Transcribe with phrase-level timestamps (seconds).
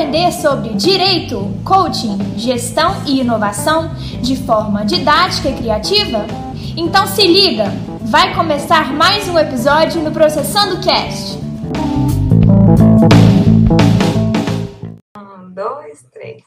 [0.00, 6.24] aprender sobre direito, coaching, gestão e inovação de forma didática e criativa?
[6.74, 7.64] Então se liga,
[8.00, 11.36] vai começar mais um episódio no Processando Cast.
[15.18, 16.42] Um, dois, três.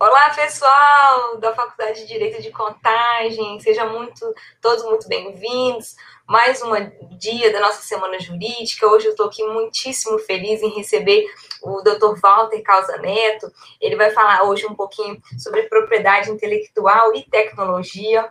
[0.00, 5.94] Olá, pessoal da Faculdade de Direito de Contagem, sejam muito, todos muito bem-vindos.
[6.28, 6.72] Mais um
[7.16, 8.86] dia da nossa Semana Jurídica.
[8.86, 11.24] Hoje eu estou aqui muitíssimo feliz em receber
[11.62, 12.20] o Dr.
[12.20, 13.50] Walter Causa Neto.
[13.80, 18.28] Ele vai falar hoje um pouquinho sobre propriedade intelectual e tecnologia.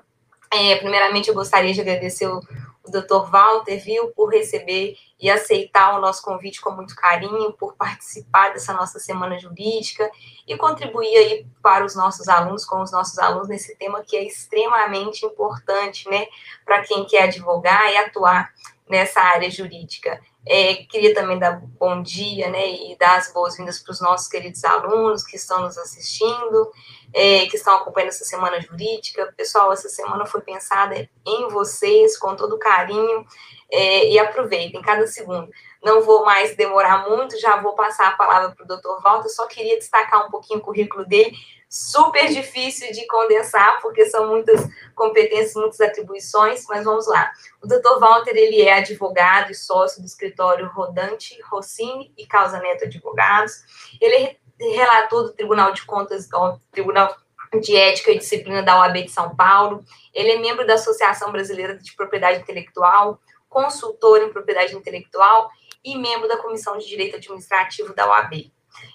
[0.53, 2.39] É, primeiramente, eu gostaria de agradecer o
[2.87, 3.29] o Dr.
[3.29, 8.73] Walter, viu, por receber e aceitar o nosso convite com muito carinho, por participar dessa
[8.73, 10.09] nossa semana jurídica
[10.47, 14.23] e contribuir aí para os nossos alunos, com os nossos alunos nesse tema que é
[14.23, 16.27] extremamente importante, né,
[16.63, 18.53] para quem quer advogar e atuar
[18.87, 20.21] nessa área jurídica.
[20.49, 24.63] É, queria também dar bom dia, né, e dar as boas-vindas para os nossos queridos
[24.63, 26.71] alunos que estão nos assistindo,
[27.13, 29.33] é, que estão acompanhando essa semana jurídica.
[29.35, 33.25] Pessoal, essa semana foi pensada em vocês, com todo carinho,
[33.71, 35.49] é, e aproveitem cada segundo.
[35.83, 39.47] Não vou mais demorar muito, já vou passar a palavra para o doutor Walter, só
[39.47, 41.35] queria destacar um pouquinho o currículo dele,
[41.69, 47.31] super difícil de condensar, porque são muitas competências, muitas atribuições, mas vamos lá.
[47.61, 52.85] O doutor Walter, ele é advogado e sócio do escritório Rodante, Rossini e Causa Neto
[52.85, 53.63] Advogados.
[53.99, 57.15] Ele é relator do Tribunal de Contas, do Tribunal
[57.61, 59.83] de Ética e Disciplina da OAB de São Paulo.
[60.13, 65.49] Ele é membro da Associação Brasileira de Propriedade Intelectual, consultor em propriedade intelectual
[65.83, 68.51] e membro da Comissão de Direito Administrativo da OAB.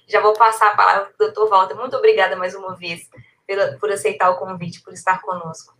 [0.06, 1.74] Já vou passar a palavra para o doutor Walter.
[1.74, 3.08] Muito obrigada mais uma vez
[3.47, 5.74] pela, por aceitar o convite, por estar conosco.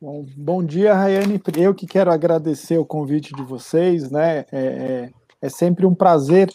[0.00, 1.40] Bom, bom dia, Rayane.
[1.56, 4.44] Eu que quero agradecer o convite de vocês, né?
[4.52, 6.50] É, é, é sempre um prazer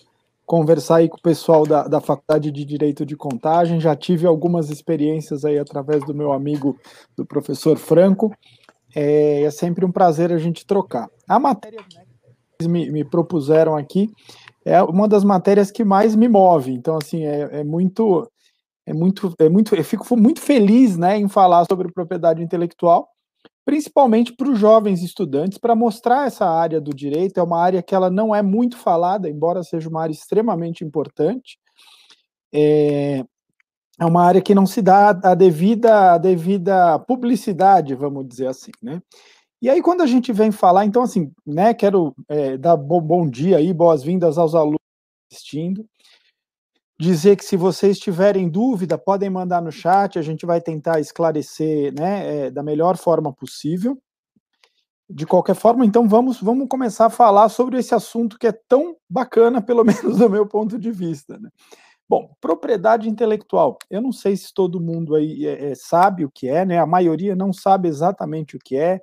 [0.49, 3.79] conversar aí com o pessoal da, da Faculdade de Direito de Contagem.
[3.79, 6.75] Já tive algumas experiências aí através do meu amigo,
[7.15, 8.35] do professor Franco.
[8.95, 11.07] É, é sempre um prazer a gente trocar.
[11.27, 12.03] A matéria né,
[12.59, 14.11] que me, me propuseram aqui
[14.65, 16.73] é uma das matérias que mais me move.
[16.73, 18.27] Então, assim, é, é muito,
[18.87, 23.07] é muito, é muito, eu fico muito feliz, né, em falar sobre propriedade intelectual,
[23.69, 27.39] principalmente para os jovens estudantes, para mostrar essa área do direito.
[27.39, 31.59] É uma área que ela não é muito falada, embora seja uma área extremamente importante.
[32.51, 33.23] É,
[33.99, 38.71] é uma área que não se dá a devida, a devida publicidade, vamos dizer assim,
[38.81, 39.03] né?
[39.61, 43.29] E aí, quando a gente vem falar, então, assim, né, quero é, dar bom, bom
[43.29, 44.79] dia aí, boas-vindas aos alunos
[45.31, 45.85] assistindo.
[46.99, 51.93] Dizer que se vocês tiverem dúvida, podem mandar no chat, a gente vai tentar esclarecer
[51.93, 53.97] né, é, da melhor forma possível.
[55.09, 58.97] De qualquer forma, então vamos, vamos começar a falar sobre esse assunto que é tão
[59.09, 61.39] bacana, pelo menos do meu ponto de vista.
[61.39, 61.49] Né?
[62.07, 63.77] Bom, propriedade intelectual.
[63.89, 66.79] Eu não sei se todo mundo aí é, é, sabe o que é, né?
[66.79, 69.01] A maioria não sabe exatamente o que é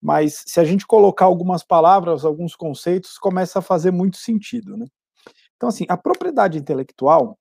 [0.00, 4.86] mas se a gente colocar algumas palavras, alguns conceitos, começa a fazer muito sentido, né?
[5.58, 7.36] Então, assim, a propriedade intelectual,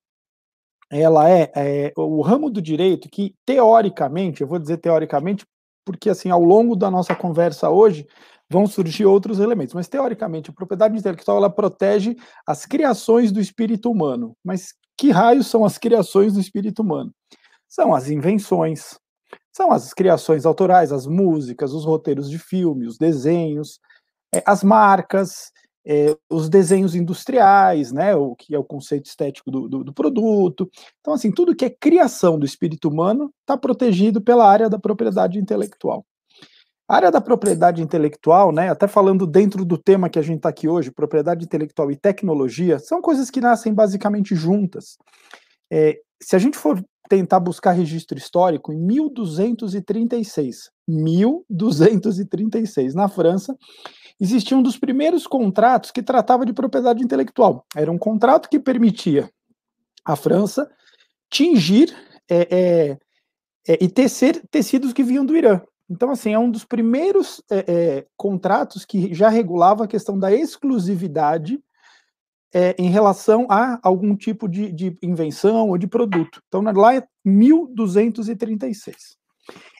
[0.89, 5.45] ela é, é, o ramo do direito que, teoricamente, eu vou dizer teoricamente,
[5.85, 8.07] porque, assim, ao longo da nossa conversa hoje,
[8.49, 13.91] vão surgir outros elementos, mas, teoricamente, a propriedade intelectual, ela protege as criações do espírito
[13.91, 14.35] humano.
[14.43, 17.13] Mas que raios são as criações do espírito humano?
[17.69, 18.97] São as invenções,
[19.55, 23.79] são as criações autorais, as músicas, os roteiros de filme, os desenhos,
[24.33, 25.51] é, as marcas,
[25.89, 30.69] é, os desenhos industriais, né, o que é o conceito estético do, do, do produto.
[30.99, 35.39] Então, assim, tudo que é criação do espírito humano está protegido pela área da propriedade
[35.39, 36.05] intelectual.
[36.89, 40.49] A área da propriedade intelectual, né, até falando dentro do tema que a gente está
[40.49, 44.97] aqui hoje, propriedade intelectual e tecnologia, são coisas que nascem basicamente juntas.
[45.71, 53.55] É, se a gente for tentar buscar registro histórico, em 1236, 1236, na França,
[54.19, 57.65] existia um dos primeiros contratos que tratava de propriedade intelectual.
[57.75, 59.29] Era um contrato que permitia
[60.03, 60.69] à França
[61.29, 61.95] tingir
[62.29, 62.97] é, é,
[63.67, 65.61] é, e tecer tecidos que vinham do Irã.
[65.89, 70.33] Então, assim, é um dos primeiros é, é, contratos que já regulava a questão da
[70.33, 71.61] exclusividade
[72.53, 76.41] é, em relação a algum tipo de, de, invenção ou de produto.
[76.47, 79.17] Então, lá é 1236.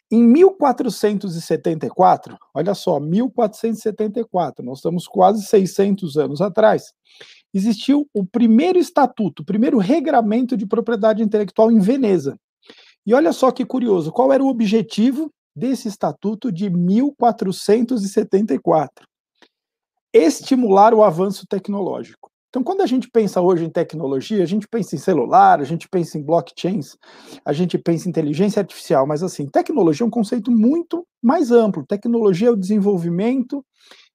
[0.10, 6.94] Em 1474, olha só, 1474, nós estamos quase 600 anos atrás,
[7.54, 12.40] existiu o primeiro estatuto, o primeiro regramento de propriedade intelectual em Veneza.
[13.06, 19.06] E olha só que curioso, qual era o objetivo desse estatuto de 1474?
[20.14, 22.27] Estimular o avanço tecnológico.
[22.50, 25.88] Então, quando a gente pensa hoje em tecnologia, a gente pensa em celular, a gente
[25.90, 26.96] pensa em blockchains,
[27.44, 31.86] a gente pensa em inteligência artificial, mas assim, tecnologia é um conceito muito mais amplo.
[31.86, 33.64] Tecnologia é o desenvolvimento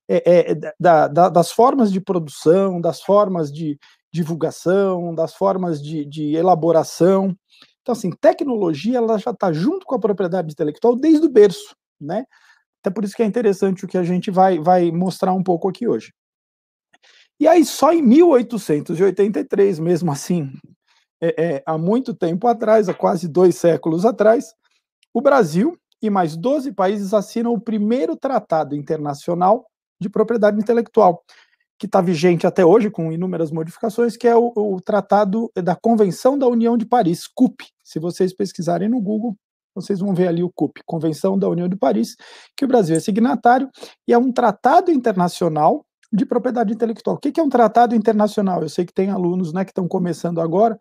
[0.09, 3.79] é, é, da, da, das formas de produção, das formas de
[4.13, 7.37] divulgação, das formas de, de elaboração.
[7.83, 12.25] Então, assim, tecnologia ela já está junto com a propriedade intelectual desde o berço, né?
[12.81, 15.69] Até por isso que é interessante o que a gente vai, vai mostrar um pouco
[15.69, 16.13] aqui hoje.
[17.43, 20.53] E aí, só em 1883, mesmo assim,
[21.21, 24.55] é, é, há muito tempo atrás, há quase dois séculos atrás,
[25.13, 29.67] o Brasil e mais 12 países assinam o primeiro tratado internacional
[30.01, 31.25] de propriedade intelectual,
[31.77, 36.39] que está vigente até hoje, com inúmeras modificações, que é o, o, Tratado da Convenção
[36.39, 37.67] da União de Paris, CUP.
[37.83, 39.37] Se vocês pesquisarem no Google,
[39.75, 42.15] vocês vão ver ali o CUP, Convenção da União de Paris,
[42.57, 43.69] que o Brasil é signatário,
[44.07, 47.17] e é um tratado internacional de propriedade intelectual.
[47.17, 48.63] O que é um tratado internacional?
[48.63, 50.79] Eu sei que tem alunos né, que estão começando agora.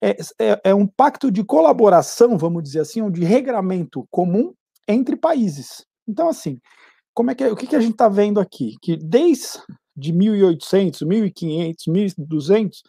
[0.00, 4.52] É, é, é, um pacto de colaboração, vamos dizer assim, ou de regramento comum
[4.86, 5.84] entre países.
[6.06, 6.60] Então, assim,
[7.12, 8.76] como é que, o que, que a gente está vendo aqui?
[8.80, 9.60] Que desde
[9.96, 12.82] de 1800, 1500, 1200,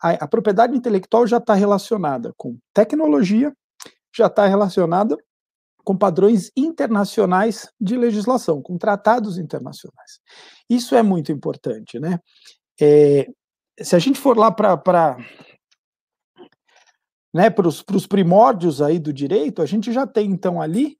[0.00, 3.52] a, a propriedade intelectual já está relacionada com tecnologia,
[4.16, 5.16] já está relacionada
[5.84, 10.18] com padrões internacionais de legislação, com tratados internacionais.
[10.68, 12.18] Isso é muito importante, né?
[12.80, 13.28] É,
[13.80, 15.16] se a gente for lá para
[17.34, 17.52] né,
[17.94, 20.96] os primórdios aí do direito, a gente já tem então ali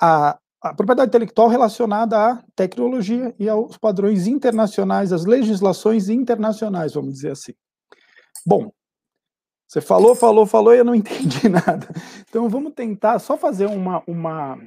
[0.00, 7.14] a, a propriedade intelectual relacionada à tecnologia e aos padrões internacionais, às legislações internacionais, vamos
[7.14, 7.52] dizer assim.
[8.46, 8.72] Bom,
[9.72, 11.88] você falou, falou, falou e eu não entendi nada.
[12.28, 14.58] Então vamos tentar só fazer uma, uma,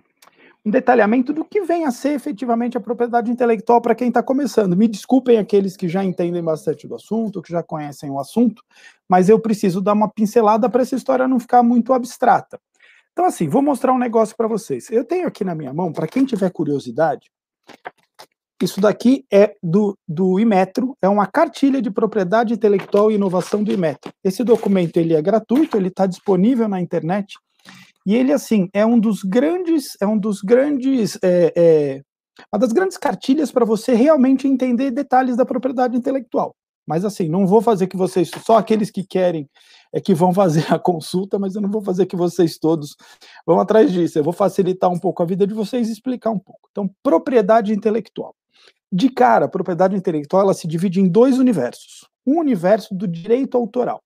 [0.66, 4.76] um detalhamento do que vem a ser efetivamente a propriedade intelectual para quem está começando.
[4.76, 8.64] Me desculpem aqueles que já entendem bastante do assunto, que já conhecem o assunto,
[9.08, 12.60] mas eu preciso dar uma pincelada para essa história não ficar muito abstrata.
[13.14, 14.90] Então, assim, vou mostrar um negócio para vocês.
[14.90, 17.32] Eu tenho aqui na minha mão, para quem tiver curiosidade,
[18.64, 23.72] isso daqui é do, do Imetro, é uma cartilha de propriedade intelectual e inovação do
[23.72, 24.12] Imetro.
[24.24, 27.36] Esse documento ele é gratuito, ele está disponível na internet
[28.06, 32.02] e ele assim é um dos grandes, é um dos grandes, é, é,
[32.54, 36.56] uma das grandes cartilhas para você realmente entender detalhes da propriedade intelectual.
[36.88, 39.50] Mas assim, não vou fazer que vocês, só aqueles que querem
[39.92, 42.96] é que vão fazer a consulta, mas eu não vou fazer que vocês todos
[43.46, 44.20] vão atrás disso.
[44.20, 46.70] Eu vou facilitar um pouco a vida de vocês e explicar um pouco.
[46.72, 48.36] Então, propriedade intelectual.
[48.92, 52.08] De cara, a propriedade intelectual ela se divide em dois universos.
[52.26, 54.04] Um universo do direito autoral.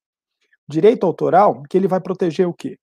[0.68, 2.78] Direito autoral, que ele vai proteger o quê?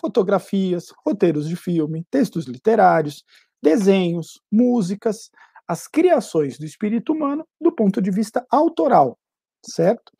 [0.00, 3.24] Fotografias, roteiros de filme, textos literários,
[3.62, 5.30] desenhos, músicas,
[5.66, 9.18] as criações do espírito humano do ponto de vista autoral,
[9.64, 10.12] certo?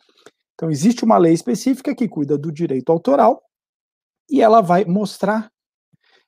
[0.55, 3.43] Então, existe uma lei específica que cuida do direito autoral
[4.29, 5.51] e ela vai mostrar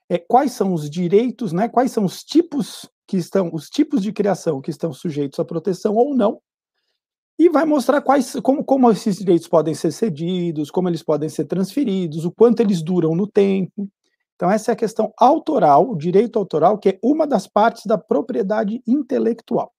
[0.08, 4.12] é, quais são os direitos, né, quais são os tipos que estão, os tipos de
[4.12, 6.40] criação que estão sujeitos à proteção ou não,
[7.38, 11.46] e vai mostrar quais, como, como esses direitos podem ser cedidos, como eles podem ser
[11.46, 13.88] transferidos, o quanto eles duram no tempo.
[14.34, 17.96] Então, essa é a questão autoral, o direito autoral, que é uma das partes da
[17.96, 19.72] propriedade intelectual.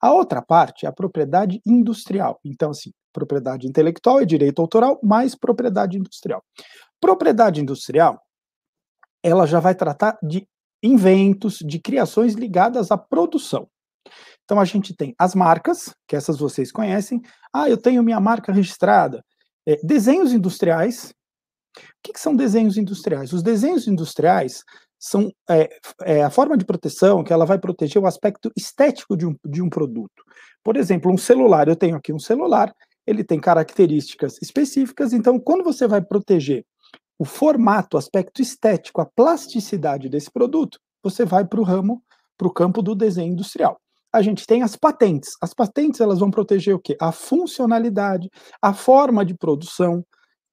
[0.00, 2.40] A outra parte é a propriedade industrial.
[2.44, 6.42] Então, assim, propriedade intelectual é direito autoral mais propriedade industrial.
[7.00, 8.20] Propriedade industrial,
[9.22, 10.48] ela já vai tratar de
[10.82, 13.68] inventos, de criações ligadas à produção.
[14.44, 17.20] Então a gente tem as marcas, que essas vocês conhecem.
[17.52, 19.24] Ah, eu tenho minha marca registrada.
[19.66, 21.14] É, desenhos industriais.
[21.76, 23.32] O que, que, são desenhos industriais?
[23.32, 24.62] Os desenhos industriais
[24.98, 25.68] são é,
[26.02, 29.62] é, a forma de proteção que ela vai proteger o aspecto estético de um, de
[29.62, 30.22] um produto.
[30.62, 31.68] Por exemplo, um celular.
[31.68, 32.72] Eu tenho aqui um celular,
[33.06, 36.64] ele tem características específicas, então quando você vai proteger
[37.22, 42.02] o formato, o aspecto estético, a plasticidade desse produto, você vai para o ramo,
[42.36, 43.80] para o campo do desenho industrial.
[44.12, 45.36] A gente tem as patentes.
[45.40, 46.96] As patentes elas vão proteger o quê?
[47.00, 48.28] A funcionalidade,
[48.60, 50.04] a forma de produção.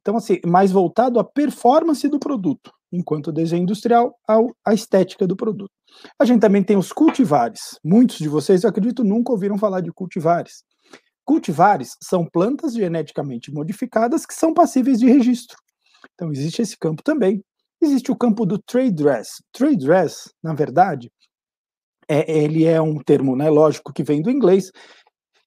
[0.02, 5.26] Então, assim, mais voltado à performance do produto, enquanto o desenho industrial ao, à estética
[5.26, 5.72] do produto.
[6.20, 7.80] A gente também tem os cultivares.
[7.84, 10.64] Muitos de vocês, eu acredito, nunca ouviram falar de cultivares.
[11.26, 15.58] Cultivares são plantas geneticamente modificadas que são passíveis de registro.
[16.14, 17.44] Então, existe esse campo também.
[17.82, 19.42] Existe o campo do trade dress.
[19.52, 21.12] Trade dress, na verdade,
[22.08, 24.72] é, ele é um termo, né, lógico, que vem do inglês,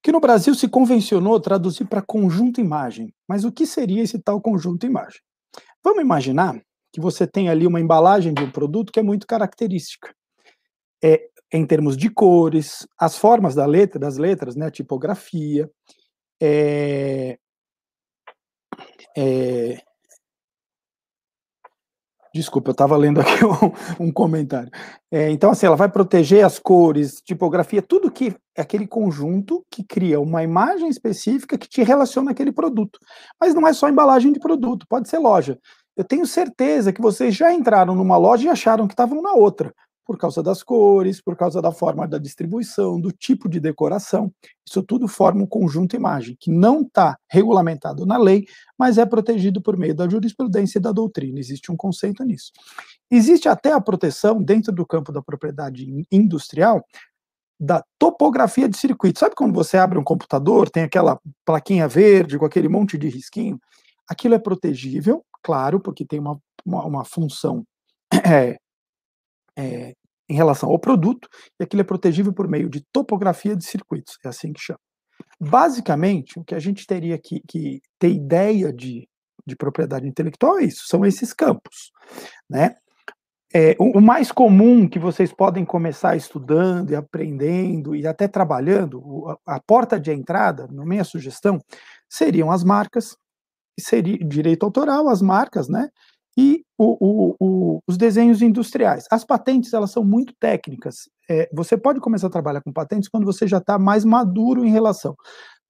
[0.03, 3.13] que no Brasil se convencionou traduzir para conjunto imagem.
[3.29, 5.21] Mas o que seria esse tal conjunto imagem?
[5.83, 6.61] Vamos imaginar
[6.93, 10.15] que você tem ali uma embalagem de um produto que é muito característica.
[11.03, 15.71] É, em termos de cores, as formas da letra, das letras, né, tipografia.
[16.41, 17.39] É,
[19.17, 19.79] é,
[22.35, 23.45] Desculpa, eu estava lendo aqui
[24.01, 24.71] um, um comentário.
[25.11, 29.85] É, então, assim, ela vai proteger as cores, tipografia, tudo que é aquele conjunto que
[29.85, 32.99] cria uma imagem específica que te relaciona àquele produto.
[33.41, 35.59] Mas não é só embalagem de produto, pode ser loja.
[35.95, 39.75] Eu tenho certeza que vocês já entraram numa loja e acharam que estavam na outra
[40.05, 44.33] por causa das cores, por causa da forma da distribuição, do tipo de decoração.
[44.67, 48.47] Isso tudo forma um conjunto imagem que não está regulamentado na lei,
[48.79, 51.39] mas é protegido por meio da jurisprudência e da doutrina.
[51.39, 52.53] Existe um conceito nisso.
[53.11, 56.85] Existe até a proteção dentro do campo da propriedade industrial
[57.63, 59.21] da topografia de circuito.
[59.21, 63.61] Sabe quando você abre um computador, tem aquela plaquinha verde com aquele monte de risquinho?
[64.09, 67.65] Aquilo é protegível, claro, porque tem uma, uma, uma função
[68.27, 68.59] é,
[69.57, 69.95] é,
[70.29, 71.29] em relação ao produto,
[71.61, 74.81] e aquilo é protegível por meio de topografia de circuitos, é assim que chama.
[75.41, 79.09] Basicamente, o que a gente teria que, que ter ideia de,
[79.47, 81.91] de propriedade intelectual é isso, são esses campos,
[82.49, 82.77] né?
[83.55, 89.37] É, o, o, mais comum que vocês podem começar estudando e aprendendo e até trabalhando,
[89.47, 91.61] a, a porta de entrada, na minha sugestão,
[92.09, 93.15] seriam as marcas,
[93.79, 95.91] seria direito autoral, as marcas, né?
[96.37, 99.05] E o, o, o, os desenhos industriais.
[99.11, 101.09] As patentes elas são muito técnicas.
[101.29, 104.71] É, você pode começar a trabalhar com patentes quando você já está mais maduro em
[104.71, 105.15] relação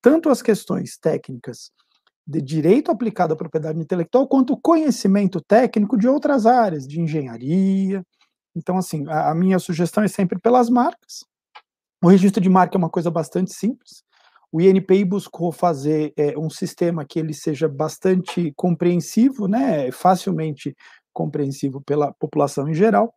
[0.03, 1.71] tanto às questões técnicas
[2.27, 8.03] de direito aplicado à propriedade intelectual, quanto conhecimento técnico de outras áreas, de engenharia.
[8.55, 11.25] Então, assim, a, a minha sugestão é sempre pelas marcas.
[12.03, 14.03] O registro de marca é uma coisa bastante simples.
[14.53, 20.77] O INPI buscou fazer é, um sistema que ele seja bastante compreensivo, né, facilmente
[21.11, 23.15] compreensível pela população em geral.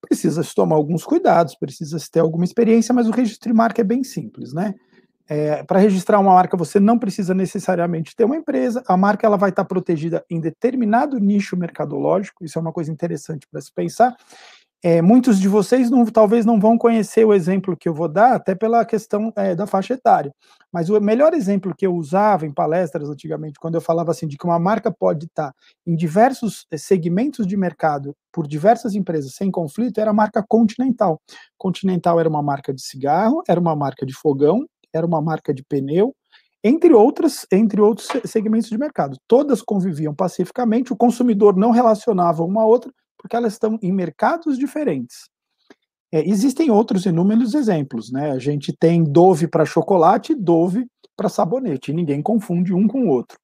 [0.00, 3.82] Precisa se tomar alguns cuidados, precisa se ter alguma experiência, mas o registro de marca
[3.82, 4.74] é bem simples, né?
[5.28, 8.82] É, para registrar uma marca, você não precisa necessariamente ter uma empresa.
[8.88, 12.44] A marca ela vai estar protegida em determinado nicho mercadológico.
[12.44, 14.16] Isso é uma coisa interessante para se pensar.
[14.82, 18.34] É, muitos de vocês não, talvez não vão conhecer o exemplo que eu vou dar,
[18.34, 20.34] até pela questão é, da faixa etária.
[20.72, 24.38] Mas o melhor exemplo que eu usava em palestras antigamente, quando eu falava assim de
[24.38, 25.52] que uma marca pode estar
[25.86, 31.20] em diversos é, segmentos de mercado por diversas empresas sem conflito, era a marca Continental.
[31.58, 35.62] Continental era uma marca de cigarro, era uma marca de fogão, era uma marca de
[35.62, 36.14] pneu,
[36.64, 39.16] entre outras, entre outros segmentos de mercado.
[39.28, 44.58] Todas conviviam pacificamente, o consumidor não relacionava uma a outra, porque elas estão em mercados
[44.58, 45.28] diferentes.
[46.12, 48.32] É, existem outros inúmeros exemplos, né?
[48.32, 50.86] A gente tem Dove para chocolate e Dove
[51.16, 53.38] para sabonete, e ninguém confunde um com o outro.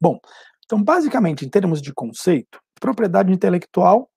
[0.00, 0.18] Bom,
[0.64, 4.08] então, basicamente, em termos de conceito, propriedade intelectual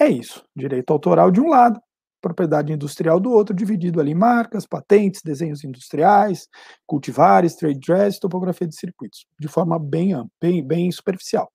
[0.00, 1.80] é isso: direito autoral de um lado,
[2.20, 6.48] propriedade industrial do outro, dividido ali em marcas, patentes, desenhos industriais,
[6.86, 11.53] cultivares, trade dress, topografia de circuitos, de forma bem bem, bem superficial.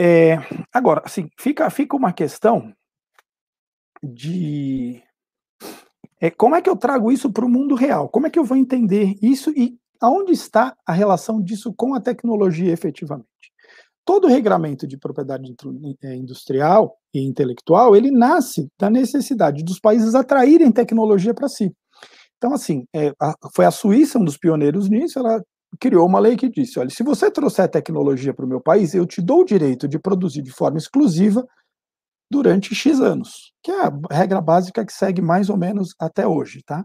[0.00, 0.36] É,
[0.72, 2.72] agora, assim, fica, fica uma questão
[4.02, 5.02] de
[6.20, 8.08] é, como é que eu trago isso para o mundo real?
[8.08, 12.00] Como é que eu vou entender isso e aonde está a relação disso com a
[12.00, 13.26] tecnologia efetivamente?
[14.04, 15.54] Todo regramento de propriedade
[16.02, 21.72] é, industrial e intelectual, ele nasce da necessidade dos países atraírem tecnologia para si.
[22.36, 25.42] Então, assim, é, a, foi a Suíça um dos pioneiros nisso, ela
[25.80, 29.06] criou uma lei que disse: olha, se você trouxer tecnologia para o meu país, eu
[29.06, 31.46] te dou o direito de produzir de forma exclusiva
[32.30, 36.62] durante X anos, que é a regra básica que segue mais ou menos até hoje,
[36.62, 36.84] tá?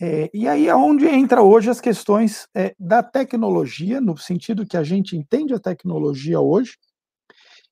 [0.00, 4.76] É, e aí é onde entra hoje as questões é, da tecnologia, no sentido que
[4.76, 6.76] a gente entende a tecnologia hoje,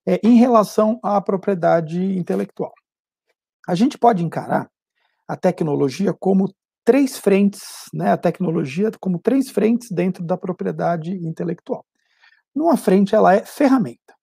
[0.06, 2.72] é, em relação à propriedade intelectual.
[3.66, 4.68] A gente pode encarar
[5.28, 6.52] a tecnologia como
[6.84, 11.84] três frentes, né, a tecnologia como três frentes dentro da propriedade intelectual.
[12.54, 14.14] Numa frente, ela é ferramenta.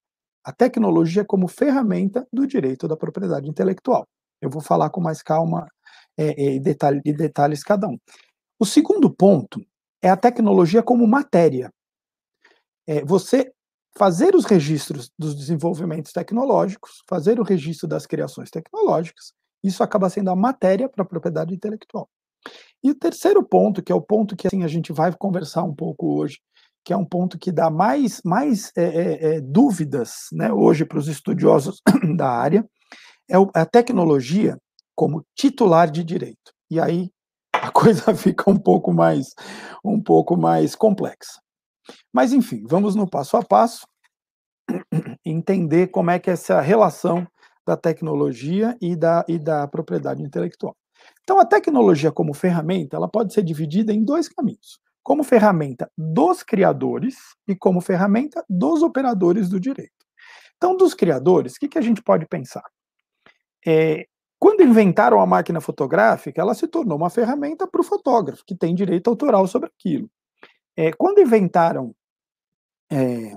[0.44, 4.08] A tecnologia como ferramenta do direito da propriedade intelectual.
[4.42, 5.68] Eu vou falar com mais calma
[6.18, 7.98] é, é, e, detalhe, e detalhes cada um.
[8.60, 9.62] O segundo ponto
[10.02, 11.72] é a tecnologia como matéria.
[12.88, 13.52] É, você
[13.98, 20.30] fazer os registros dos desenvolvimentos tecnológicos, fazer o registro das criações tecnológicas, isso acaba sendo
[20.30, 22.10] a matéria para a propriedade intelectual.
[22.84, 25.76] E o terceiro ponto, que é o ponto que assim, a gente vai conversar um
[25.76, 26.40] pouco hoje,
[26.84, 31.08] que é um ponto que dá mais, mais é, é, dúvidas né, hoje para os
[31.08, 31.82] estudiosos
[32.16, 32.66] da área,
[33.30, 34.58] é a tecnologia
[34.96, 36.52] como titular de direito.
[36.72, 37.10] E aí
[37.54, 39.34] a coisa fica um pouco mais,
[39.84, 41.40] um pouco mais complexa.
[42.14, 43.86] Mas enfim, vamos no passo a passo
[45.26, 47.28] entender como é que é essa relação
[47.68, 50.76] da tecnologia e da, e da propriedade intelectual.
[51.24, 54.80] Então, a tecnologia como ferramenta, ela pode ser dividida em dois caminhos.
[55.02, 57.16] como ferramenta dos criadores
[57.48, 60.06] e como ferramenta dos operadores do direito.
[60.58, 62.64] Então, dos criadores, o que, que a gente pode pensar?
[63.66, 64.06] É,
[64.38, 68.76] quando inventaram a máquina fotográfica, ela se tornou uma ferramenta para o fotógrafo, que tem
[68.76, 70.10] direito autoral sobre aquilo.
[70.78, 71.94] É, quando inventaram
[72.92, 73.36] é,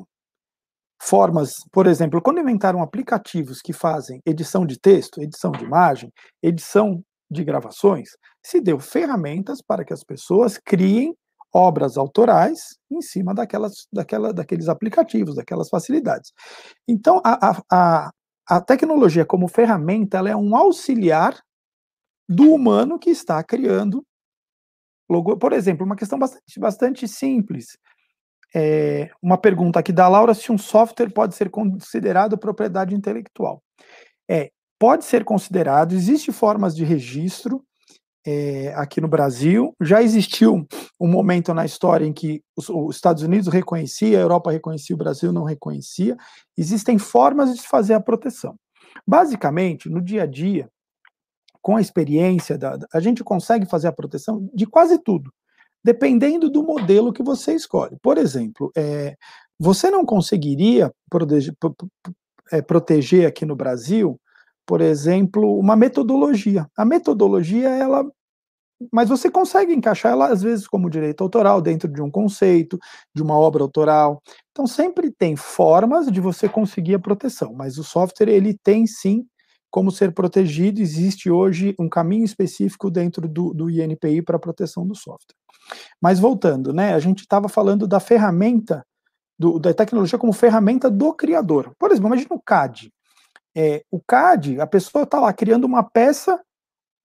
[1.01, 6.13] formas, por exemplo, quando inventaram aplicativos que fazem edição de texto, edição de imagem,
[6.43, 8.11] edição de gravações,
[8.45, 11.17] se deu ferramentas para que as pessoas criem
[11.53, 16.33] obras autorais em cima daquelas, daquela, daqueles aplicativos, daquelas facilidades.
[16.89, 18.11] Então, a, a,
[18.49, 21.39] a tecnologia como ferramenta ela é um auxiliar
[22.29, 24.05] do humano que está criando
[25.09, 25.37] logo.
[25.37, 27.77] Por exemplo, uma questão bastante, bastante simples.
[28.55, 33.63] É, uma pergunta aqui da Laura: se um software pode ser considerado propriedade intelectual?
[34.29, 34.51] É,
[34.83, 37.63] pode ser considerado, existem formas de registro
[38.27, 39.73] é, aqui no Brasil.
[39.81, 40.67] Já existiu
[41.01, 44.99] um momento na história em que os, os, Estados Unidos reconhecia, a Europa reconhecia, o
[44.99, 46.17] Brasil não reconhecia.
[46.59, 48.57] Existem formas de fazer a proteção.
[49.07, 50.69] Basicamente, no dia a dia,
[51.61, 55.33] com a experiência, da, a gente consegue fazer a proteção de quase tudo,
[55.85, 57.97] dependendo do modelo que você escolhe.
[58.03, 59.15] Por exemplo, é,
[59.61, 61.55] você não conseguiria proteger,
[62.51, 64.19] é, proteger aqui no Brasil
[64.67, 66.67] por exemplo, uma metodologia.
[66.77, 68.05] A metodologia, ela.
[68.93, 72.79] Mas você consegue encaixar ela, às vezes, como direito autoral, dentro de um conceito,
[73.15, 74.21] de uma obra autoral.
[74.51, 79.25] Então, sempre tem formas de você conseguir a proteção, mas o software, ele tem sim
[79.71, 80.81] como ser protegido.
[80.81, 85.37] Existe hoje um caminho específico dentro do, do INPI para a proteção do software.
[86.01, 88.85] Mas voltando, né, a gente estava falando da ferramenta,
[89.39, 91.73] do, da tecnologia como ferramenta do criador.
[91.79, 92.93] Por exemplo, imagina o CAD.
[93.55, 96.41] É, o CAD, a pessoa está lá criando uma peça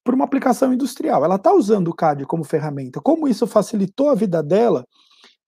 [0.04, 1.26] para uma aplicação industrial.
[1.26, 3.02] Ela está usando o CAD como ferramenta.
[3.02, 4.86] Como isso facilitou a vida dela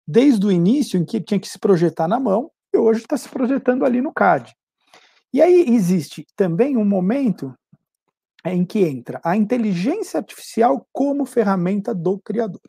[0.06, 3.30] desde o início, em que tinha que se projetar na mão, e hoje está se
[3.30, 4.54] projetando ali no CAD.
[5.34, 7.54] E aí existe também um momento
[8.46, 12.62] em que entra a inteligência artificial como ferramenta do criador.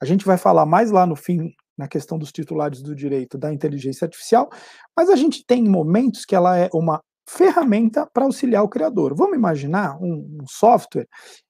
[0.00, 3.52] A gente vai falar mais lá no fim, na questão dos titulares do direito da
[3.52, 4.50] inteligência artificial,
[4.96, 7.00] mas a gente tem momentos que ela é uma
[7.36, 9.14] ferramenta para auxiliar o criador.
[9.16, 11.08] Vamos imaginar um, um software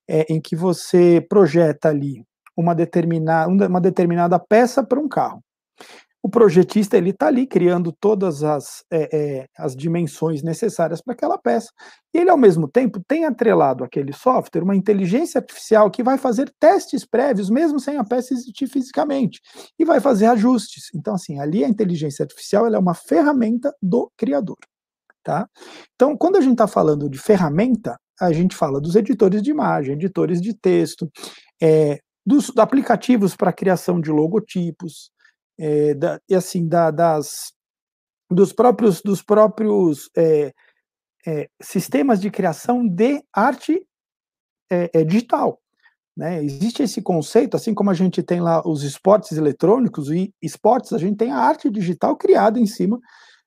[0.09, 2.25] é, em que você projeta ali
[2.57, 5.43] uma determinada, uma determinada peça para um carro.
[6.25, 11.37] O projetista ele está ali criando todas as, é, é, as dimensões necessárias para aquela
[11.37, 11.69] peça.
[12.15, 16.53] E ele, ao mesmo tempo, tem atrelado aquele software uma inteligência artificial que vai fazer
[16.61, 19.41] testes prévios, mesmo sem a peça existir fisicamente,
[19.77, 20.91] e vai fazer ajustes.
[20.95, 24.59] Então, assim, ali a inteligência artificial é uma ferramenta do criador.
[25.23, 25.49] Tá?
[25.95, 29.95] Então, quando a gente está falando de ferramenta, a gente fala dos editores de imagem,
[29.95, 31.09] editores de texto,
[31.63, 35.11] é, dos aplicativos para criação de logotipos,
[35.59, 37.53] é, da, e assim, da, das,
[38.31, 40.53] dos próprios, dos próprios é,
[41.27, 43.87] é sistemas de criação de arte
[44.71, 45.61] é, é, digital.
[46.17, 46.45] Né?
[46.45, 50.99] Existe esse conceito, assim como a gente tem lá os esportes eletrônicos e esportes, a
[50.99, 53.01] gente tem a arte digital criada em cima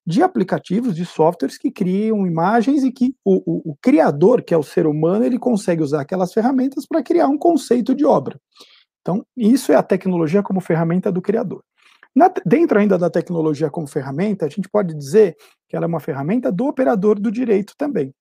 [0.05, 4.57] de aplicativos, de softwares que criam imagens e que o, o, o criador, que é
[4.57, 8.39] o ser humano, ele consegue usar aquelas ferramentas para criar um conceito de obra.
[9.01, 11.63] Então, isso é a tecnologia como ferramenta do criador.
[12.15, 15.35] Na, dentro ainda da tecnologia como ferramenta, a gente pode dizer
[15.67, 18.13] que ela é uma ferramenta do operador do direito também.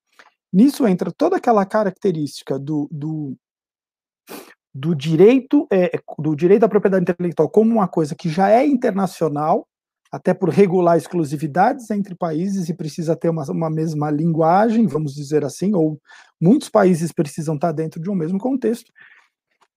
[0.53, 3.37] Nisso entra toda aquela característica do, do,
[4.75, 9.67] do direito é, do direito à propriedade intelectual como uma coisa que já é internacional,
[10.15, 15.45] até por regular exclusividades entre países e precisa ter uma, uma mesma linguagem, vamos dizer
[15.45, 16.01] assim, ou
[16.41, 18.93] muitos países precisam estar dentro de um mesmo contexto.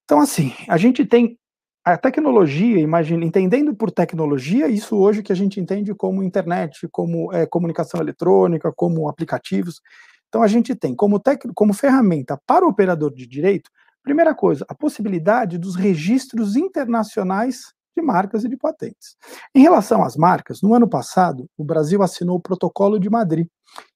[0.05, 1.39] Então, assim, a gente tem
[1.83, 7.33] a tecnologia, imagina, entendendo por tecnologia, isso hoje que a gente entende como internet, como
[7.33, 9.81] é, comunicação eletrônica, como aplicativos.
[10.27, 13.71] Então, a gente tem como, tec, como ferramenta para o operador de direito,
[14.03, 19.15] primeira coisa, a possibilidade dos registros internacionais de marcas e de patentes.
[19.53, 23.47] Em relação às marcas, no ano passado, o Brasil assinou o Protocolo de Madrid,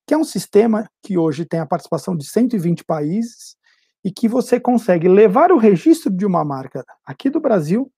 [0.05, 3.55] que é um sistema que hoje tem a participação de 120 países
[4.03, 7.91] e que você consegue levar o registro de uma marca aqui do Brasil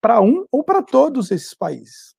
[0.00, 2.14] para um ou para todos esses países.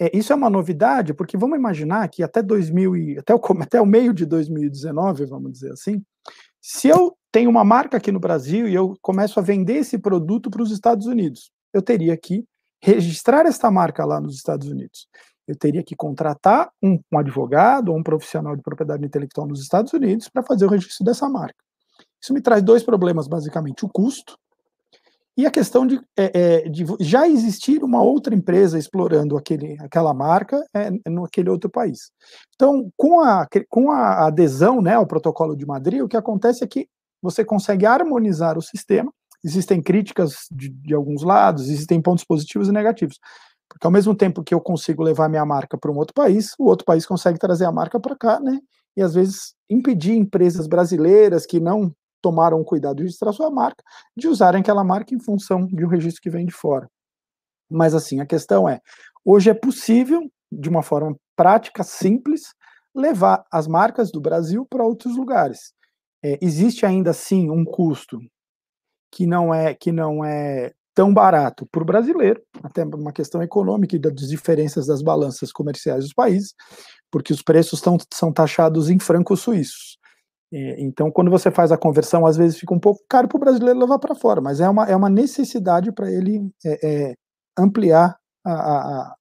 [0.00, 3.80] É, isso é uma novidade, porque vamos imaginar que até 2000 e, até, o, até
[3.80, 6.02] o meio de 2019, vamos dizer assim,
[6.60, 10.50] se eu tenho uma marca aqui no Brasil e eu começo a vender esse produto
[10.50, 12.44] para os Estados Unidos, eu teria que
[12.82, 15.06] registrar esta marca lá nos Estados Unidos.
[15.46, 19.92] Eu teria que contratar um, um advogado ou um profissional de propriedade intelectual nos Estados
[19.92, 21.62] Unidos para fazer o registro dessa marca.
[22.22, 24.38] Isso me traz dois problemas, basicamente: o custo
[25.36, 30.12] e a questão de, é, é, de, já existir uma outra empresa explorando aquele, aquela
[30.12, 32.10] marca é, naquele outro país.
[32.54, 36.66] Então, com a, com a adesão né, ao protocolo de Madrid, o que acontece é
[36.66, 36.86] que
[37.22, 39.10] você consegue harmonizar o sistema.
[39.44, 43.18] Existem críticas de, de alguns lados, existem pontos positivos e negativos.
[43.68, 46.64] Porque ao mesmo tempo que eu consigo levar minha marca para um outro país, o
[46.66, 48.58] outro país consegue trazer a marca para cá, né?
[48.96, 53.82] E às vezes impedir empresas brasileiras que não tomaram cuidado de registrar sua marca,
[54.16, 56.88] de usarem aquela marca em função de um registro que vem de fora.
[57.70, 58.80] Mas assim, a questão é,
[59.24, 62.52] hoje é possível, de uma forma prática, simples,
[62.94, 65.72] levar as marcas do Brasil para outros lugares.
[66.22, 68.18] É, existe ainda sim um custo
[69.10, 73.96] que não é que não é tão barato para o brasileiro, até uma questão econômica
[73.96, 76.54] e das diferenças das balanças comerciais dos países,
[77.10, 79.98] porque os preços tão, são taxados em francos suíços.
[80.52, 83.78] Então, quando você faz a conversão, às vezes fica um pouco caro para o brasileiro
[83.78, 87.14] levar para fora, mas é uma, é uma necessidade para ele é, é,
[87.56, 89.14] ampliar a, a,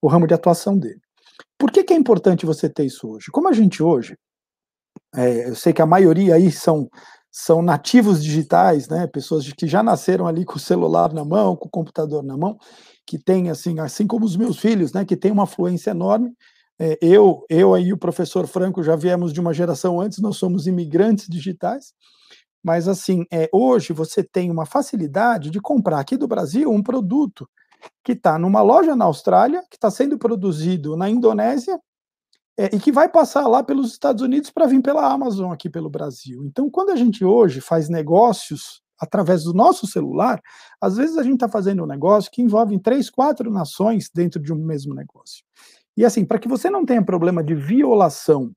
[0.00, 1.00] o ramo de atuação dele.
[1.58, 3.30] Por que, que, é importante você ter isso hoje?
[3.30, 4.16] Como a gente hoje,
[5.14, 6.88] é, eu sei que a maioria aí são,
[7.36, 11.66] são nativos digitais, né, pessoas que já nasceram ali com o celular na mão, com
[11.66, 12.56] o computador na mão,
[13.04, 16.32] que tem, assim, assim como os meus filhos, né, que tem uma fluência enorme,
[16.78, 20.68] é, eu, eu e o professor Franco já viemos de uma geração antes, nós somos
[20.68, 21.92] imigrantes digitais,
[22.62, 27.48] mas assim, é, hoje você tem uma facilidade de comprar aqui do Brasil um produto
[28.04, 31.80] que está numa loja na Austrália, que está sendo produzido na Indonésia,
[32.56, 35.90] é, e que vai passar lá pelos Estados Unidos para vir pela Amazon aqui pelo
[35.90, 36.44] Brasil.
[36.44, 40.40] Então, quando a gente hoje faz negócios através do nosso celular,
[40.80, 44.52] às vezes a gente está fazendo um negócio que envolve três, quatro nações dentro de
[44.52, 45.44] um mesmo negócio.
[45.96, 48.52] E assim, para que você não tenha problema de violação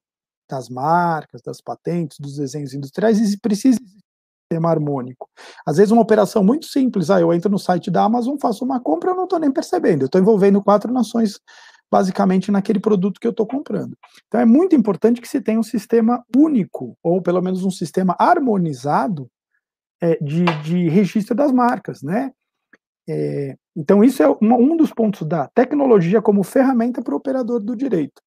[0.50, 3.80] das marcas, das patentes, dos desenhos industriais, precisa
[4.48, 5.30] sistema harmônico.
[5.66, 8.80] Às vezes uma operação muito simples, ah, eu entro no site da Amazon, faço uma
[8.80, 11.40] compra, eu não estou nem percebendo, eu estou envolvendo quatro nações
[11.92, 13.98] basicamente naquele produto que eu estou comprando.
[14.28, 18.16] Então é muito importante que se tenha um sistema único, ou pelo menos um sistema
[18.20, 19.30] harmonizado
[20.02, 22.32] é, de, de registro das marcas, né?
[23.10, 27.60] É, então, isso é uma, um dos pontos da tecnologia como ferramenta para o operador
[27.60, 28.22] do direito.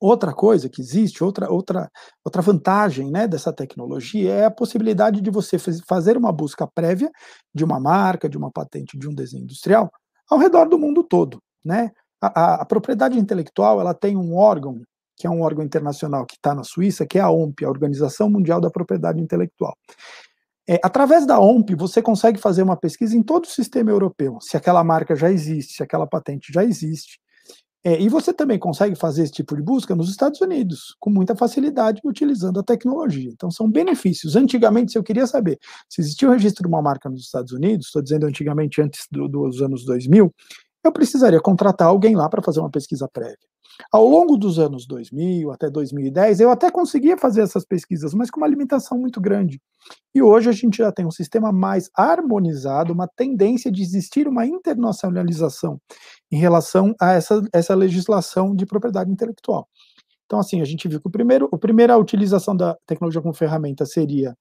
[0.00, 1.88] Outra coisa que existe, outra, outra,
[2.24, 7.08] outra vantagem né, dessa tecnologia é a possibilidade de você fazer uma busca prévia
[7.54, 9.92] de uma marca, de uma patente, de um desenho industrial
[10.28, 11.40] ao redor do mundo todo.
[11.64, 11.92] Né?
[12.22, 14.80] A, a, propriedade intelectual ela tem um órgão,
[15.16, 18.30] que é um órgão internacional que está na Suíça, que é a OMP, a Organização
[18.30, 19.74] Mundial da Propriedade Intelectual.
[20.68, 24.56] É, através da OMP, você consegue fazer uma pesquisa em todo o sistema europeu, se
[24.56, 27.20] aquela marca já existe, se aquela patente já existe.
[27.84, 31.34] É, e você também consegue fazer esse tipo de busca nos Estados Unidos, com muita
[31.34, 33.28] facilidade, utilizando a tecnologia.
[33.28, 34.36] Então, são benefícios.
[34.36, 35.58] Antigamente, se eu queria saber
[35.88, 39.26] se existia o registro de uma marca nos Estados Unidos, estou dizendo antigamente, antes do,
[39.26, 40.32] dos anos 2000,
[40.84, 43.38] eu precisaria contratar alguém lá para fazer uma pesquisa prévia.
[43.90, 48.38] Ao longo dos anos 2000 até 2010, eu até conseguia fazer essas pesquisas, mas com
[48.38, 49.60] uma limitação muito grande.
[50.14, 54.46] E hoje a gente já tem um sistema mais harmonizado, uma tendência de existir uma
[54.46, 55.80] internacionalização
[56.30, 59.66] em relação a essa, essa legislação de propriedade intelectual.
[60.26, 63.84] Então, assim, a gente viu que o primeiro, a primeira utilização da tecnologia como ferramenta
[63.84, 64.36] seria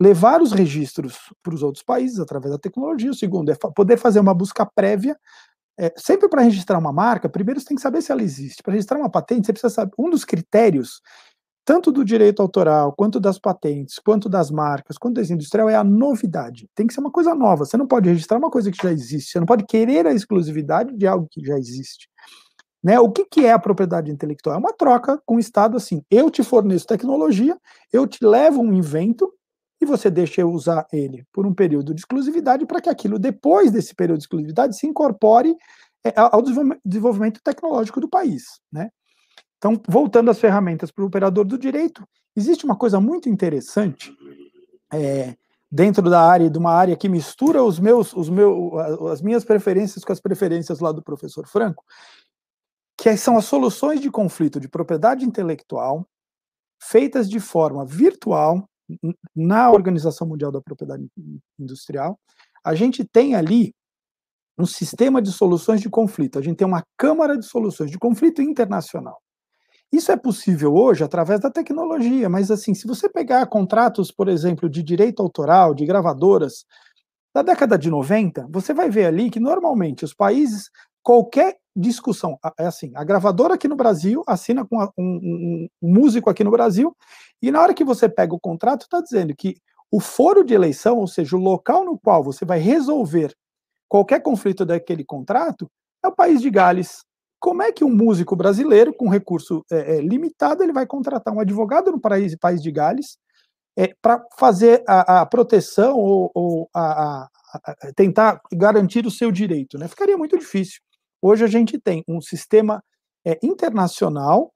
[0.00, 3.10] levar os registros para os outros países através da tecnologia.
[3.10, 5.16] O segundo é poder fazer uma busca prévia
[5.78, 8.62] é, sempre para registrar uma marca, primeiro você tem que saber se ela existe.
[8.62, 9.92] Para registrar uma patente, você precisa saber.
[9.98, 11.00] Um dos critérios,
[11.64, 15.84] tanto do direito autoral, quanto das patentes, quanto das marcas, quanto da industrial, é a
[15.84, 16.68] novidade.
[16.74, 17.64] Tem que ser uma coisa nova.
[17.64, 19.32] Você não pode registrar uma coisa que já existe.
[19.32, 22.08] Você não pode querer a exclusividade de algo que já existe.
[22.82, 23.00] Né?
[23.00, 24.56] O que, que é a propriedade intelectual?
[24.56, 26.02] É uma troca com o Estado assim.
[26.10, 27.58] Eu te forneço tecnologia,
[27.92, 29.32] eu te levo um invento
[29.84, 33.70] e você deixa eu usar ele por um período de exclusividade para que aquilo, depois
[33.70, 35.56] desse período de exclusividade, se incorpore
[36.04, 36.42] é, ao
[36.84, 38.44] desenvolvimento tecnológico do país.
[38.72, 38.90] Né?
[39.58, 44.12] Então, voltando às ferramentas para o operador do direito, existe uma coisa muito interessante
[44.92, 45.34] é,
[45.70, 48.74] dentro da área, de uma área que mistura os meus, os meus,
[49.12, 51.84] as minhas preferências com as preferências lá do professor Franco,
[52.96, 56.06] que são as soluções de conflito de propriedade intelectual
[56.80, 58.68] feitas de forma virtual
[59.34, 61.06] na Organização Mundial da Propriedade
[61.58, 62.18] Industrial,
[62.64, 63.74] a gente tem ali
[64.58, 68.40] um sistema de soluções de conflito, a gente tem uma Câmara de Soluções de Conflito
[68.40, 69.20] Internacional.
[69.92, 74.68] Isso é possível hoje através da tecnologia, mas assim, se você pegar contratos, por exemplo,
[74.68, 76.64] de direito autoral, de gravadoras,
[77.34, 80.70] da década de 90, você vai ver ali que normalmente os países,
[81.02, 82.38] qualquer discussão.
[82.58, 86.50] É assim, a gravadora aqui no Brasil assina com um, um, um, músico aqui no
[86.50, 86.96] Brasil,
[87.42, 89.56] e na hora que você pega o contrato, está dizendo que
[89.90, 93.34] o foro de eleição, ou seja, o local no qual você vai resolver
[93.88, 95.70] qualquer conflito daquele contrato,
[96.04, 97.04] é o país de Gales.
[97.38, 101.40] Como é que um músico brasileiro, com recurso é, é, limitado, ele vai contratar um
[101.40, 103.18] advogado no país, país de Gales
[103.76, 109.78] é, para fazer a, a, proteção ou, ou a, a, tentar garantir o seu direito?
[109.78, 109.86] Né?
[109.88, 110.80] Ficaria muito difícil.
[111.26, 112.84] Hoje a gente tem um sistema
[113.26, 114.52] é, internacional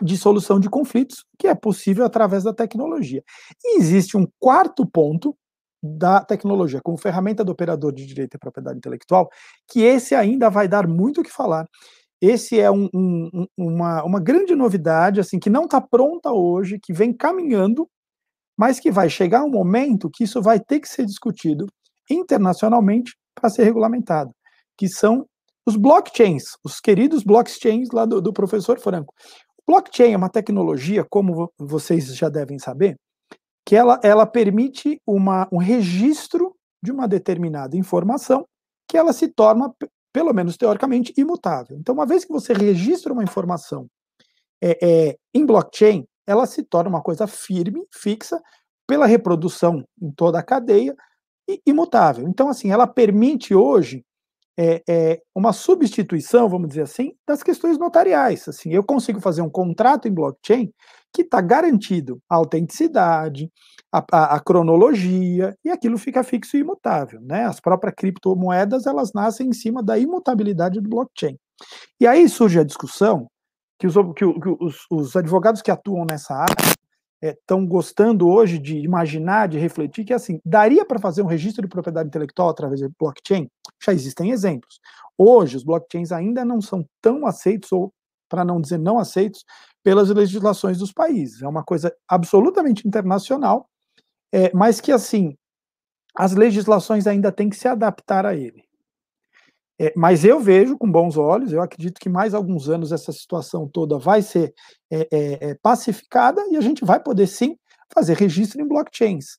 [0.00, 3.24] de solução de conflitos, que é possível através da tecnologia.
[3.60, 5.36] E existe um quarto ponto
[5.82, 9.28] da tecnologia como ferramenta do operador de direito e propriedade intelectual,
[9.68, 11.66] que esse ainda vai dar muito o que falar.
[12.20, 16.92] Esse é um, um, uma, uma grande novidade, assim, que não está pronta hoje, que
[16.92, 17.90] vem caminhando,
[18.56, 21.66] mas que vai chegar um momento que isso vai ter que ser discutido
[22.08, 24.30] internacionalmente para ser regulamentado,
[24.78, 25.26] que são
[25.66, 29.14] os blockchains, os queridos blockchains lá do, do professor Franco.
[29.66, 32.98] Blockchain é uma tecnologia, como vocês já devem saber,
[33.66, 38.46] que ela, ela permite uma, um registro de uma determinada informação
[38.86, 39.74] que ela se torna,
[40.12, 41.78] pelo menos teoricamente, imutável.
[41.78, 43.88] Então, uma vez que você registra uma informação
[44.62, 48.40] é, é, em blockchain, ela se torna uma coisa firme, fixa,
[48.86, 50.94] pela reprodução em toda a cadeia
[51.48, 52.28] e imutável.
[52.28, 54.04] Então, assim, ela permite hoje
[54.58, 58.46] é, é, uma substituição, vamos dizer assim, das questões notariais.
[58.48, 60.72] Assim, eu consigo fazer um contrato em blockchain
[61.12, 63.50] que está garantido a autenticidade,
[63.92, 67.20] a, a, a, cronologia, e aquilo fica fixo e imutável.
[67.20, 67.44] Né?
[67.44, 71.38] As próprias criptomoedas elas nascem em cima da imutabilidade do blockchain.
[72.00, 73.28] E aí surge a discussão
[73.78, 76.74] que os, que, que os, os advogados que atuam nessa área
[77.28, 81.62] estão é, gostando hoje de imaginar, de refletir, que assim, daria para fazer um registro
[81.62, 83.48] de propriedade intelectual através de blockchain?
[83.82, 84.80] Já existem exemplos.
[85.16, 87.92] Hoje, os blockchains ainda não são tão aceitos, ou
[88.28, 89.44] para não dizer não aceitos,
[89.82, 91.42] pelas legislações dos países.
[91.42, 93.68] É uma coisa absolutamente internacional,
[94.32, 95.36] é, mas que, assim,
[96.16, 98.63] as legislações ainda têm que se adaptar a ele.
[99.80, 103.68] É, mas eu vejo com bons olhos, eu acredito que mais alguns anos essa situação
[103.68, 104.54] toda vai ser
[104.90, 107.56] é, é, é pacificada e a gente vai poder sim
[107.92, 109.38] fazer registro em blockchains.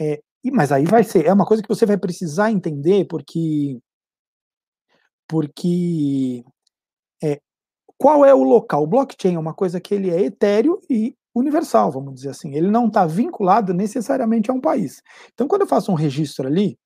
[0.00, 3.78] É, e, mas aí vai ser, é uma coisa que você vai precisar entender, porque,
[5.28, 6.42] porque
[7.22, 7.40] é,
[7.98, 8.84] qual é o local?
[8.84, 12.54] O blockchain é uma coisa que ele é etéreo e universal, vamos dizer assim.
[12.54, 15.02] Ele não está vinculado necessariamente a um país.
[15.34, 16.78] Então, quando eu faço um registro ali,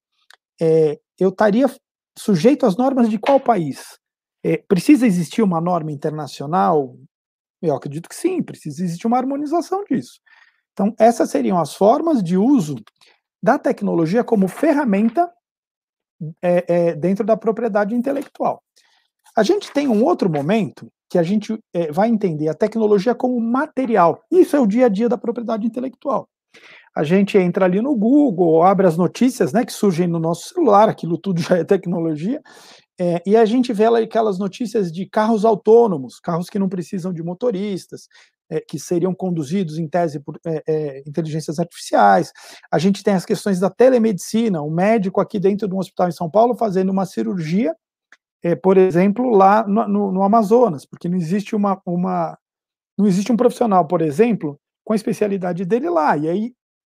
[0.60, 1.68] é, eu estaria
[2.16, 3.98] sujeito às normas de qual país?
[4.44, 6.96] É, precisa existir uma norma internacional?
[7.60, 10.20] Eu acredito que sim, precisa existir uma harmonização disso.
[10.72, 12.76] Então, essas seriam as formas de uso
[13.42, 15.30] da tecnologia como ferramenta
[16.42, 18.62] é, é, dentro da propriedade intelectual.
[19.36, 23.40] A gente tem um outro momento que a gente é, vai entender a tecnologia como
[23.40, 24.22] material.
[24.30, 26.28] Isso é o dia a dia da propriedade intelectual
[27.00, 30.86] a gente entra ali no Google, abre as notícias né, que surgem no nosso celular,
[30.86, 32.42] aquilo tudo já é tecnologia,
[33.00, 37.22] é, e a gente vê aquelas notícias de carros autônomos, carros que não precisam de
[37.22, 38.06] motoristas,
[38.50, 42.32] é, que seriam conduzidos em tese por é, é inteligências artificiais.
[42.70, 46.12] A gente tem as questões da telemedicina, um médico aqui dentro de um hospital em
[46.12, 47.74] São Paulo fazendo uma cirurgia,
[48.42, 52.36] é, por exemplo, lá no, no, no, Amazonas, porque não existe uma, uma
[52.98, 56.18] não existe um profissional, por exemplo, com a especialidade dele lá.
[56.18, 56.52] E aí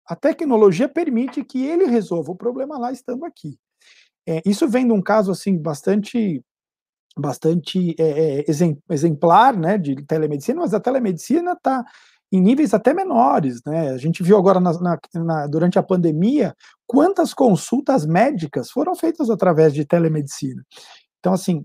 [0.06, 3.58] a tecnologia permite que ele resolva o problema lá estando aqui.
[4.26, 6.42] É, isso vem de um caso assim bastante
[7.16, 8.44] bastante é, é
[8.90, 11.84] exemplar, né, de telemedicina, mas a telemedicina está
[12.32, 13.90] em níveis até menores, né?
[13.90, 16.52] A gente viu agora na, na, na, durante a pandemia
[16.86, 20.64] quantas consultas médicas foram feitas através de telemedicina.
[21.20, 21.64] Então, assim,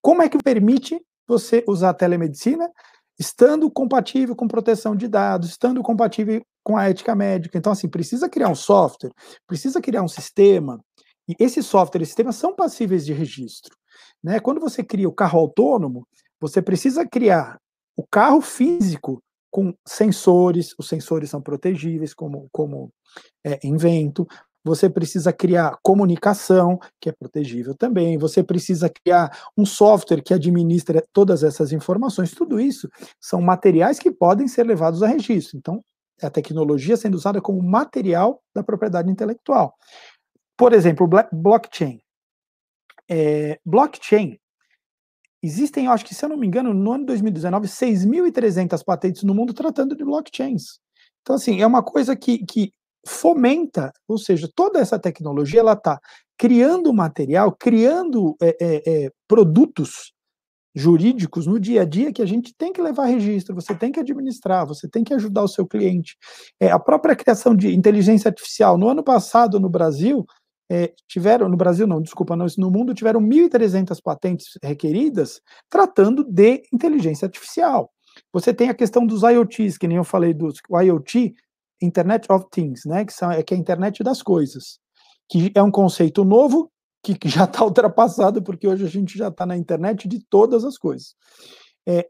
[0.00, 2.70] como é que permite você usar a telemedicina
[3.18, 7.56] estando compatível com proteção de dados, estando compatível com a ética médica.
[7.56, 9.12] Então, assim, precisa criar um software,
[9.46, 10.80] precisa criar um sistema,
[11.28, 13.72] e esse software e sistema são passíveis de registro.
[14.20, 14.40] Né?
[14.40, 16.04] Quando você cria o carro autônomo,
[16.40, 17.56] você precisa criar
[17.96, 22.90] o carro físico com sensores, os sensores são protegíveis, como, como
[23.46, 24.26] é, invento,
[24.64, 31.00] você precisa criar comunicação, que é protegível também, você precisa criar um software que administra
[31.12, 32.88] todas essas informações, tudo isso
[33.20, 35.56] são materiais que podem ser levados a registro.
[35.56, 35.80] Então,
[36.22, 39.74] a tecnologia sendo usada como material da propriedade intelectual.
[40.56, 42.00] Por exemplo, blockchain.
[43.08, 44.38] É, blockchain,
[45.42, 49.22] existem, eu acho que, se eu não me engano, no ano de 2019, 6.300 patentes
[49.22, 50.80] no mundo tratando de blockchains.
[51.20, 52.72] Então, assim, é uma coisa que, que
[53.06, 56.00] fomenta, ou seja, toda essa tecnologia ela está
[56.36, 60.12] criando material, criando é, é, é, produtos
[60.76, 63.98] jurídicos no dia a dia que a gente tem que levar registro, você tem que
[63.98, 66.18] administrar, você tem que ajudar o seu cliente.
[66.60, 70.26] É, a própria criação de inteligência artificial, no ano passado no Brasil,
[70.70, 76.62] é, tiveram, no Brasil não, desculpa, não, no mundo tiveram 1.300 patentes requeridas tratando de
[76.70, 77.90] inteligência artificial.
[78.30, 81.34] Você tem a questão dos IoTs, que nem eu falei dos o IoT,
[81.80, 84.78] Internet of Things, né, que, são, é, que é a internet das coisas,
[85.30, 86.70] que é um conceito novo
[87.14, 90.76] que, já está ultrapassado, porque hoje a gente já está na internet de todas as
[90.78, 91.14] coisas.
[91.86, 92.08] É,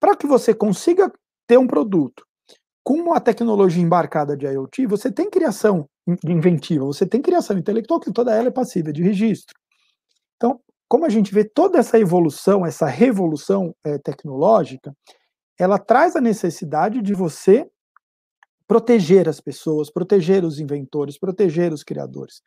[0.00, 1.12] Para que você consiga
[1.46, 2.24] ter um produto
[2.82, 5.88] com uma tecnologia embarcada de IoT, você tem criação
[6.26, 9.56] inventiva, você tem criação intelectual, que toda ela é passível de registro.
[10.36, 14.94] Então, como a gente vê toda essa evolução, essa revolução é, tecnológica,
[15.58, 17.66] ela traz a necessidade de você
[18.66, 22.42] proteger as pessoas, proteger os inventores, proteger os criadores.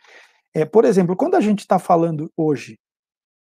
[0.57, 2.79] É, por exemplo, quando a gente está falando hoje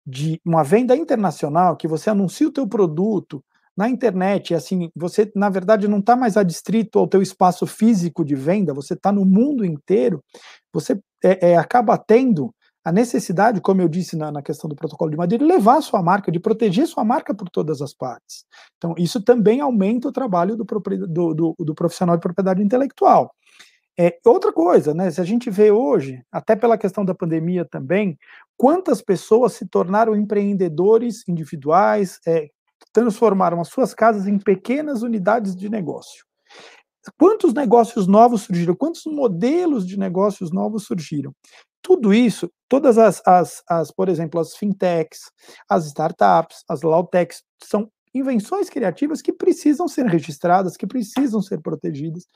[0.06, 3.42] de uma venda internacional, que você anuncia o teu produto
[3.76, 8.36] na internet, assim, você na verdade não está mais adstrito ao teu espaço físico de
[8.36, 10.22] venda, você está no mundo inteiro,
[10.72, 15.10] você é, é, acaba tendo a necessidade, como eu disse na, na, questão do protocolo
[15.10, 18.44] de Madrid, de levar a sua marca, de proteger sua marca por todas as partes.
[18.78, 23.34] Então, isso também aumenta o trabalho do, do, do, do profissional de propriedade intelectual.
[24.02, 25.10] É, outra coisa, né?
[25.10, 28.18] Se a gente vê hoje, até pela questão da pandemia também,
[28.56, 32.48] quantas pessoas se tornaram empreendedores individuais, é,
[32.94, 36.24] transformaram as suas casas em pequenas unidades de negócio.
[37.18, 38.74] Quantos negócios novos surgiram?
[38.74, 41.34] Quantos modelos de negócios novos surgiram?
[41.82, 45.30] Tudo isso, todas as, as, as por exemplo, as fintechs,
[45.68, 52.26] as startups, as lawtechs, são invenções criativas que precisam ser registradas, que precisam ser protegidas.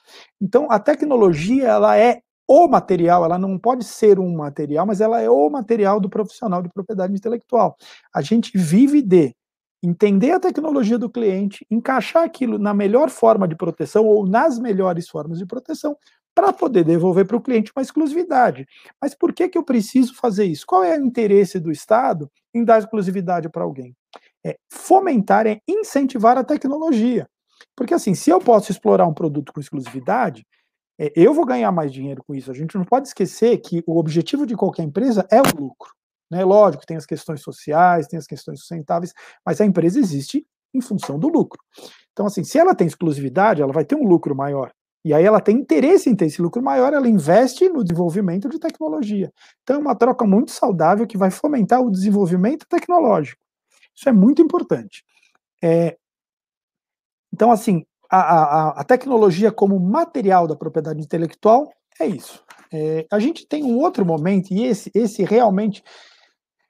[0.41, 5.21] Então, a tecnologia, ela é o material, ela não pode ser um material, mas ela
[5.21, 7.77] é o material do profissional de propriedade intelectual.
[8.15, 9.35] A gente vive de
[9.83, 15.09] entender a tecnologia do cliente, encaixar aquilo na melhor forma de proteção ou nas melhores
[15.09, 15.97] formas de proteção
[16.35, 18.67] para poder devolver para o cliente uma exclusividade.
[19.01, 20.67] Mas por que, que eu preciso fazer isso?
[20.67, 23.95] Qual é o interesse do Estado em dar exclusividade para alguém?
[24.45, 27.27] É fomentar, é incentivar a tecnologia.
[27.77, 30.45] Porque assim, se eu posso explorar um produto com exclusividade,
[30.99, 32.51] é, eu vou ganhar mais dinheiro com isso.
[32.51, 35.91] A gente não pode esquecer que o objetivo de qualquer empresa é o lucro.
[36.31, 36.45] Né?
[36.45, 39.13] Lógico, tem as questões sociais, tem as questões sustentáveis,
[39.45, 41.61] mas a empresa existe em função do lucro.
[42.13, 44.73] Então, assim, se ela tem exclusividade, ela vai ter um lucro maior.
[45.05, 48.59] E aí ela tem interesse em ter esse lucro maior, ela investe no desenvolvimento de
[48.59, 49.31] tecnologia.
[49.63, 53.39] Então é uma troca muito saudável que vai fomentar o desenvolvimento tecnológico.
[53.95, 55.05] Isso é muito importante.
[55.63, 55.97] É,
[57.33, 62.45] então, assim, a, a, a, tecnologia como material da propriedade intelectual é isso.
[62.73, 65.83] É, a gente tem um outro momento, e esse, esse realmente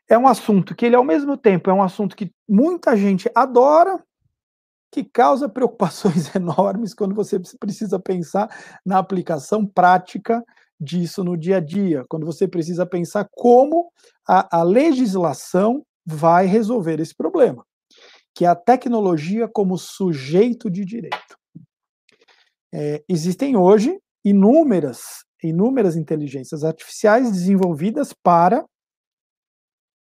[0.08, 4.02] é um assunto que ele, ao mesmo tempo, é um assunto que muita gente adora,
[4.90, 8.48] que causa preocupações enormes quando você precisa pensar
[8.84, 10.42] na aplicação prática
[10.78, 13.90] disso no dia a dia, quando você precisa pensar como
[14.28, 17.64] a, a legislação vai resolver esse problema,
[18.34, 21.38] que é a tecnologia como sujeito de direito.
[22.72, 28.64] É, existem hoje inúmeras, inúmeras inteligências artificiais desenvolvidas para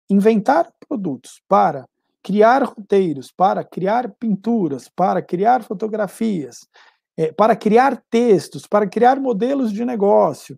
[0.09, 1.85] inventar produtos, para
[2.23, 6.59] criar roteiros, para criar pinturas, para criar fotografias,
[7.17, 10.57] é, para criar textos, para criar modelos de negócio,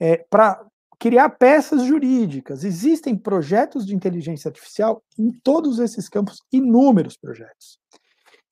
[0.00, 0.66] é, para
[0.98, 2.64] criar peças jurídicas.
[2.64, 7.78] Existem projetos de inteligência artificial em todos esses campos, inúmeros projetos.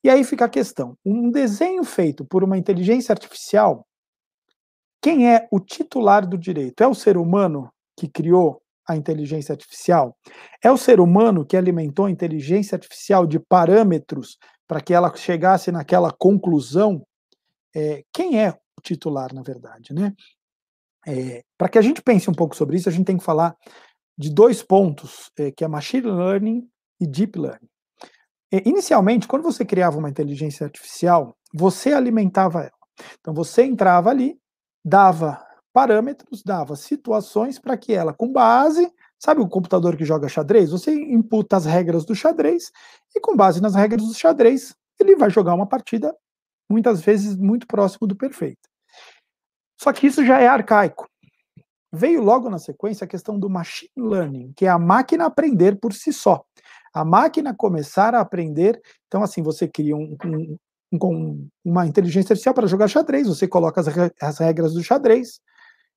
[0.03, 3.85] E aí fica a questão: um desenho feito por uma inteligência artificial,
[5.01, 6.81] quem é o titular do direito?
[6.81, 10.15] É o ser humano que criou a inteligência artificial?
[10.63, 15.71] É o ser humano que alimentou a inteligência artificial de parâmetros para que ela chegasse
[15.71, 17.03] naquela conclusão?
[17.75, 20.13] É, quem é o titular, na verdade, né?
[21.07, 23.55] É, Para que a gente pense um pouco sobre isso, a gente tem que falar
[24.17, 26.67] de dois pontos, é, que é machine learning
[26.99, 27.69] e deep learning.
[28.51, 32.71] É, inicialmente, quando você criava uma inteligência artificial, você alimentava ela.
[33.19, 34.37] Então você entrava ali,
[34.83, 40.71] dava parâmetros, dava situações para que ela, com base, sabe o computador que joga xadrez?
[40.71, 42.71] Você imputa as regras do xadrez
[43.15, 46.15] e com base nas regras do xadrez, ele vai jogar uma partida
[46.69, 48.67] muitas vezes muito próximo do perfeito.
[49.77, 51.07] Só que isso já é arcaico.
[51.91, 55.93] Veio logo na sequência a questão do machine learning, que é a máquina aprender por
[55.93, 56.43] si só.
[56.93, 58.81] A máquina começar a aprender.
[59.07, 60.57] Então, assim, você cria um, um,
[60.93, 63.87] um, uma inteligência artificial para jogar xadrez, você coloca as,
[64.21, 65.39] as regras do xadrez.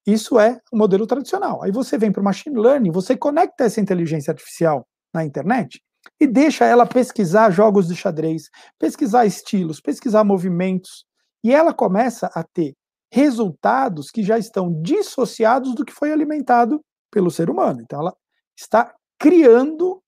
[0.06, 1.62] Isso é o modelo tradicional.
[1.62, 5.82] Aí você vem para o machine learning, você conecta essa inteligência artificial na internet
[6.18, 11.04] e deixa ela pesquisar jogos de xadrez, pesquisar estilos, pesquisar movimentos,
[11.42, 12.74] e ela começa a ter
[13.10, 16.80] resultados que já estão dissociados do que foi alimentado
[17.10, 17.80] pelo ser humano.
[17.82, 18.16] Então, ela
[18.56, 20.02] está criando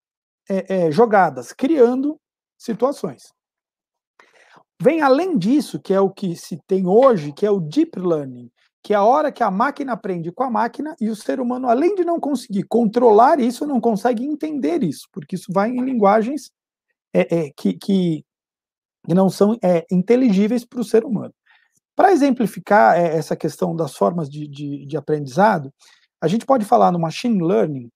[0.48, 2.18] é, é, jogadas, criando
[2.58, 3.32] situações.
[4.80, 8.50] Vem além disso, que é o que se tem hoje, que é o deep learning,
[8.82, 11.68] que é a hora que a máquina aprende com a máquina e o ser humano,
[11.68, 16.50] além de não conseguir controlar isso, não consegue entender isso, porque isso vai em linguagens
[17.14, 18.24] é, é, que, que,
[19.08, 21.32] não são é, inteligíveis para o ser humano.
[21.94, 25.72] Para exemplificar é, essa questão das formas de, de, de, aprendizado,
[26.22, 27.90] a gente pode falar no machine learning.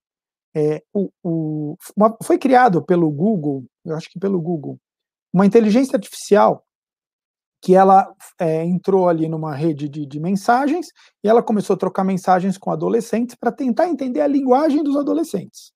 [0.55, 4.77] É, o, o, uma, foi criado pelo Google, eu acho que pelo Google,
[5.33, 6.63] uma inteligência artificial
[7.61, 8.07] que ela
[8.39, 10.87] é, entrou ali numa rede de, de, mensagens
[11.23, 15.71] e ela começou a trocar mensagens com adolescentes para tentar entender a linguagem dos adolescentes.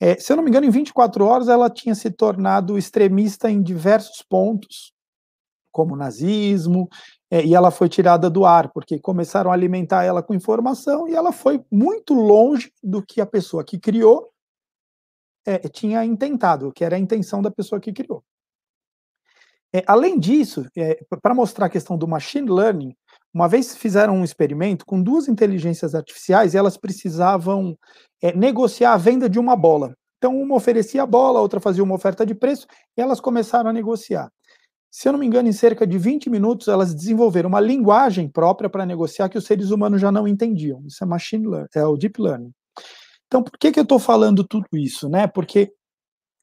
[0.00, 3.62] É, se eu não me engano, em 24 horas ela tinha se tornado extremista em
[3.62, 4.92] diversos pontos,
[5.76, 6.88] como nazismo,
[7.30, 11.14] é, e ela foi tirada do ar, porque começaram a alimentar ela com informação e
[11.14, 14.30] ela foi muito longe do que a pessoa que criou
[15.44, 18.24] é, tinha intentado, que era a intenção da pessoa que criou.
[19.70, 22.96] É, além disso, é, para mostrar a questão do machine learning,
[23.34, 27.76] uma vez fizeram um experimento com duas inteligências artificiais e elas precisavam
[28.22, 29.94] é, negociar a venda de uma bola.
[30.16, 32.66] Então, uma oferecia a bola, a outra fazia uma oferta de preço
[32.96, 34.32] e elas começaram a negociar.
[34.96, 38.70] Se eu não me engano, em cerca de 20 minutos, elas desenvolveram uma linguagem própria
[38.70, 40.82] para negociar que os seres humanos já não entendiam.
[40.86, 42.50] Isso é machine learning, é o deep learning.
[43.26, 45.06] Então, por que, que eu estou falando tudo isso?
[45.06, 45.26] Né?
[45.26, 45.70] Porque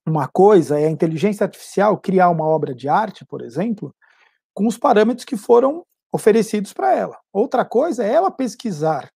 [0.08, 3.92] uma coisa é a inteligência artificial criar uma obra de arte, por exemplo,
[4.54, 5.84] com os parâmetros que foram
[6.14, 7.18] oferecidos para ela.
[7.34, 9.10] Outra coisa é ela pesquisar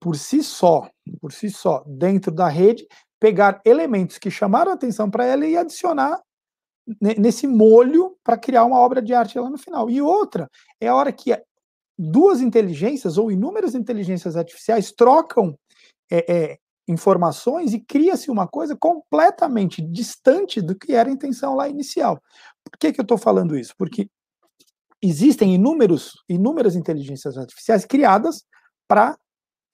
[0.00, 2.84] por si só, por si só, dentro da rede,
[3.20, 6.20] pegar elementos que chamaram atenção para ela e adicionar
[7.00, 9.88] nesse molho para criar uma obra de arte lá no final.
[9.88, 11.32] E outra é a hora que
[11.98, 15.56] duas inteligências ou inúmeras inteligências artificiais trocam
[16.10, 16.58] é, é,
[16.88, 22.20] informações e cria-se uma coisa completamente distante do que era a intenção lá inicial.
[22.64, 23.74] Por que, que eu estou falando isso?
[23.78, 24.08] Porque
[25.00, 28.44] existem inúmeros, inúmeras inteligências artificiais criadas
[28.88, 29.16] para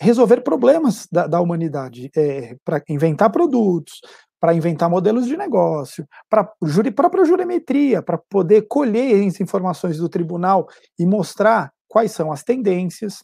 [0.00, 4.00] resolver problemas da, da humanidade, é, para inventar produtos,
[4.40, 10.08] para inventar modelos de negócio, para juri, própria jurimetria, para poder colher as informações do
[10.08, 10.68] tribunal
[10.98, 13.22] e mostrar quais são as tendências,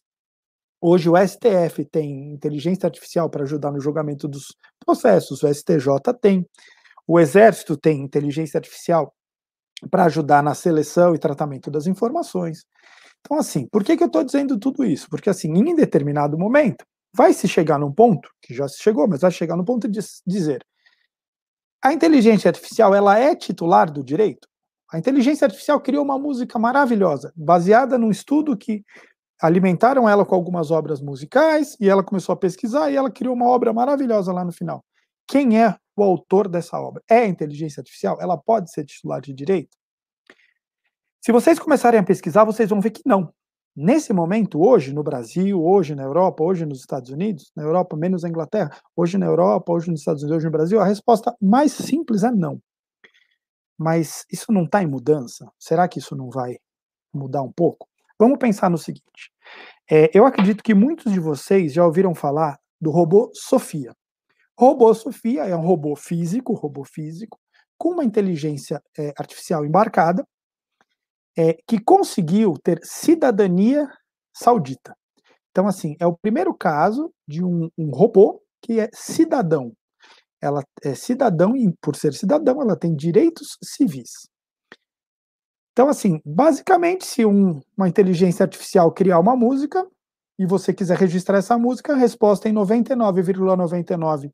[0.86, 4.54] Hoje o STF tem inteligência artificial para ajudar no julgamento dos
[4.84, 6.46] processos, o STJ tem.
[7.06, 9.10] O Exército tem inteligência artificial
[9.90, 12.66] para ajudar na seleção e tratamento das informações.
[13.20, 15.08] Então, assim, por que, que eu estou dizendo tudo isso?
[15.08, 16.84] Porque, assim, em determinado momento,
[17.16, 20.00] vai se chegar num ponto, que já se chegou, mas vai chegar num ponto de
[20.26, 20.62] dizer
[21.85, 24.49] a inteligência artificial, ela é titular do direito?
[24.91, 28.82] A inteligência artificial criou uma música maravilhosa, baseada num estudo que
[29.39, 33.47] alimentaram ela com algumas obras musicais e ela começou a pesquisar e ela criou uma
[33.47, 34.82] obra maravilhosa lá no final.
[35.28, 37.03] Quem é o autor dessa obra?
[37.07, 38.16] É a inteligência artificial?
[38.18, 39.76] Ela pode ser titular de direito?
[41.20, 43.30] Se vocês começarem a pesquisar, vocês vão ver que não.
[43.77, 48.22] Nesse momento, hoje no Brasil, hoje na Europa, hoje nos Estados Unidos, na Europa menos
[48.22, 51.72] na Inglaterra, hoje na Europa, hoje nos Estados Unidos, hoje no Brasil, a resposta mais
[51.72, 52.61] simples é não.
[53.77, 55.51] Mas isso não está em mudança?
[55.59, 56.57] Será que isso não vai
[57.12, 57.89] mudar um pouco?
[58.16, 59.33] Vamos pensar no seguinte:
[59.91, 63.93] é, eu acredito que muitos de vocês já ouviram falar do robô Sofia.
[64.57, 67.41] O robô Sofia é um robô físico, robô físico,
[67.77, 70.25] com uma inteligência é, artificial embarcada,
[71.37, 73.89] é, que conseguiu ter cidadania
[74.32, 74.95] saudita.
[75.51, 79.72] Então, assim, é o primeiro caso de um, um robô que é cidadão.
[80.43, 84.28] Ela é cidadão e, por ser cidadão, ela tem direitos civis.
[85.72, 89.87] Então, assim, basicamente, se um, uma inteligência artificial criar uma música
[90.39, 94.30] e você quiser registrar essa música, a resposta em 99,99%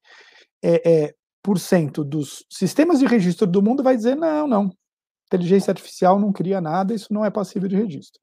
[0.63, 4.71] é, é, por cento dos sistemas de registro do mundo vai dizer: não, não,
[5.31, 8.21] inteligência artificial não cria nada, isso não é passível de registro.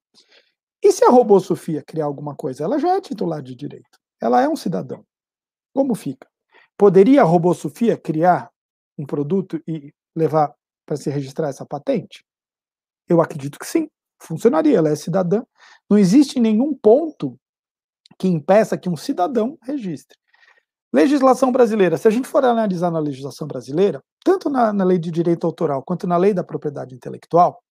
[0.83, 2.63] E se a robô Sofia criar alguma coisa?
[2.63, 3.97] Ela já é titular de direito.
[4.21, 5.05] Ela é um cidadão.
[5.73, 6.27] Como fica?
[6.77, 8.51] Poderia a robô Sofia criar
[8.97, 10.53] um produto e levar
[10.85, 12.25] para se registrar essa patente?
[13.07, 13.89] Eu acredito que sim,
[14.19, 15.43] funcionaria, ela é cidadã.
[15.89, 17.39] Não existe nenhum ponto
[18.19, 20.17] que impeça que um cidadão registre.
[20.93, 25.11] Legislação brasileira, se a gente for analisar na legislação brasileira, tanto na, na, lei de
[25.11, 27.61] direito autoral quanto na lei da propriedade intelectual,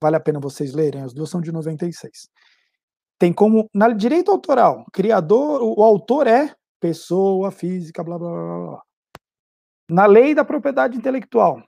[0.00, 2.28] vale a pena vocês lerem, as duas são de 96.
[3.18, 8.82] Tem como, na direito autoral, criador, o autor é pessoa física, blá blá blá blá.
[9.90, 11.62] na lei da propriedade intelectual.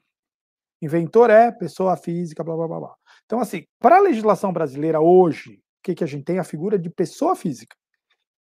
[0.80, 2.78] Inventor é pessoa física, blá blá blá.
[2.80, 2.94] blá.
[3.24, 6.38] Então, assim, para a legislação brasileira hoje, o que, que a gente tem?
[6.38, 7.74] A figura de pessoa física.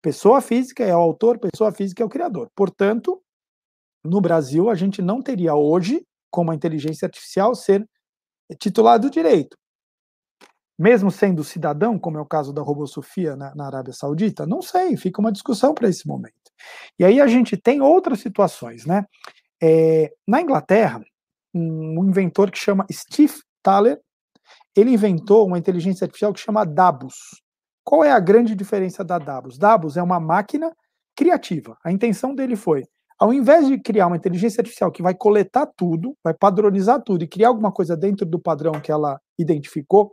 [0.02, 2.50] Pessoa física é o autor, pessoa física é o criador.
[2.54, 3.22] Portanto,
[4.04, 7.86] no Brasil, a gente não teria hoje, como a inteligência artificial, ser
[8.58, 9.56] titular do direito.
[10.78, 14.96] Mesmo sendo cidadão, como é o caso da RoboSofia na, na Arábia Saudita, não sei,
[14.96, 16.34] fica uma discussão para esse momento.
[16.98, 19.04] E aí a gente tem outras situações, né?
[19.62, 21.04] É, na Inglaterra,
[21.54, 24.00] um, um inventor que chama Steve Thaler,
[24.74, 27.42] ele inventou uma inteligência artificial que chama Dabus.
[27.84, 29.58] Qual é a grande diferença da Dabus?
[29.58, 30.74] Dabus é uma máquina
[31.16, 31.76] criativa.
[31.84, 32.84] A intenção dele foi,
[33.18, 37.28] ao invés de criar uma inteligência artificial que vai coletar tudo, vai padronizar tudo e
[37.28, 40.12] criar alguma coisa dentro do padrão que ela identificou,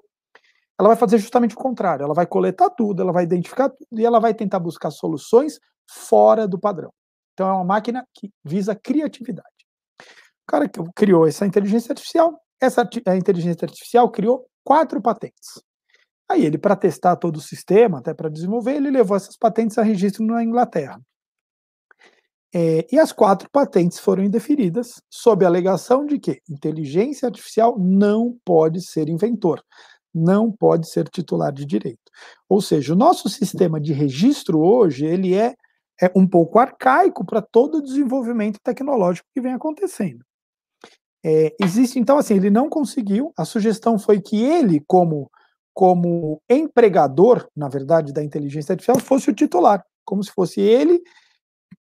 [0.80, 2.04] ela vai fazer justamente o contrário.
[2.04, 5.60] Ela vai coletar tudo, ela vai identificar tudo e ela vai tentar buscar soluções
[5.90, 6.92] fora do padrão.
[7.34, 9.48] Então é uma máquina que visa criatividade.
[10.02, 15.62] O cara que criou essa inteligência artificial, essa a inteligência artificial criou quatro patentes.
[16.30, 19.84] Aí ele, para testar todo o sistema, até para desenvolver, ele levou essas patentes a
[19.84, 21.02] registro na Inglaterra.
[22.54, 28.38] É, e as quatro patentes foram indeferidas sob a alegação de que inteligência artificial não
[28.46, 29.62] pode ser inventor,
[30.14, 32.12] não pode ser titular de direito.
[32.50, 35.56] Ou seja, o nosso sistema de registro hoje ele é,
[36.02, 40.24] é um pouco arcaico para todo o desenvolvimento tecnológico que vem acontecendo.
[41.26, 43.34] É, existe, então, assim, ele não conseguiu.
[43.38, 45.30] A sugestão foi que ele, como,
[45.78, 51.04] como empregador, na verdade, da inteligência artificial, fosse o titular, como se fosse ele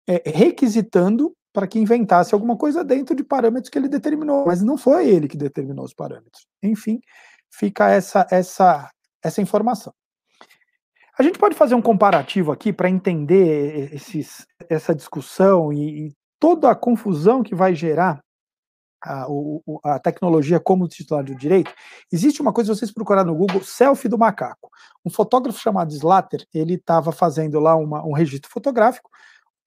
[0.07, 4.77] é, requisitando para que inventasse alguma coisa dentro de parâmetros que ele determinou, mas não
[4.77, 6.47] foi ele que determinou os parâmetros.
[6.63, 7.01] Enfim,
[7.51, 8.91] fica essa, essa,
[9.25, 9.95] essa informação.
[11.19, 16.71] A gente pode fazer um comparativo aqui para entender esses, essa discussão e, e toda
[16.71, 18.21] a confusão que vai gerar
[19.03, 21.73] a, o, a tecnologia como titular do direito,
[22.13, 24.71] existe uma coisa, vocês procurar no Google, selfie do macaco.
[25.05, 29.11] Um fotógrafo chamado Slater, ele estava fazendo lá uma, um registro fotográfico,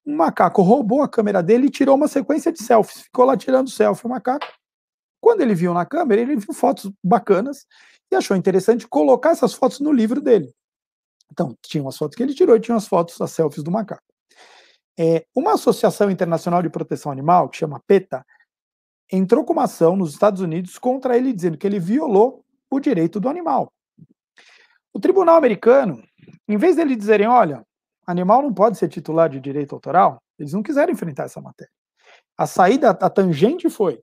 [0.06, 3.70] um macaco roubou a câmera dele e tirou uma sequência de selfies, ficou lá tirando
[3.70, 4.46] selfie o macaco.
[5.20, 7.66] Quando ele viu na câmera, ele viu fotos bacanas
[8.10, 10.52] e achou interessante colocar essas fotos no livro dele.
[11.30, 14.02] Então, tinha as fotos que ele tirou e tinha as fotos, as selfies do macaco.
[14.98, 18.24] É, uma associação internacional de proteção animal, que chama PETA,
[19.10, 23.18] entrou com uma ação nos Estados Unidos contra ele, dizendo que ele violou o direito
[23.18, 23.72] do animal.
[24.92, 26.02] O tribunal americano,
[26.48, 27.64] em vez dele dizerem, olha,
[28.06, 31.72] animal não pode ser titular de direito autoral, eles não quiseram enfrentar essa matéria.
[32.36, 34.00] A saída, a tangente foi,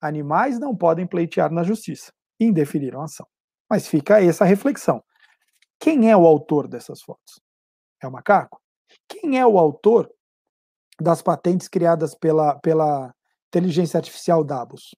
[0.00, 3.26] animais não podem pleitear na justiça, e indeferiram a ação.
[3.68, 5.02] Mas fica essa reflexão.
[5.78, 7.40] Quem é o autor dessas fotos?
[8.02, 8.60] É o macaco?
[9.08, 10.10] Quem é o autor
[11.00, 13.14] das patentes criadas pela, pela
[13.48, 14.94] inteligência artificial Dabos.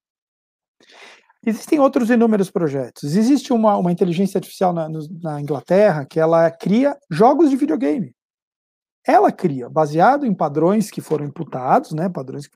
[1.46, 3.16] Existem outros inúmeros projetos.
[3.16, 4.88] Existe uma, uma inteligência artificial na,
[5.22, 8.14] na Inglaterra que ela cria jogos de videogame.
[9.06, 12.48] Ela cria, baseado em padrões que foram imputados, né, padrões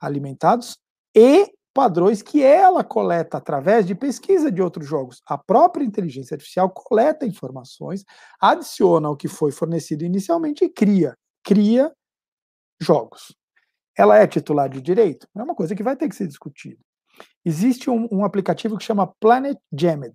[0.00, 0.78] alimentados,
[1.14, 5.20] e padrões que ela coleta através de pesquisa de outros jogos.
[5.26, 8.04] A própria inteligência artificial coleta informações,
[8.40, 11.92] adiciona o que foi fornecido inicialmente e cria, cria
[12.80, 13.34] jogos
[13.96, 15.26] ela é titular de direito?
[15.36, 16.78] É uma coisa que vai ter que ser discutida.
[17.44, 20.14] Existe um, um aplicativo que chama Planet Jammed.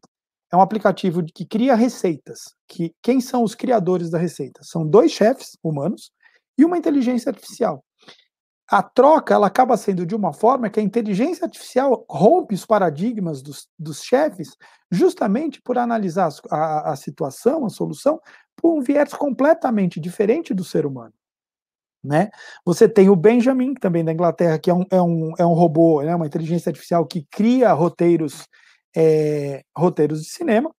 [0.52, 2.56] É um aplicativo que cria receitas.
[2.68, 4.62] Que quem são os criadores da receita?
[4.64, 6.12] São dois chefes humanos
[6.58, 7.84] e uma inteligência artificial.
[8.70, 13.42] A troca ela acaba sendo de uma forma que a inteligência artificial rompe os paradigmas
[13.42, 14.56] dos, dos chefes,
[14.90, 18.20] justamente por analisar a, a situação, a solução,
[18.56, 21.14] por um viés completamente diferente do ser humano.
[22.04, 22.30] Né?
[22.66, 26.02] Você tem o Benjamin, também da Inglaterra, que é um, é um, é um robô,
[26.02, 28.48] né, uma inteligência artificial que cria roteiros,
[28.96, 30.72] é, roteiros de cinema.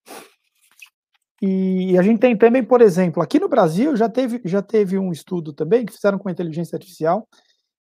[1.41, 5.11] E a gente tem também, por exemplo, aqui no Brasil já teve, já teve um
[5.11, 7.29] estudo também que fizeram com a inteligência artificial,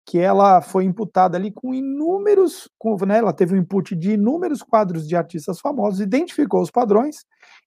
[0.06, 4.62] que ela foi imputada ali com inúmeros, com, né, ela teve um input de inúmeros
[4.62, 7.24] quadros de artistas famosos, identificou os padrões,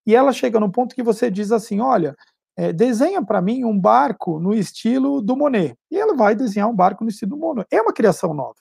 [0.07, 2.15] e ela chega no ponto que você diz assim, olha,
[2.61, 5.75] é, desenha para mim um barco no estilo do Monet.
[5.89, 7.65] E ela vai desenhar um barco no estilo do Monet.
[7.71, 8.53] É uma criação nova.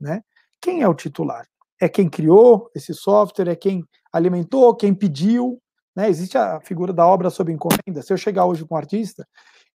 [0.00, 0.20] Né?
[0.60, 1.46] Quem é o titular?
[1.80, 5.62] É quem criou esse software, é quem alimentou, quem pediu.
[5.94, 6.10] Né?
[6.10, 8.02] Existe a figura da obra sob encomenda.
[8.02, 9.24] Se eu chegar hoje com um artista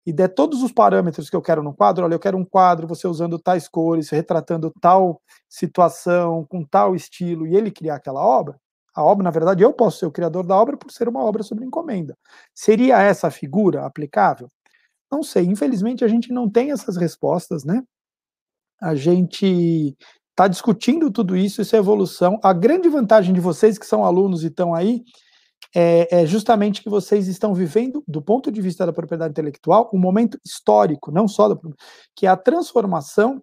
[0.05, 2.85] e der todos os parâmetros que eu quero no quadro, olha, eu quero um quadro,
[2.85, 8.59] você usando tais cores, retratando tal situação, com tal estilo, e ele criar aquela obra,
[8.95, 11.43] a obra, na verdade, eu posso ser o criador da obra por ser uma obra
[11.43, 12.17] sobre encomenda.
[12.53, 14.47] Seria essa a figura aplicável?
[15.11, 15.45] Não sei.
[15.45, 17.83] Infelizmente, a gente não tem essas respostas, né?
[18.81, 19.95] a gente
[20.31, 22.39] está discutindo tudo isso, isso é evolução.
[22.43, 25.03] A grande vantagem de vocês que são alunos e estão aí
[25.73, 29.99] é, é, justamente que vocês estão vivendo, do ponto de vista da propriedade intelectual, um
[29.99, 31.59] momento histórico, não só da,
[32.15, 33.41] que é a transformação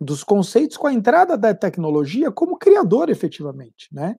[0.00, 4.16] dos conceitos com a entrada da tecnologia como criador, efetivamente, né?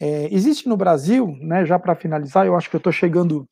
[0.00, 3.46] É, existe no Brasil, né, já para finalizar, eu acho que eu estou chegando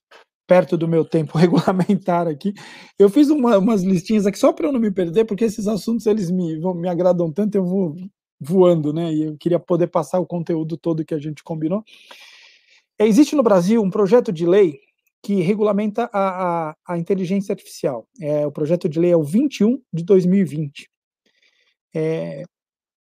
[0.47, 2.55] perto do meu tempo regulamentar aqui.
[2.99, 6.07] Eu fiz uma, umas listinhas aqui só para eu não me perder, porque esses assuntos
[6.07, 7.97] eles me, me agradam tanto, eu vou
[8.41, 9.13] voando, né?
[9.13, 11.83] E eu queria poder passar o conteúdo todo que a gente combinou.
[12.99, 14.79] É, existe no Brasil um projeto de lei
[15.23, 18.07] que regulamenta a, a, a inteligência artificial.
[18.21, 20.89] É, o projeto de lei é o 21 de 2020.
[21.95, 22.45] É,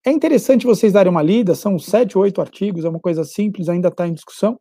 [0.05, 3.87] é interessante vocês darem uma lida, são sete, oito artigos, é uma coisa simples, ainda
[3.87, 4.59] está em discussão.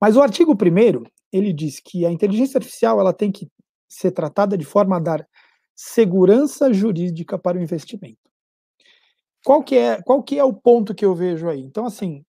[0.00, 3.48] Mas o artigo primeiro, ele diz que a inteligência artificial ela tem que
[3.88, 5.26] ser tratada de forma a dar
[5.74, 8.18] segurança jurídica para o investimento.
[9.42, 11.60] Qual que é, qual que é o ponto que eu vejo aí?
[11.60, 12.22] Então, assim,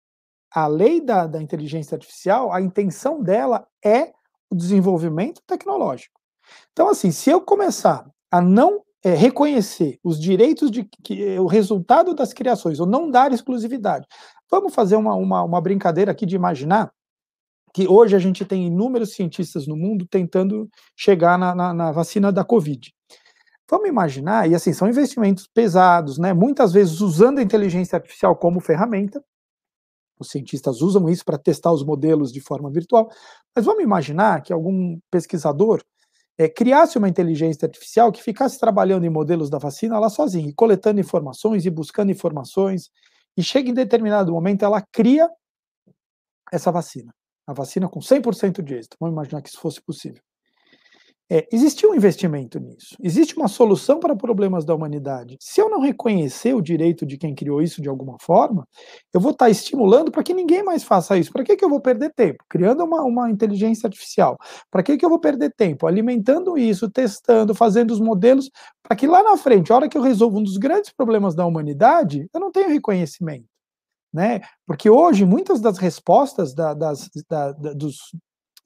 [0.53, 4.13] a lei da, da inteligência artificial, a intenção dela é
[4.49, 6.19] o desenvolvimento tecnológico.
[6.71, 12.13] Então, assim, se eu começar a não é, reconhecer os direitos de que o resultado
[12.13, 14.05] das criações, ou não dar exclusividade,
[14.49, 16.91] vamos fazer uma, uma, uma brincadeira aqui de imaginar
[17.73, 22.31] que hoje a gente tem inúmeros cientistas no mundo tentando chegar na, na, na, vacina
[22.31, 22.93] da Covid.
[23.69, 26.33] Vamos imaginar, e assim, são investimentos pesados, né?
[26.33, 29.23] Muitas vezes usando a inteligência artificial como ferramenta.
[30.19, 33.09] Os cientistas usam isso para testar os modelos de forma virtual.
[33.55, 35.81] Mas vamos imaginar que algum pesquisador
[36.43, 40.53] é, criasse uma inteligência artificial que ficasse trabalhando em modelos da vacina lá sozinho, e
[40.53, 42.89] coletando informações e buscando informações,
[43.37, 45.29] e chega em determinado momento ela cria
[46.51, 47.13] essa vacina
[47.51, 48.97] a vacina com 100% de êxito.
[48.99, 50.21] Vamos imaginar que isso fosse possível.
[51.33, 55.37] É, existe um investimento nisso, existe uma solução para problemas da humanidade.
[55.39, 58.67] Se eu não reconhecer o direito de quem criou isso de alguma forma,
[59.13, 61.31] eu vou estar estimulando para que ninguém mais faça isso.
[61.31, 62.43] Para que, que eu vou perder tempo?
[62.49, 64.37] Criando uma, uma inteligência artificial.
[64.69, 65.87] Para que, que eu vou perder tempo?
[65.87, 68.51] Alimentando isso, testando, fazendo os modelos,
[68.83, 71.45] para que lá na frente, a hora que eu resolvo um dos grandes problemas da
[71.45, 73.45] humanidade, eu não tenho reconhecimento
[74.13, 74.41] né?
[74.67, 78.13] Porque hoje muitas das respostas da, das, da, da, dos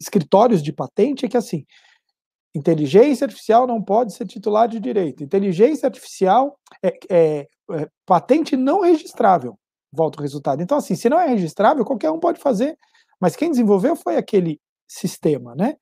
[0.01, 1.63] escritórios de patente é que assim,
[2.55, 8.81] inteligência artificial não pode ser titular de direito, inteligência artificial é, é, é patente não
[8.81, 9.57] registrável,
[9.91, 10.61] volta o resultado.
[10.61, 12.77] Então assim, se não é registrável, qualquer um pode fazer,
[13.19, 15.75] mas quem desenvolveu foi aquele sistema, né?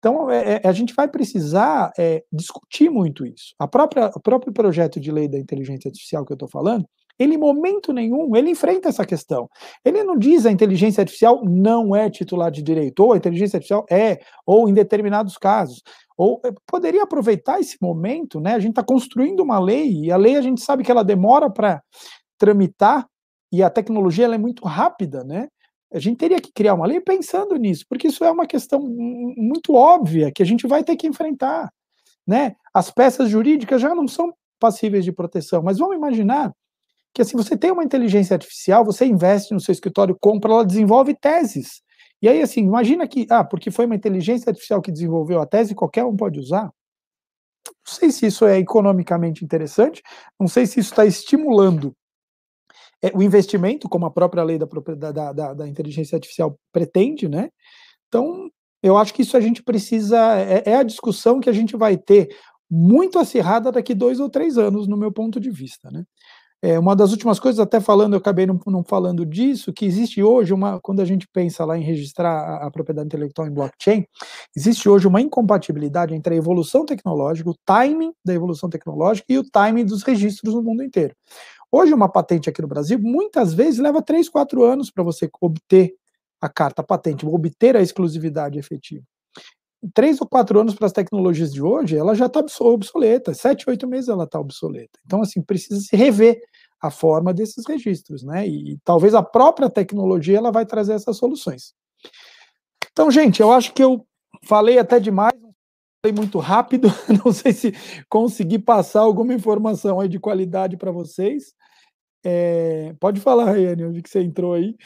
[0.00, 3.54] Então, é, é, a gente vai precisar é, discutir muito isso.
[3.58, 6.88] A própria, o próprio projeto de lei da inteligência artificial que eu estou falando,
[7.20, 9.46] ele, em momento nenhum, ele enfrenta essa questão.
[9.84, 13.84] Ele não diz a inteligência artificial não é titular de direito, ou a inteligência artificial
[13.90, 15.82] é, ou em determinados casos.
[16.16, 18.54] Ou eh, poderia aproveitar esse momento, né?
[18.54, 21.50] A gente está construindo uma lei, e a lei a gente sabe que ela demora
[21.50, 21.82] para
[22.38, 23.06] tramitar,
[23.52, 25.48] e a tecnologia ela é muito rápida, né?
[25.92, 29.74] A gente teria que criar uma lei pensando nisso, porque isso é uma questão muito
[29.74, 31.68] óbvia que a gente vai ter que enfrentar.
[32.26, 32.54] Né?
[32.72, 36.52] As peças jurídicas já não são passíveis de proteção, mas vamos imaginar
[37.12, 41.14] que assim, você tem uma inteligência artificial, você investe no seu escritório, compra, ela desenvolve
[41.14, 41.82] teses.
[42.22, 45.74] E aí, assim, imagina que, ah, porque foi uma inteligência artificial que desenvolveu a tese,
[45.74, 46.70] qualquer um pode usar.
[47.66, 50.02] Não sei se isso é economicamente interessante,
[50.38, 51.94] não sei se isso está estimulando
[53.02, 57.50] é, o investimento, como a própria lei da, da, da, da, inteligência artificial pretende, né?
[58.08, 58.50] Então,
[58.82, 61.96] eu acho que isso a gente precisa, é, é a discussão que a gente vai
[61.96, 62.28] ter
[62.70, 66.04] muito acirrada daqui dois ou três anos, no meu ponto de vista, né?
[66.62, 70.22] É, uma das últimas coisas, até falando, eu acabei não, não, falando disso, que existe
[70.22, 74.06] hoje uma, quando a gente pensa lá em registrar a, a, propriedade intelectual em blockchain,
[74.54, 79.44] existe hoje uma incompatibilidade entre a evolução tecnológica, o timing da evolução tecnológica e o
[79.44, 81.14] timing dos registros no mundo inteiro.
[81.72, 85.94] Hoje, uma patente aqui no Brasil, muitas vezes leva 3, 4 anos para você obter
[86.42, 89.04] a carta patente, obter a exclusividade efetiva
[89.94, 93.34] três ou quatro anos para as tecnologias de hoje, ela já está obsoleta.
[93.34, 94.98] Sete, oito meses ela está obsoleta.
[95.04, 96.40] Então, assim, precisa se rever
[96.80, 98.46] a forma desses registros, né?
[98.46, 101.74] E, e talvez a própria tecnologia ela vai trazer essas soluções.
[102.92, 104.06] Então, gente, eu acho que eu
[104.44, 105.34] falei até demais,
[106.02, 106.88] falei muito rápido,
[107.24, 107.72] não sei se
[108.08, 111.54] consegui passar alguma informação aí de qualidade para vocês.
[112.24, 114.76] É, pode falar, Rayane, eu vi que você entrou aí.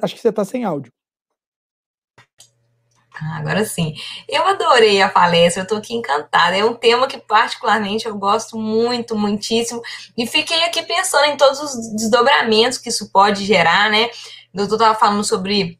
[0.00, 0.92] Acho que você está sem áudio.
[3.20, 3.94] Ah, agora sim.
[4.28, 6.56] Eu adorei a palestra, eu estou aqui encantada.
[6.56, 9.82] É um tema que, particularmente, eu gosto muito, muitíssimo.
[10.16, 14.10] E fiquei aqui pensando em todos os desdobramentos que isso pode gerar, né?
[14.52, 15.78] O doutor estava falando sobre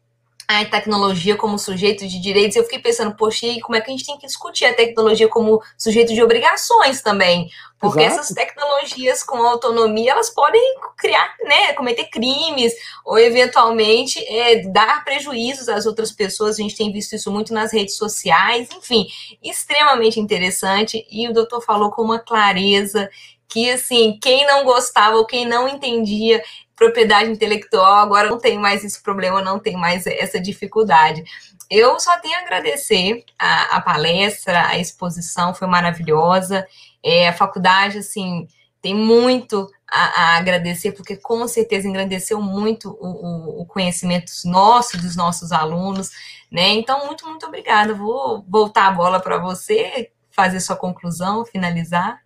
[0.61, 3.92] a tecnologia como sujeito de direitos, eu fiquei pensando, poxa, e como é que a
[3.92, 7.48] gente tem que discutir a tecnologia como sujeito de obrigações também?
[7.80, 8.20] Porque Exato.
[8.20, 10.62] essas tecnologias com autonomia, elas podem
[10.96, 12.72] criar, né, cometer crimes,
[13.05, 16.57] ou eventualmente é, dar prejuízos às outras pessoas.
[16.57, 19.09] A gente tem visto isso muito nas redes sociais, enfim,
[19.42, 21.05] extremamente interessante.
[21.11, 23.11] E o doutor falou com uma clareza
[23.53, 26.42] que, assim, quem não gostava ou quem não entendia
[26.76, 31.22] propriedade intelectual, agora não tem mais esse problema, não tem mais essa dificuldade.
[31.70, 36.66] Eu só tenho a agradecer a, a palestra, a exposição foi maravilhosa.
[37.02, 38.46] É, a faculdade, assim,
[38.80, 44.98] tem muito a, a, agradecer, porque com certeza engrandeceu muito o, o, o, conhecimento nosso,
[44.98, 46.10] dos nossos alunos,
[46.50, 46.68] né?
[46.70, 47.94] Então, muito, muito obrigada.
[47.94, 52.21] Vou voltar a bola para você, fazer sua conclusão, finalizar.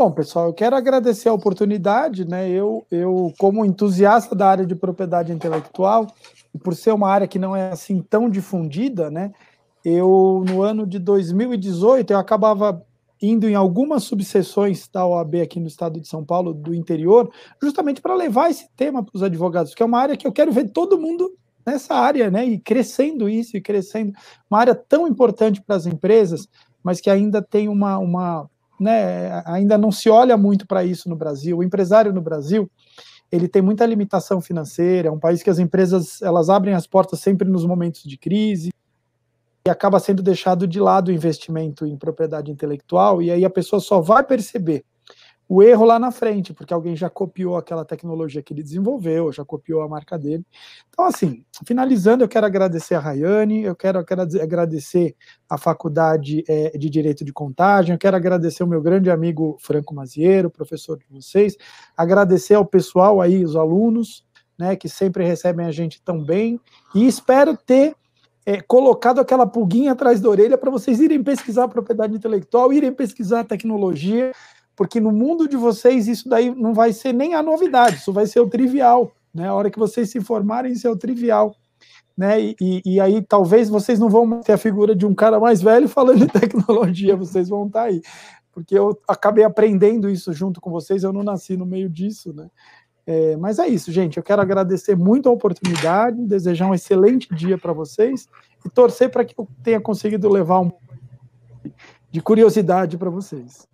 [0.00, 2.48] Bom, pessoal, eu quero agradecer a oportunidade, né?
[2.48, 6.06] Eu, eu como entusiasta da área de propriedade intelectual,
[6.54, 9.30] e por ser uma área que não é assim tão difundida, né?
[9.84, 12.82] Eu, no ano de 2018, eu acabava
[13.20, 17.30] indo em algumas subseções da OAB aqui no estado de São Paulo, do interior,
[17.62, 20.50] justamente para levar esse tema para os advogados, que é uma área que eu quero
[20.50, 21.30] ver todo mundo
[21.66, 22.46] nessa área, né?
[22.46, 24.14] E crescendo isso, e crescendo.
[24.50, 26.48] Uma área tão importante para as empresas,
[26.82, 28.49] mas que ainda tem uma, uma
[28.80, 31.58] né, ainda não se olha muito para isso no Brasil.
[31.58, 32.70] O empresário no Brasil,
[33.30, 37.20] ele tem muita limitação financeira, é um país que as empresas elas abrem as portas
[37.20, 38.70] sempre nos momentos de crise
[39.66, 43.78] e acaba sendo deixado de lado o investimento em propriedade intelectual e aí a pessoa
[43.78, 44.84] só vai perceber
[45.52, 49.44] o erro lá na frente, porque alguém já copiou aquela tecnologia que ele desenvolveu, já
[49.44, 50.46] copiou a marca dele.
[50.88, 55.16] Então, assim, finalizando, eu quero agradecer a Rayane, eu quero, eu quero agradecer
[55.48, 59.92] a Faculdade é, de Direito de Contagem, eu quero agradecer o meu grande amigo Franco
[59.92, 61.56] Maziero, professor de vocês,
[61.96, 64.24] agradecer ao pessoal aí, os alunos,
[64.56, 66.60] né, que sempre recebem a gente tão bem,
[66.94, 67.96] e espero ter
[68.46, 72.92] é, colocado aquela pulguinha atrás da orelha para vocês irem pesquisar a propriedade intelectual, irem
[72.92, 74.30] pesquisar a tecnologia,
[74.80, 78.26] porque no mundo de vocês isso daí não vai ser nem a novidade, isso vai
[78.26, 79.46] ser o trivial, né?
[79.46, 81.54] A hora que vocês se formarem, isso é o trivial.
[82.16, 82.54] Né?
[82.58, 85.86] E, e, aí talvez vocês não vão ter a figura de um cara mais velho
[85.86, 88.00] falando de tecnologia, vocês vão estar tá aí.
[88.50, 92.48] Porque eu acabei aprendendo isso junto com vocês, eu não nasci no meio disso, né?
[93.06, 94.16] É, mas é isso, gente.
[94.16, 98.26] Eu quero agradecer muito a oportunidade, desejar um excelente dia para vocês
[98.64, 100.72] e torcer para que eu tenha conseguido levar um
[102.10, 103.68] de curiosidade para vocês.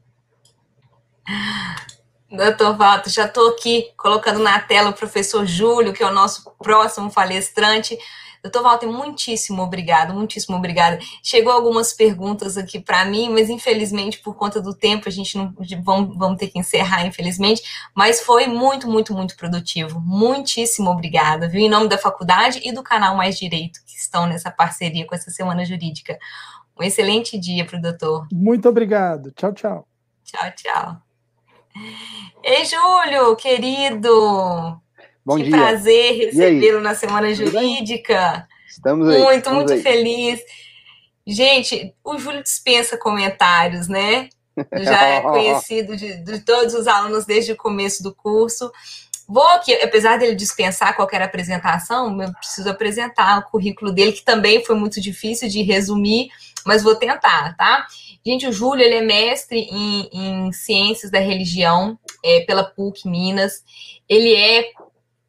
[2.30, 6.50] Doutor Walter, já estou aqui colocando na tela o professor Júlio, que é o nosso
[6.58, 7.96] próximo palestrante.
[8.42, 10.98] Doutor Walter, muitíssimo obrigado, muitíssimo obrigada.
[11.22, 15.54] Chegou algumas perguntas aqui para mim, mas infelizmente, por conta do tempo, a gente não
[15.82, 17.62] vamos, vamos ter que encerrar, infelizmente.
[17.94, 20.00] Mas foi muito, muito, muito produtivo.
[20.00, 21.60] Muitíssimo obrigada, viu?
[21.60, 25.30] Em nome da faculdade e do canal Mais Direito, que estão nessa parceria com essa
[25.30, 26.18] Semana Jurídica.
[26.78, 28.28] Um excelente dia para o doutor.
[28.32, 29.32] Muito obrigado.
[29.32, 29.88] Tchau, tchau.
[30.24, 31.05] Tchau, tchau.
[32.42, 34.80] Ei, Júlio, querido.
[35.24, 35.56] Bom que dia.
[35.56, 38.46] prazer recebê-lo na Semana Jurídica.
[38.68, 39.18] Estamos aí.
[39.20, 39.82] Muito, estamos muito aí.
[39.82, 40.40] feliz.
[41.26, 44.28] Gente, o Júlio dispensa comentários, né?
[44.72, 48.70] Já é conhecido de, de todos os alunos desde o começo do curso.
[49.28, 54.64] Vou aqui, apesar dele dispensar qualquer apresentação, eu preciso apresentar o currículo dele, que também
[54.64, 56.28] foi muito difícil de resumir,
[56.64, 57.86] mas vou tentar, tá?
[58.26, 63.62] Gente, o Júlio, ele é mestre em, em ciências da religião é, pela PUC Minas.
[64.08, 64.72] Ele é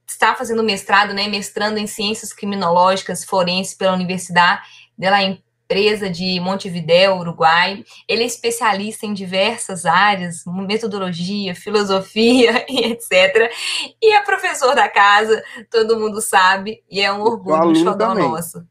[0.08, 4.64] está fazendo mestrado, né, mestrando em ciências criminológicas forenses pela Universidade
[4.98, 7.84] de La Empresa de Montevideo, Uruguai.
[8.08, 13.52] Ele é especialista em diversas áreas, metodologia, filosofia e etc.
[14.02, 18.66] E é professor da casa, todo mundo sabe, e é um orgulho, um xodó nosso.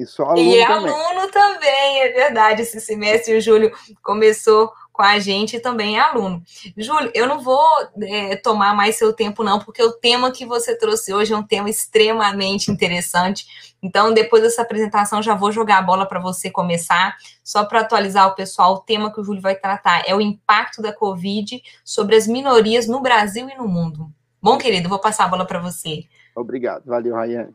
[0.00, 0.90] E sou aluno E é também.
[0.94, 2.62] aluno também, é verdade.
[2.62, 3.70] Esse semestre o Júlio
[4.02, 6.42] começou com a gente e também é aluno.
[6.74, 7.62] Júlio, eu não vou
[8.02, 11.42] é, tomar mais seu tempo, não, porque o tema que você trouxe hoje é um
[11.42, 13.76] tema extremamente interessante.
[13.82, 17.14] Então, depois dessa apresentação, já vou jogar a bola para você começar.
[17.44, 20.80] Só para atualizar o pessoal, o tema que o Júlio vai tratar é o impacto
[20.80, 24.10] da Covid sobre as minorias no Brasil e no mundo.
[24.40, 26.04] Bom, querido, vou passar a bola para você.
[26.34, 27.54] Obrigado, valeu, Rayane.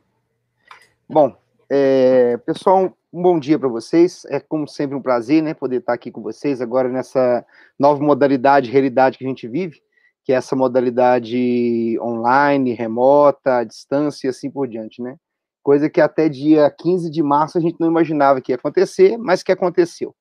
[1.09, 1.35] Bom,
[1.69, 4.25] é, pessoal, um bom dia para vocês.
[4.29, 7.45] É como sempre um prazer, né, poder estar aqui com vocês agora nessa
[7.79, 9.81] nova modalidade, realidade que a gente vive,
[10.23, 15.15] que é essa modalidade online, remota, à distância e assim por diante, né?
[15.63, 19.41] Coisa que até dia 15 de março a gente não imaginava que ia acontecer, mas
[19.41, 20.15] que aconteceu.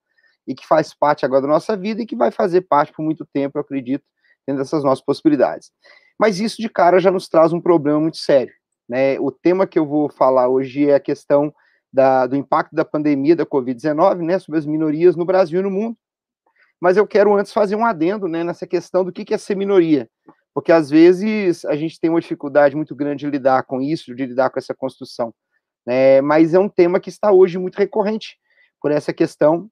[0.47, 3.25] E que faz parte agora da nossa vida e que vai fazer parte por muito
[3.25, 4.03] tempo, eu acredito,
[4.47, 5.71] dentro dessas nossas possibilidades.
[6.19, 8.53] Mas isso de cara já nos traz um problema muito sério,
[8.87, 9.19] Né?
[9.19, 11.53] O tema que eu vou falar hoje é a questão
[11.91, 15.71] da, do impacto da pandemia da Covid-19 né, sobre as minorias no Brasil e no
[15.71, 15.97] mundo.
[16.79, 20.09] Mas eu quero antes fazer um adendo né, nessa questão do que é ser minoria,
[20.53, 24.25] porque às vezes a gente tem uma dificuldade muito grande de lidar com isso, de
[24.25, 25.33] lidar com essa construção.
[25.85, 28.37] Né, mas é um tema que está hoje muito recorrente,
[28.81, 29.69] por essa questão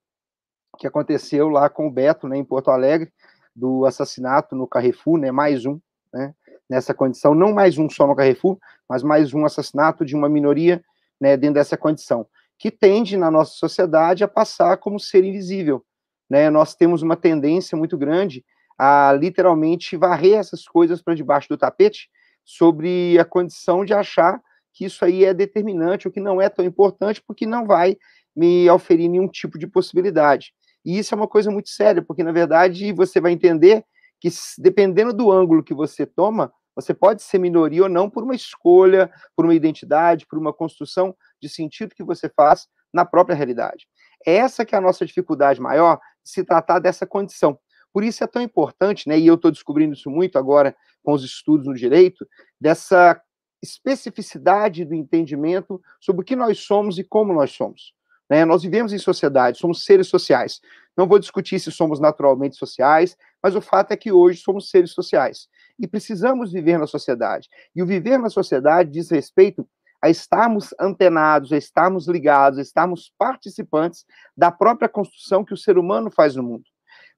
[0.79, 3.11] que aconteceu lá com o Beto, né, em Porto Alegre,
[3.55, 5.79] do assassinato no Carrefour, né, mais um,
[6.13, 6.33] né,
[6.69, 8.57] nessa condição, não mais um só no Carrefour,
[8.89, 10.83] mas mais um assassinato de uma minoria,
[11.19, 12.25] né, dentro dessa condição,
[12.57, 15.83] que tende na nossa sociedade a passar como ser invisível,
[16.29, 18.43] né, nós temos uma tendência muito grande
[18.77, 22.09] a literalmente varrer essas coisas para debaixo do tapete,
[22.45, 24.41] sobre a condição de achar
[24.73, 27.95] que isso aí é determinante, ou que não é tão importante, porque não vai
[28.35, 30.53] me oferir nenhum tipo de possibilidade.
[30.83, 33.85] E isso é uma coisa muito séria, porque na verdade você vai entender
[34.23, 38.33] que dependendo do ângulo que você toma, você pode ser minoria ou não por uma
[38.33, 43.85] escolha, por uma identidade, por uma construção de sentido que você faz na própria realidade.
[44.25, 47.59] Essa que é a nossa dificuldade maior, se tratar dessa condição.
[47.91, 51.25] Por isso é tão importante, né, e eu estou descobrindo isso muito agora com os
[51.25, 52.25] estudos no direito,
[52.59, 53.21] dessa
[53.61, 57.93] especificidade do entendimento sobre o que nós somos e como nós somos.
[58.29, 58.45] Né?
[58.45, 60.61] Nós vivemos em sociedade, somos seres sociais.
[60.95, 64.91] Não vou discutir se somos naturalmente sociais, mas o fato é que hoje somos seres
[64.91, 65.47] sociais
[65.79, 67.49] e precisamos viver na sociedade.
[67.75, 69.67] E o viver na sociedade diz respeito
[70.01, 75.77] a estarmos antenados, a estarmos ligados, a estarmos participantes da própria construção que o ser
[75.77, 76.65] humano faz no mundo.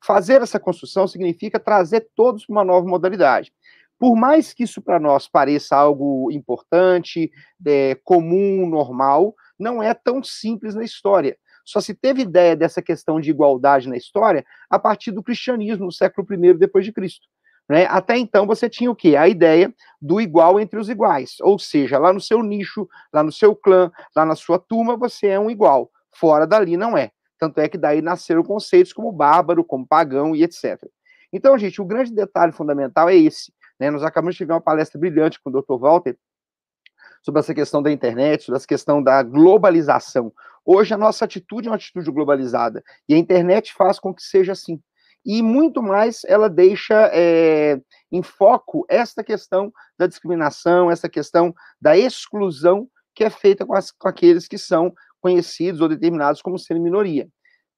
[0.04, 3.52] Fazer essa construção significa trazer todos para uma nova modalidade.
[3.98, 7.32] Por mais que isso para nós pareça algo importante,
[7.66, 11.38] é, comum, normal, não é tão simples na história.
[11.66, 15.92] Só se teve ideia dessa questão de igualdade na história a partir do cristianismo, no
[15.92, 17.28] século I depois de Cristo.
[17.68, 17.86] Né?
[17.88, 19.16] Até então você tinha o quê?
[19.16, 21.38] A ideia do igual entre os iguais.
[21.42, 25.28] Ou seja, lá no seu nicho, lá no seu clã, lá na sua turma, você
[25.28, 25.90] é um igual.
[26.14, 27.12] Fora dali não é.
[27.40, 30.80] Tanto é que daí nasceram conceitos como bárbaro, como pagão e etc.
[31.34, 33.52] Então, gente, o grande detalhe fundamental é esse.
[33.80, 33.90] Né?
[33.90, 35.78] Nós acabamos de tiver uma palestra brilhante com o Dr.
[35.78, 36.18] Walter
[37.26, 40.32] sobre essa questão da internet, sobre essa questão da globalização.
[40.64, 44.52] Hoje a nossa atitude é uma atitude globalizada e a internet faz com que seja
[44.52, 44.80] assim.
[45.26, 51.52] E muito mais ela deixa é, em foco esta questão da discriminação, essa questão
[51.82, 56.60] da exclusão que é feita com, as, com aqueles que são conhecidos ou determinados como
[56.60, 57.28] sendo minoria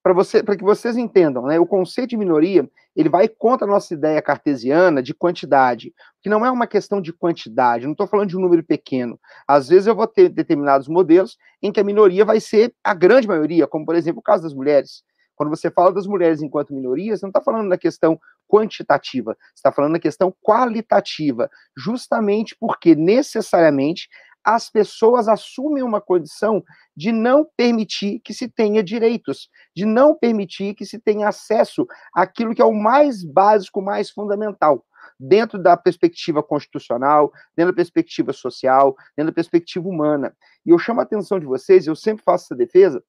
[0.04, 3.70] para você, para que vocês entendam, né, o conceito de minoria, ele vai contra a
[3.70, 8.30] nossa ideia cartesiana de quantidade, que não é uma questão de quantidade, não estou falando
[8.30, 9.20] de um número pequeno.
[9.48, 13.28] Às vezes eu vou ter determinados modelos em que a minoria vai ser a grande
[13.28, 15.04] maioria, como por exemplo o caso das mulheres.
[15.36, 19.92] Quando você fala das mulheres enquanto minorias, não está falando na questão quantitativa, está falando
[19.92, 24.10] na questão qualitativa, justamente porque necessariamente
[24.48, 26.64] as pessoas assumem uma condição
[26.96, 32.56] de não permitir que se tenha direitos, de não permitir que se tenha acesso àquilo
[32.56, 34.86] que é o mais básico, mais fundamental,
[35.20, 40.34] dentro da perspectiva constitucional, dentro da perspectiva social, dentro da perspectiva humana.
[40.66, 43.04] E eu chamo a atenção de vocês, eu sempre faço essa defesa,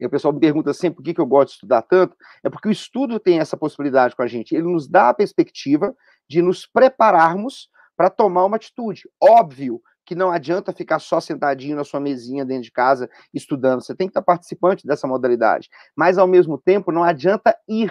[0.00, 2.50] e o pessoal me pergunta sempre por que, que eu gosto de estudar tanto, é
[2.50, 5.94] porque o estudo tem essa possibilidade com a gente, ele nos dá a perspectiva
[6.28, 9.08] de nos prepararmos para tomar uma atitude.
[9.22, 13.94] Óbvio que não adianta ficar só sentadinho na sua mesinha dentro de casa estudando, você
[13.94, 15.68] tem que estar participante dessa modalidade.
[15.96, 17.90] Mas, ao mesmo tempo, não adianta ir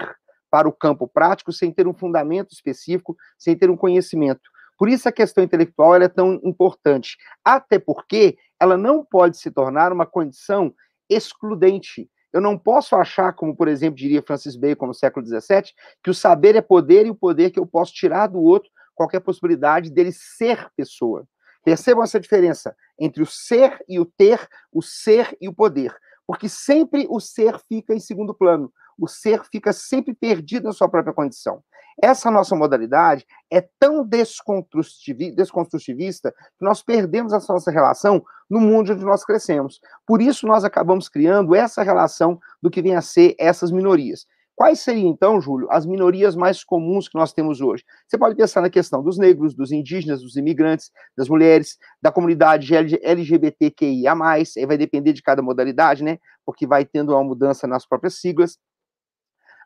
[0.50, 4.50] para o campo prático sem ter um fundamento específico, sem ter um conhecimento.
[4.78, 9.92] Por isso a questão intelectual é tão importante, até porque ela não pode se tornar
[9.92, 10.74] uma condição
[11.10, 12.10] excludente.
[12.32, 16.14] Eu não posso achar, como por exemplo diria Francis Bacon no século XVII, que o
[16.14, 20.12] saber é poder e o poder que eu posso tirar do outro qualquer possibilidade dele
[20.12, 21.28] ser pessoa.
[21.66, 25.94] Percebam essa diferença entre o ser e o ter, o ser e o poder.
[26.28, 28.72] Porque sempre o ser fica em segundo plano.
[28.98, 31.64] O ser fica sempre perdido na sua própria condição.
[32.02, 39.04] Essa nossa modalidade é tão desconstrutivista que nós perdemos essa nossa relação no mundo onde
[39.04, 39.80] nós crescemos.
[40.06, 44.28] Por isso, nós acabamos criando essa relação do que vem a ser essas minorias.
[44.56, 47.84] Quais seriam, então, Júlio, as minorias mais comuns que nós temos hoje?
[48.08, 52.74] Você pode pensar na questão dos negros, dos indígenas, dos imigrantes, das mulheres, da comunidade
[52.74, 56.20] LGBTQIA, aí vai depender de cada modalidade, né?
[56.46, 58.58] Porque vai tendo uma mudança nas próprias siglas.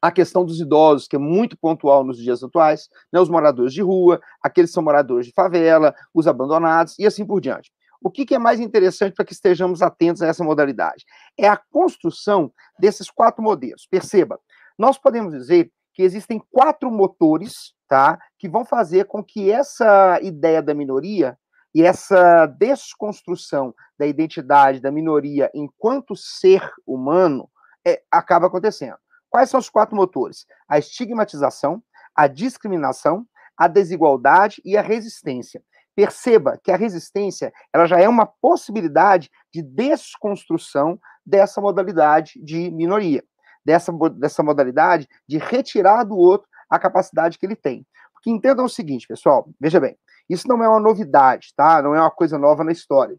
[0.02, 3.20] A questão dos idosos, que é muito pontual nos dias atuais, né?
[3.20, 7.40] os moradores de rua, aqueles que são moradores de favela, os abandonados e assim por
[7.42, 7.70] diante.
[8.02, 11.06] O que, que é mais interessante para que estejamos atentos a essa modalidade?
[11.38, 13.86] É a construção desses quatro modelos.
[13.92, 14.40] Perceba,
[14.80, 20.62] nós podemos dizer que existem quatro motores, tá, que vão fazer com que essa ideia
[20.62, 21.38] da minoria
[21.76, 27.50] e essa desconstrução da identidade da minoria enquanto ser humano
[27.86, 28.96] é, acaba acontecendo.
[29.30, 30.46] Quais são os quatro motores?
[30.68, 31.84] A estigmatização,
[32.16, 33.28] a discriminação,
[33.58, 35.62] a desigualdade e a resistência.
[35.94, 43.22] Perceba que a resistência ela já é uma possibilidade de desconstrução dessa modalidade de minoria,
[43.70, 47.86] dessa, dessa modalidade de retirar do outro a capacidade que ele tem.
[48.12, 49.96] Porque entendam o seguinte, pessoal, veja bem,
[50.28, 51.80] isso não é uma novidade, tá?
[51.80, 53.16] Não é uma coisa nova na história.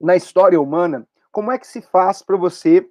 [0.00, 2.88] Na história humana, como é que se faz para você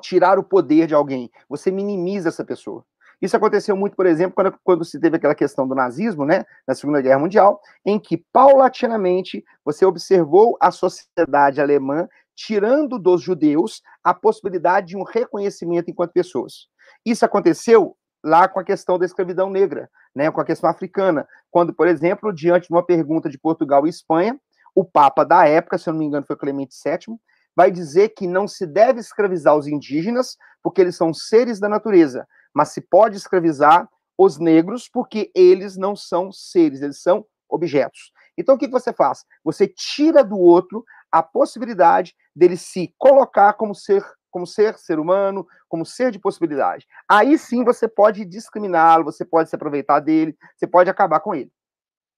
[0.00, 1.30] tirar o poder de alguém?
[1.46, 2.82] Você minimiza essa pessoa.
[3.20, 6.74] Isso aconteceu muito, por exemplo, quando, quando se teve aquela questão do nazismo, né, na
[6.74, 12.08] Segunda Guerra Mundial, em que paulatinamente você observou a sociedade alemã
[12.42, 16.68] tirando dos judeus a possibilidade de um reconhecimento enquanto pessoas.
[17.04, 21.74] Isso aconteceu lá com a questão da escravidão negra, né, com a questão africana, quando,
[21.74, 24.40] por exemplo, diante de uma pergunta de Portugal e Espanha,
[24.74, 27.18] o Papa da época, se eu não me engano, foi Clemente VII,
[27.54, 32.26] vai dizer que não se deve escravizar os indígenas, porque eles são seres da natureza,
[32.54, 33.86] mas se pode escravizar
[34.16, 38.12] os negros, porque eles não são seres, eles são objetos.
[38.38, 39.24] Então, o que você faz?
[39.44, 45.44] Você tira do outro a possibilidade dele se colocar como ser como ser ser humano,
[45.68, 46.86] como ser de possibilidade.
[47.08, 51.50] Aí sim você pode discriminá-lo, você pode se aproveitar dele, você pode acabar com ele.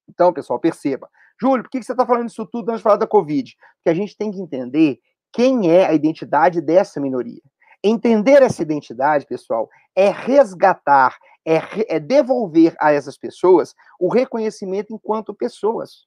[0.09, 1.09] Então, pessoal, perceba.
[1.41, 3.57] Júlio, por que você está falando isso tudo antes de falar da Covid?
[3.77, 5.01] Porque a gente tem que entender
[5.33, 7.41] quem é a identidade dessa minoria.
[7.83, 15.35] Entender essa identidade, pessoal, é resgatar, é, é devolver a essas pessoas o reconhecimento enquanto
[15.35, 16.07] pessoas.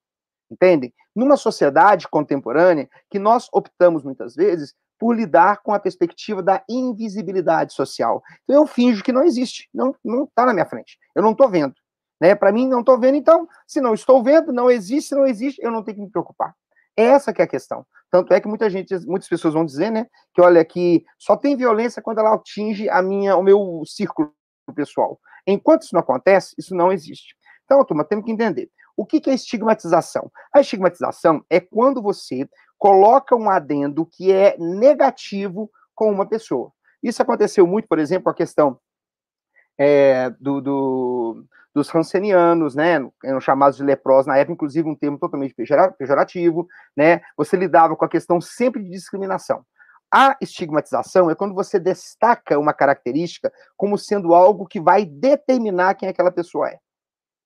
[0.49, 0.93] Entendem?
[1.15, 7.73] Numa sociedade contemporânea que nós optamos muitas vezes por lidar com a perspectiva da invisibilidade
[7.73, 8.21] social.
[8.43, 10.97] Então eu finjo que não existe, não não está na minha frente.
[11.13, 11.73] Eu não estou vendo,
[12.21, 12.33] né?
[12.35, 15.61] Para mim não estou vendo, então se não estou vendo, não existe, se não existe,
[15.61, 16.53] eu não tenho que me preocupar.
[16.95, 17.85] Essa que é a questão.
[18.09, 21.57] Tanto é que muita gente, muitas pessoas vão dizer, né, que olha que só tem
[21.57, 24.33] violência quando ela atinge a minha, o meu círculo
[24.73, 25.19] pessoal.
[25.45, 27.35] Enquanto isso não acontece, isso não existe.
[27.65, 28.69] Então, turma, temos que entender.
[28.97, 30.31] O que é estigmatização?
[30.53, 32.47] A estigmatização é quando você
[32.77, 36.71] coloca um adendo que é negativo com uma pessoa.
[37.01, 38.79] Isso aconteceu muito, por exemplo, a questão
[39.77, 45.19] é, do, do, dos rancenianos, né, eram chamados de leprosos na época, inclusive um termo
[45.19, 45.53] totalmente
[45.97, 49.65] pejorativo, né, você lidava com a questão sempre de discriminação.
[50.11, 56.07] A estigmatização é quando você destaca uma característica como sendo algo que vai determinar quem
[56.07, 56.79] aquela pessoa é,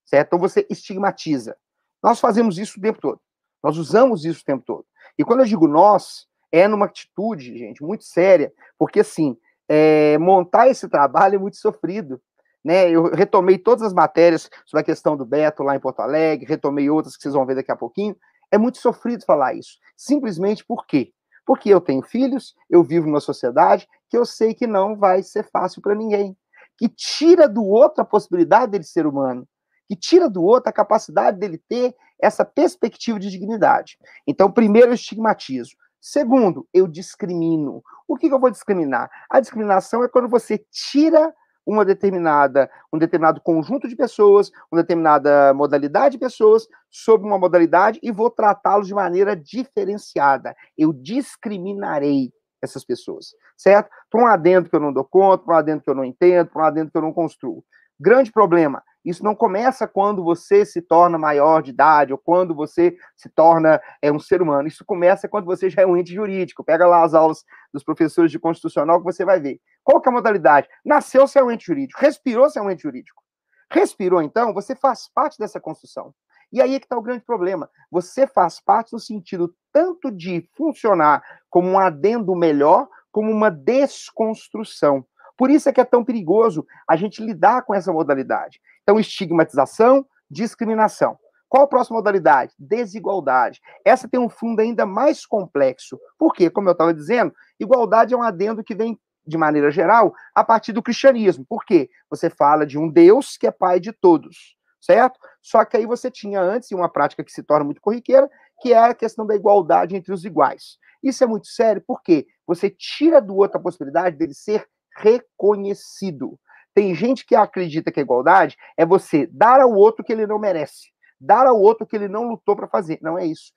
[0.06, 0.28] certo?
[0.28, 1.58] Então você estigmatiza.
[2.04, 3.20] Nós fazemos isso o tempo todo.
[3.64, 4.86] Nós usamos isso o tempo todo.
[5.18, 9.38] E quando eu digo nós, é numa atitude, gente, muito séria, porque assim,
[9.68, 12.22] é, montar esse trabalho é muito sofrido.
[12.64, 12.90] Né?
[12.90, 16.90] Eu retomei todas as matérias sobre a questão do Beto lá em Porto Alegre, retomei
[16.90, 18.16] outras que vocês vão ver daqui a pouquinho.
[18.52, 19.78] É muito sofrido falar isso.
[19.96, 21.14] Simplesmente por quê?
[21.50, 25.42] Porque eu tenho filhos, eu vivo numa sociedade que eu sei que não vai ser
[25.50, 26.38] fácil para ninguém.
[26.78, 29.50] Que tira do outro a possibilidade dele ser humano.
[29.88, 33.98] Que tira do outro a capacidade dele ter essa perspectiva de dignidade.
[34.28, 35.72] Então, primeiro, eu estigmatizo.
[36.00, 37.82] Segundo, eu discrimino.
[38.08, 39.10] O que, que eu vou discriminar?
[39.28, 41.34] A discriminação é quando você tira
[41.70, 48.00] uma determinada, um determinado conjunto de pessoas, uma determinada modalidade de pessoas sobre uma modalidade
[48.02, 50.56] e vou tratá-los de maneira diferenciada.
[50.76, 53.90] Eu discriminarei essas pessoas, certo?
[54.10, 56.48] Para um adendo que eu não dou conta, para um adendo que eu não entendo,
[56.48, 57.64] para um adendo que eu não construo.
[58.00, 62.96] Grande problema, isso não começa quando você se torna maior de idade ou quando você
[63.16, 64.68] se torna é, um ser humano.
[64.68, 66.64] Isso começa quando você já é um ente jurídico.
[66.64, 67.44] Pega lá as aulas
[67.74, 69.60] dos professores de constitucional que você vai ver.
[69.90, 70.70] Qual que é a modalidade?
[70.86, 73.24] Nasceu ser um ente jurídico, respirou ser um ente jurídico.
[73.72, 76.14] Respirou, então, você faz parte dessa construção.
[76.54, 77.68] E aí é que está o grande problema.
[77.90, 85.04] Você faz parte no sentido tanto de funcionar como um adendo melhor, como uma desconstrução.
[85.36, 88.62] Por isso é que é tão perigoso a gente lidar com essa modalidade.
[88.84, 91.18] Então, estigmatização, discriminação.
[91.48, 92.54] Qual a próxima modalidade?
[92.60, 93.60] Desigualdade.
[93.84, 96.00] Essa tem um fundo ainda mais complexo.
[96.16, 96.48] Por quê?
[96.48, 98.96] Como eu estava dizendo, igualdade é um adendo que vem,
[99.30, 101.46] de maneira geral, a partir do cristianismo.
[101.48, 101.90] Por quê?
[102.10, 105.20] Você fala de um Deus que é pai de todos, certo?
[105.42, 108.30] Só que aí você tinha antes, uma prática que se torna muito corriqueira,
[108.62, 110.78] que é a questão da igualdade entre os iguais.
[111.02, 114.68] Isso é muito sério, porque você tira do outro a possibilidade dele ser
[114.98, 116.38] reconhecido.
[116.74, 120.38] Tem gente que acredita que a igualdade é você dar ao outro que ele não
[120.38, 123.00] merece, dar ao outro que ele não lutou para fazer.
[123.02, 123.52] Não é isso.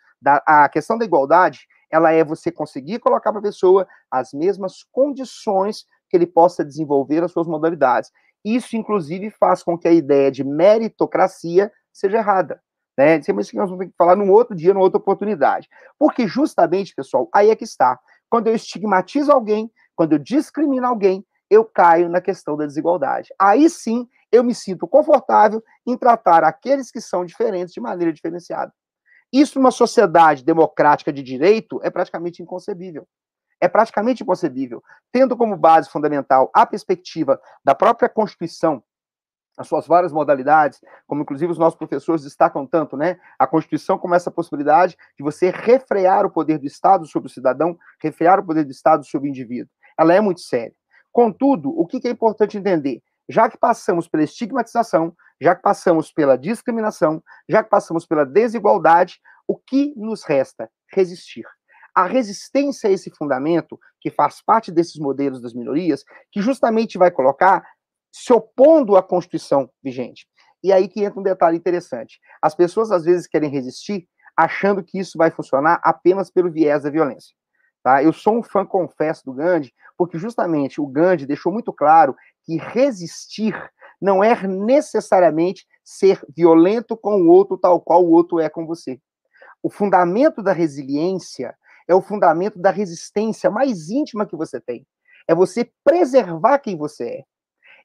[0.47, 5.87] A questão da igualdade, ela é você conseguir colocar para a pessoa as mesmas condições
[6.09, 8.11] que ele possa desenvolver as suas modalidades.
[8.45, 12.61] Isso, inclusive, faz com que a ideia de meritocracia seja errada.
[12.97, 13.19] Né?
[13.19, 15.69] Isso que nós vamos ter que falar num outro dia, numa outra oportunidade.
[15.99, 17.99] Porque justamente, pessoal, aí é que está.
[18.29, 23.29] Quando eu estigmatizo alguém, quando eu discrimino alguém, eu caio na questão da desigualdade.
[23.39, 28.73] Aí sim, eu me sinto confortável em tratar aqueles que são diferentes de maneira diferenciada.
[29.33, 33.07] Isso numa sociedade democrática de direito é praticamente inconcebível.
[33.61, 34.83] É praticamente inconcebível.
[35.11, 38.83] Tendo como base fundamental a perspectiva da própria Constituição
[39.57, 43.19] as suas várias modalidades, como inclusive os nossos professores destacam tanto, né?
[43.39, 47.77] A Constituição como essa possibilidade de você refrear o poder do Estado sobre o cidadão,
[48.01, 49.71] refrear o poder do Estado sobre o indivíduo.
[49.99, 50.75] Ela é muito séria.
[51.13, 53.03] Contudo, o que é importante entender?
[53.29, 59.21] Já que passamos pela estigmatização, já que passamos pela discriminação, já que passamos pela desigualdade,
[59.47, 60.71] o que nos resta?
[60.93, 61.45] Resistir.
[61.95, 67.11] A resistência a esse fundamento, que faz parte desses modelos das minorias, que justamente vai
[67.11, 67.63] colocar
[68.11, 70.27] se opondo à Constituição vigente.
[70.63, 72.21] E aí que entra um detalhe interessante.
[72.41, 76.91] As pessoas às vezes querem resistir achando que isso vai funcionar apenas pelo viés da
[76.91, 77.35] violência.
[77.83, 78.03] Tá?
[78.03, 82.15] Eu sou um fã, confesso, do Gandhi, porque justamente o Gandhi deixou muito claro
[82.45, 83.55] que resistir
[84.01, 89.01] não é necessariamente ser violento com o outro tal qual o outro é com você.
[89.63, 94.87] O fundamento da resiliência é o fundamento da resistência mais íntima que você tem.
[95.29, 97.23] É você preservar quem você é.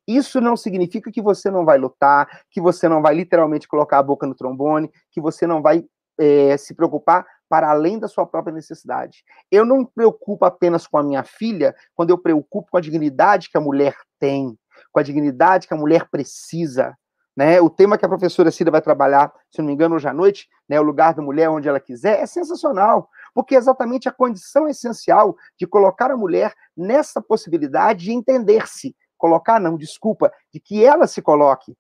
[0.08, 4.04] Isso não significa que você não vai lutar, que você não vai literalmente colocar a
[4.04, 5.84] boca no trombone, que você não vai
[6.18, 9.24] é, se preocupar para além da sua própria necessidade.
[9.52, 13.50] Eu não me preocupo apenas com a minha filha, quando eu preocupo com a dignidade
[13.50, 14.58] que a mulher tem,
[14.92, 16.98] com a dignidade que a mulher precisa.
[17.36, 17.62] Né?
[17.62, 20.48] O tema que a professora Cida vai trabalhar, se não me engano, hoje à noite,
[20.68, 24.68] né, o lugar da mulher onde ela quiser, é sensacional, porque é exatamente a condição
[24.68, 31.06] essencial de colocar a mulher nessa possibilidade de entender-se, colocar não, desculpa, de que ela
[31.06, 31.78] se coloque.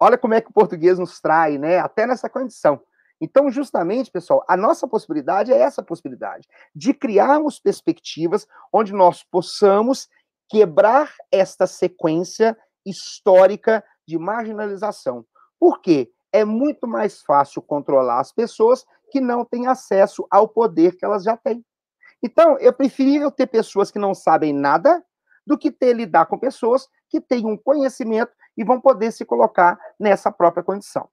[0.00, 1.78] Olha como é que o português nos trai, né?
[1.78, 2.80] Até nessa condição.
[3.20, 10.08] Então, justamente, pessoal, a nossa possibilidade é essa possibilidade de criarmos perspectivas onde nós possamos
[10.48, 15.24] quebrar esta sequência histórica de marginalização.
[15.58, 16.10] Por quê?
[16.32, 21.24] É muito mais fácil controlar as pessoas que não têm acesso ao poder que elas
[21.24, 21.64] já têm.
[22.22, 25.02] Então, é preferível ter pessoas que não sabem nada
[25.46, 29.78] do que ter lidar com pessoas que têm um conhecimento e vão poder se colocar
[29.98, 31.08] nessa própria condição.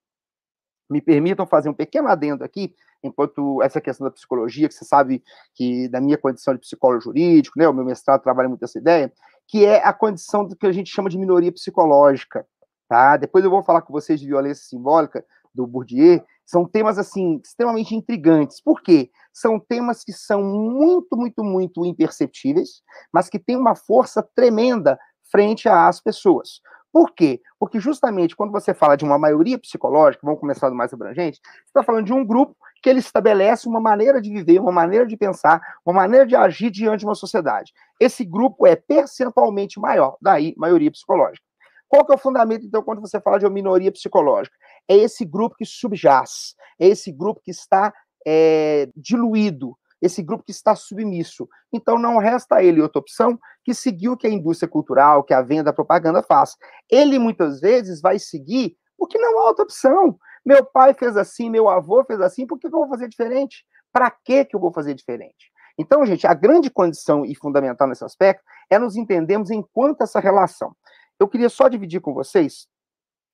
[0.94, 5.24] Me permitam fazer um pequeno adendo aqui, enquanto essa questão da psicologia, que você sabe
[5.56, 9.12] que da minha condição de psicólogo jurídico, né, o meu mestrado trabalha muito essa ideia,
[9.48, 12.46] que é a condição do que a gente chama de minoria psicológica,
[12.88, 13.18] tá?
[13.18, 17.96] Depois eu vou falar com vocês de violência simbólica do Bourdieu, são temas assim extremamente
[17.96, 18.62] intrigantes.
[18.62, 19.10] Por quê?
[19.34, 25.00] São temas que são muito, muito, muito imperceptíveis, mas que têm uma força tremenda
[25.32, 26.62] frente às pessoas.
[26.94, 27.42] Por quê?
[27.60, 31.64] Porque justamente quando você fala de uma maioria psicológica, vamos começar do mais abrangente, você
[31.66, 35.18] está falando de um grupo que ele estabelece uma maneira de viver, uma maneira de
[35.18, 37.74] pensar, uma maneira de agir diante de uma sociedade.
[38.00, 41.44] Esse grupo é percentualmente maior, daí maioria psicológica.
[41.88, 44.56] Qual que é o fundamento, então, quando você fala de uma minoria psicológica?
[44.88, 47.92] É esse grupo que subjaz, é esse grupo que está
[48.26, 51.48] é, diluído, esse grupo que está submisso.
[51.72, 55.34] Então, não resta a ele outra opção que seguir o que a indústria cultural, que
[55.34, 56.58] a venda, a propaganda faz.
[56.92, 60.18] Ele, muitas vezes, vai seguir porque não há outra opção.
[60.46, 63.66] Meu pai fez assim, meu avô fez assim, por que eu vou fazer diferente?
[63.94, 65.52] Para que eu vou fazer diferente?
[65.78, 70.76] Então, gente, a grande condição e fundamental nesse aspecto é nos entendermos enquanto essa relação.
[71.18, 72.68] Eu queria só dividir com vocês,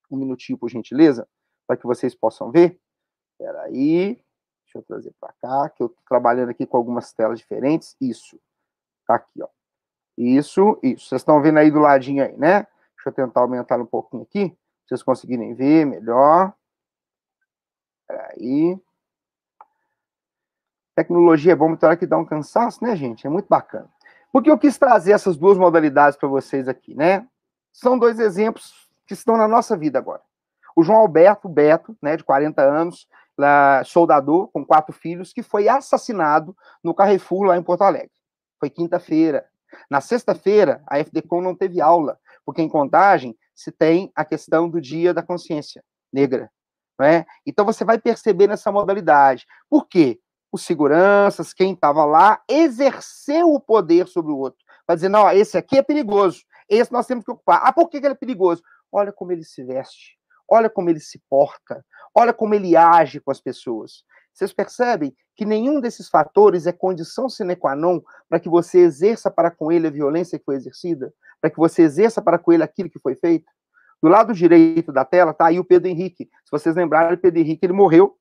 [0.10, 1.28] um minutinho, por gentileza,
[1.68, 2.80] para que vocês possam ver.
[3.32, 4.22] Espera aí,
[4.70, 7.96] deixa eu trazer para cá, que eu estou trabalhando aqui com algumas telas diferentes.
[8.00, 8.40] Isso,
[9.08, 9.48] tá aqui, ó.
[10.18, 11.08] Isso, isso.
[11.08, 12.68] Vocês estão vendo aí do ladinho aí, né?
[12.96, 16.54] Deixa eu tentar aumentar um pouquinho aqui, para vocês conseguirem ver melhor.
[18.02, 18.80] Espera aí.
[20.96, 23.26] Tecnologia é bom, mas tem hora que dá um cansaço, né, gente?
[23.26, 23.90] É muito bacana.
[24.32, 27.28] Porque eu quis trazer essas duas modalidades para vocês aqui, né?
[27.72, 30.22] são dois exemplos que estão na nossa vida agora.
[30.76, 33.08] O João Alberto Beto, né, de 40 anos,
[33.40, 38.12] lá, soldador, com quatro filhos, que foi assassinado no Carrefour, lá em Porto Alegre.
[38.60, 39.46] Foi quinta-feira.
[39.90, 44.82] Na sexta-feira, a FDCOM não teve aula, porque em contagem se tem a questão do
[44.82, 46.52] Dia da Consciência Negra.
[47.00, 47.26] Né?
[47.46, 49.46] Então você vai perceber nessa modalidade.
[49.70, 50.20] Por quê?
[50.52, 54.60] Os seguranças, quem estava lá, exerceu o poder sobre o outro.
[54.86, 56.44] Vai dizer, não, esse aqui é perigoso.
[56.68, 57.62] Esse nós temos que ocupar.
[57.64, 58.62] Ah, por que ele é perigoso?
[58.92, 60.19] Olha como ele se veste,
[60.50, 64.04] olha como ele se porta, olha como ele age com as pessoas.
[64.34, 69.30] Vocês percebem que nenhum desses fatores é condição sine qua non para que você exerça
[69.30, 71.14] para com ele a violência que foi exercida?
[71.42, 73.46] Para que você exerça para com ele aquilo que foi feito?
[74.02, 76.30] Do lado direito da tela tá aí o Pedro Henrique.
[76.46, 78.16] Se vocês lembrarem, o Pedro Henrique ele morreu.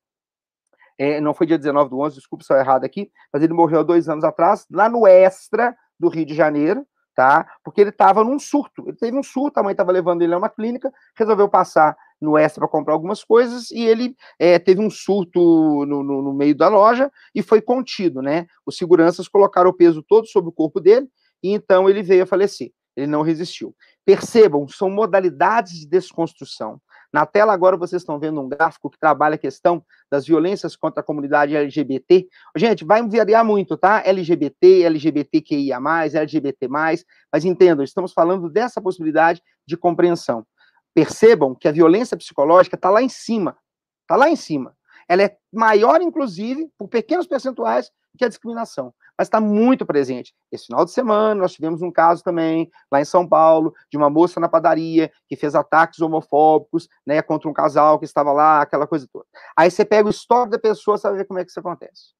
[0.97, 3.79] É, não foi dia 19 do 11, desculpa se eu errado aqui, mas ele morreu
[3.79, 6.85] há dois anos atrás, lá no Extra do Rio de Janeiro,
[7.15, 7.49] tá?
[7.63, 8.83] Porque ele estava num surto.
[8.85, 12.37] Ele teve um surto, a mãe estava levando ele a uma clínica, resolveu passar no
[12.37, 15.39] Extra para comprar algumas coisas e ele é, teve um surto
[15.85, 18.45] no, no, no, meio da loja e foi contido, né?
[18.65, 21.07] Os seguranças colocaram o peso todo sobre o corpo dele
[21.41, 22.71] e então ele veio a falecer.
[22.95, 23.73] Ele não resistiu.
[24.05, 26.81] Percebam, são modalidades de desconstrução.
[27.11, 31.01] Na tela agora vocês estão vendo um gráfico que trabalha a questão das violências contra
[31.01, 32.27] a comunidade LGBT.
[32.55, 34.03] Gente, vai variar muito, tá?
[34.05, 35.79] LGBT, LGBTQIA+,
[36.13, 37.05] LGBT+, mas
[37.43, 40.45] entendam, estamos falando dessa possibilidade de compreensão.
[40.93, 43.57] Percebam que a violência psicológica está lá em cima.
[44.01, 44.75] Está lá em cima.
[45.07, 50.33] Ela é maior, inclusive, por pequenos percentuais, que a discriminação mas está muito presente.
[50.49, 54.09] Esse final de semana, nós tivemos um caso também, lá em São Paulo, de uma
[54.09, 58.87] moça na padaria que fez ataques homofóbicos né, contra um casal que estava lá, aquela
[58.87, 59.25] coisa toda.
[59.57, 62.13] Aí você pega o histórico da pessoa, sabe ver como é que isso acontece.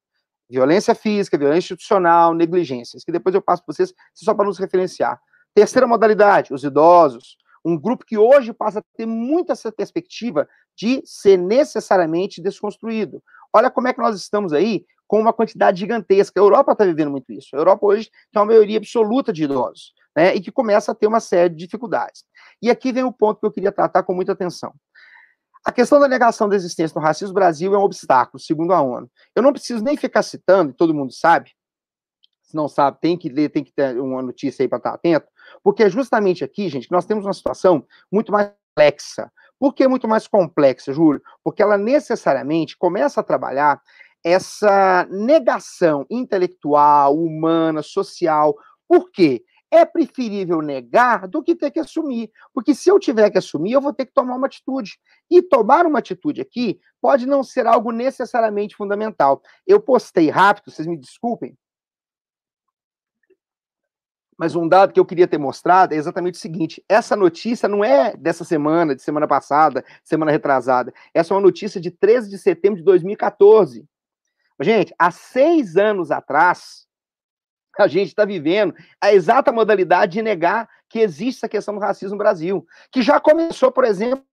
[0.50, 5.18] Violência física, violência institucional, negligências, que depois eu passo para vocês, só para nos referenciar.
[5.56, 7.38] Terceira modalidade, os idosos.
[7.64, 13.22] Um grupo que hoje passa a ter muita essa perspectiva de ser necessariamente desconstruído.
[13.54, 16.40] Olha como é que nós estamos aí com uma quantidade gigantesca.
[16.40, 17.56] A Europa está vivendo muito isso.
[17.56, 21.08] A Europa hoje tem uma maioria absoluta de idosos, né, e que começa a ter
[21.08, 22.24] uma série de dificuldades.
[22.62, 24.74] E aqui vem o ponto que eu queria tratar com muita atenção.
[25.66, 28.82] A questão da negação da existência do racismo no Brasil é um obstáculo, segundo a
[28.82, 29.10] ONU.
[29.36, 31.52] Eu não preciso nem ficar citando, todo mundo sabe,
[32.44, 35.28] se não sabe, tem que ler, tem que ter uma notícia aí para estar atento,
[35.64, 39.32] porque é justamente aqui, gente, que nós temos uma situação muito mais complexa.
[39.60, 41.22] Por que muito mais complexa, Júlio?
[41.44, 43.82] Porque ela necessariamente começa a trabalhar
[44.24, 48.56] essa negação intelectual, humana, social.
[48.88, 49.44] Por quê?
[49.72, 52.32] É preferível negar do que ter que assumir.
[52.54, 54.98] Porque se eu tiver que assumir, eu vou ter que tomar uma atitude.
[55.30, 59.42] E tomar uma atitude aqui pode não ser algo necessariamente fundamental.
[59.68, 61.56] Eu postei rápido, vocês me desculpem.
[64.40, 67.84] Mas um dado que eu queria ter mostrado é exatamente o seguinte: essa notícia não
[67.84, 70.94] é dessa semana, de semana passada, semana retrasada.
[71.14, 73.86] Essa é uma notícia de 13 de setembro de 2014.
[74.62, 76.88] Gente, há seis anos atrás,
[77.78, 82.16] a gente está vivendo a exata modalidade de negar que existe essa questão do racismo
[82.16, 84.24] no Brasil, que já começou, por exemplo,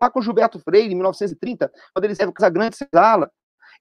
[0.00, 3.30] lá com Gilberto Freire, em 1930, quando ele serve com essa grande sala.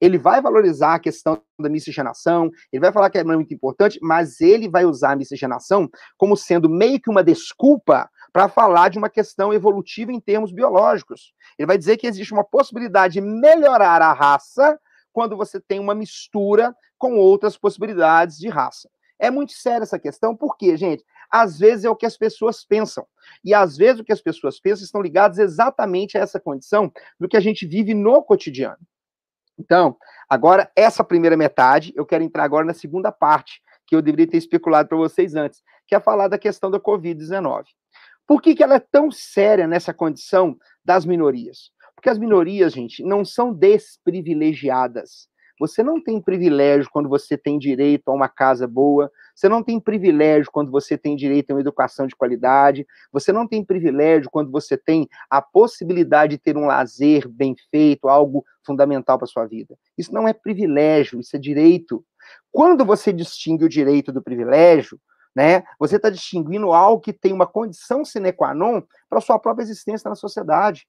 [0.02, 4.42] Ele vai valorizar a questão da miscigenação, ele vai falar que é muito importante, mas
[4.42, 9.10] ele vai usar a miscigenação como sendo meio que uma desculpa para falar de uma
[9.10, 11.34] questão evolutiva em termos biológicos.
[11.58, 14.80] Ele vai dizer que existe uma possibilidade de melhorar a raça
[15.12, 18.90] quando você tem uma mistura com outras possibilidades de raça.
[19.20, 23.06] É muito séria essa questão, porque, gente, às vezes é o que as pessoas pensam.
[23.44, 27.28] E às vezes o que as pessoas pensam estão ligados exatamente a essa condição do
[27.28, 28.78] que a gente vive no cotidiano.
[29.58, 29.96] Então,
[30.30, 34.38] agora, essa primeira metade, eu quero entrar agora na segunda parte, que eu deveria ter
[34.38, 37.66] especulado para vocês antes, que é falar da questão da Covid-19.
[38.26, 41.72] Por que, que ela é tão séria nessa condição das minorias?
[41.96, 45.28] Porque as minorias, gente, não são desprivilegiadas.
[45.60, 49.80] Você não tem privilégio quando você tem direito a uma casa boa, você não tem
[49.80, 54.52] privilégio quando você tem direito a uma educação de qualidade, você não tem privilégio quando
[54.52, 59.76] você tem a possibilidade de ter um lazer bem feito, algo fundamental para sua vida.
[59.98, 62.06] Isso não é privilégio, isso é direito.
[62.52, 65.00] Quando você distingue o direito do privilégio,
[65.36, 69.64] né, você está distinguindo algo que tem uma condição sine qua non para sua própria
[69.64, 70.86] existência na sociedade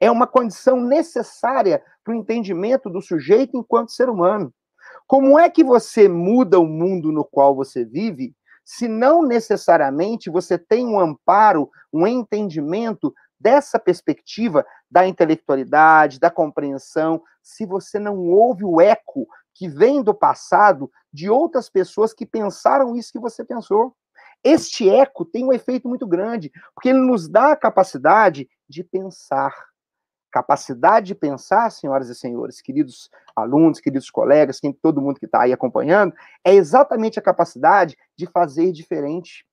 [0.00, 4.52] é uma condição necessária para o entendimento do sujeito enquanto ser humano.
[5.06, 8.34] Como é que você muda o mundo no qual você vive,
[8.64, 17.22] se não necessariamente você tem um amparo, um entendimento dessa perspectiva da intelectualidade, da compreensão,
[17.42, 22.96] se você não ouve o eco que vem do passado de outras pessoas que pensaram
[22.96, 23.94] isso que você pensou.
[24.42, 29.54] Este eco tem um efeito muito grande, porque ele nos dá a capacidade de pensar.
[30.34, 35.42] Capacidade de pensar, senhoras e senhores, queridos alunos, queridos colegas, quem, todo mundo que está
[35.42, 36.12] aí acompanhando,
[36.44, 39.46] é exatamente a capacidade de fazer diferente.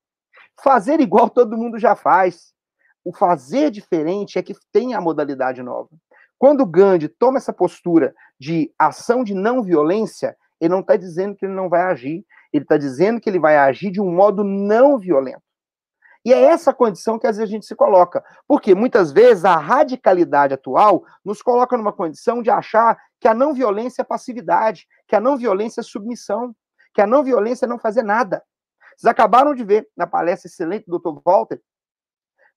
[0.59, 2.51] Fazer igual todo mundo já faz.
[3.05, 5.89] O fazer diferente é que tem a modalidade nova.
[6.35, 11.45] Quando Gandhi toma essa postura de ação de não violência, ele não está dizendo que
[11.45, 14.97] ele não vai agir, ele está dizendo que ele vai agir de um modo não
[14.97, 15.43] violento.
[16.23, 18.23] E é essa condição que às vezes a gente se coloca.
[18.47, 23.53] Porque muitas vezes a radicalidade atual nos coloca numa condição de achar que a não
[23.53, 26.55] violência é passividade, que a não violência é submissão,
[26.93, 28.43] que a não violência é não fazer nada.
[28.95, 31.21] Vocês acabaram de ver na palestra excelente do Dr.
[31.25, 31.61] Walter,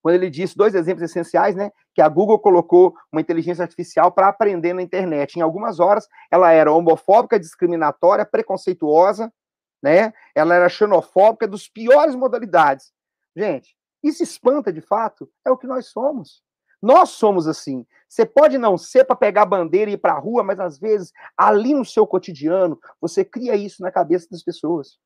[0.05, 1.71] quando ele disse dois exemplos essenciais, né?
[1.95, 5.35] Que a Google colocou uma inteligência artificial para aprender na internet.
[5.35, 9.33] Em algumas horas, ela era homofóbica, discriminatória, preconceituosa,
[9.81, 10.13] né?
[10.35, 12.93] Ela era xenofóbica, dos piores modalidades.
[13.35, 16.43] Gente, isso espanta de fato, é o que nós somos.
[16.81, 17.85] Nós somos assim.
[18.07, 20.77] Você pode não ser para pegar a bandeira e ir para a rua, mas às
[20.77, 24.99] vezes, ali no seu cotidiano, você cria isso na cabeça das pessoas.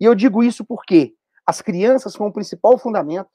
[0.00, 1.14] E eu digo isso porque
[1.46, 3.30] as crianças são o principal fundamento.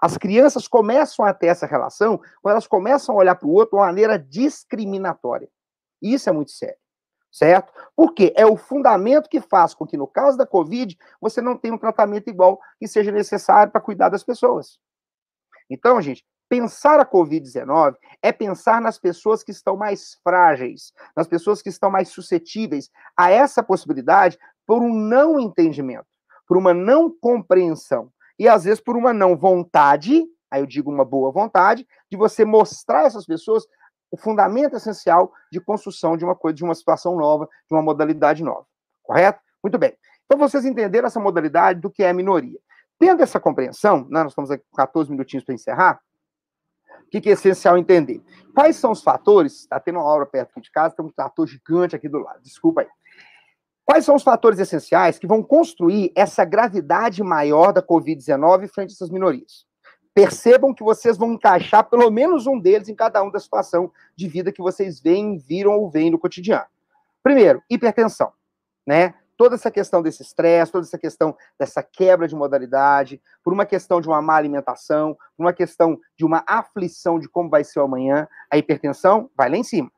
[0.00, 3.70] As crianças começam a ter essa relação quando elas começam a olhar para o outro
[3.70, 5.48] de uma maneira discriminatória.
[6.00, 6.78] Isso é muito sério.
[7.30, 7.72] Certo?
[7.94, 11.74] Porque é o fundamento que faz com que, no caso da Covid, você não tenha
[11.74, 14.80] um tratamento igual que seja necessário para cuidar das pessoas.
[15.70, 21.62] Então, gente, pensar a Covid-19 é pensar nas pessoas que estão mais frágeis, nas pessoas
[21.62, 24.36] que estão mais suscetíveis a essa possibilidade
[24.66, 26.06] por um não entendimento,
[26.48, 31.04] por uma não compreensão e às vezes por uma não vontade, aí eu digo uma
[31.04, 33.64] boa vontade, de você mostrar a essas pessoas
[34.10, 38.42] o fundamento essencial de construção de uma coisa, de uma situação nova, de uma modalidade
[38.42, 38.66] nova.
[39.02, 39.40] Correto?
[39.62, 39.96] Muito bem.
[40.26, 42.58] Então vocês entenderam essa modalidade do que é minoria.
[42.98, 46.00] Tendo essa compreensão, né, nós estamos aqui com 14 minutinhos para encerrar,
[47.06, 48.22] o que, que, é essencial entender?
[48.54, 49.60] Quais são os fatores?
[49.60, 52.82] Está tendo uma obra perto de casa, tem um trator gigante aqui do lado, desculpa
[52.82, 52.88] aí.
[53.84, 58.92] Quais são os fatores essenciais que vão construir essa gravidade maior da Covid-19 frente a
[58.92, 59.66] essas minorias?
[60.14, 64.28] Percebam que vocês vão encaixar pelo menos um deles em cada um da situação de
[64.28, 66.66] vida que vocês veem, viram ou veem no cotidiano.
[67.22, 68.32] Primeiro, hipertensão,
[68.86, 69.14] né?
[69.40, 73.98] toda essa questão desse estresse, toda essa questão dessa quebra de modalidade, por uma questão
[73.98, 77.84] de uma má alimentação, por uma questão de uma aflição de como vai ser o
[77.84, 79.90] amanhã, a hipertensão vai lá em cima,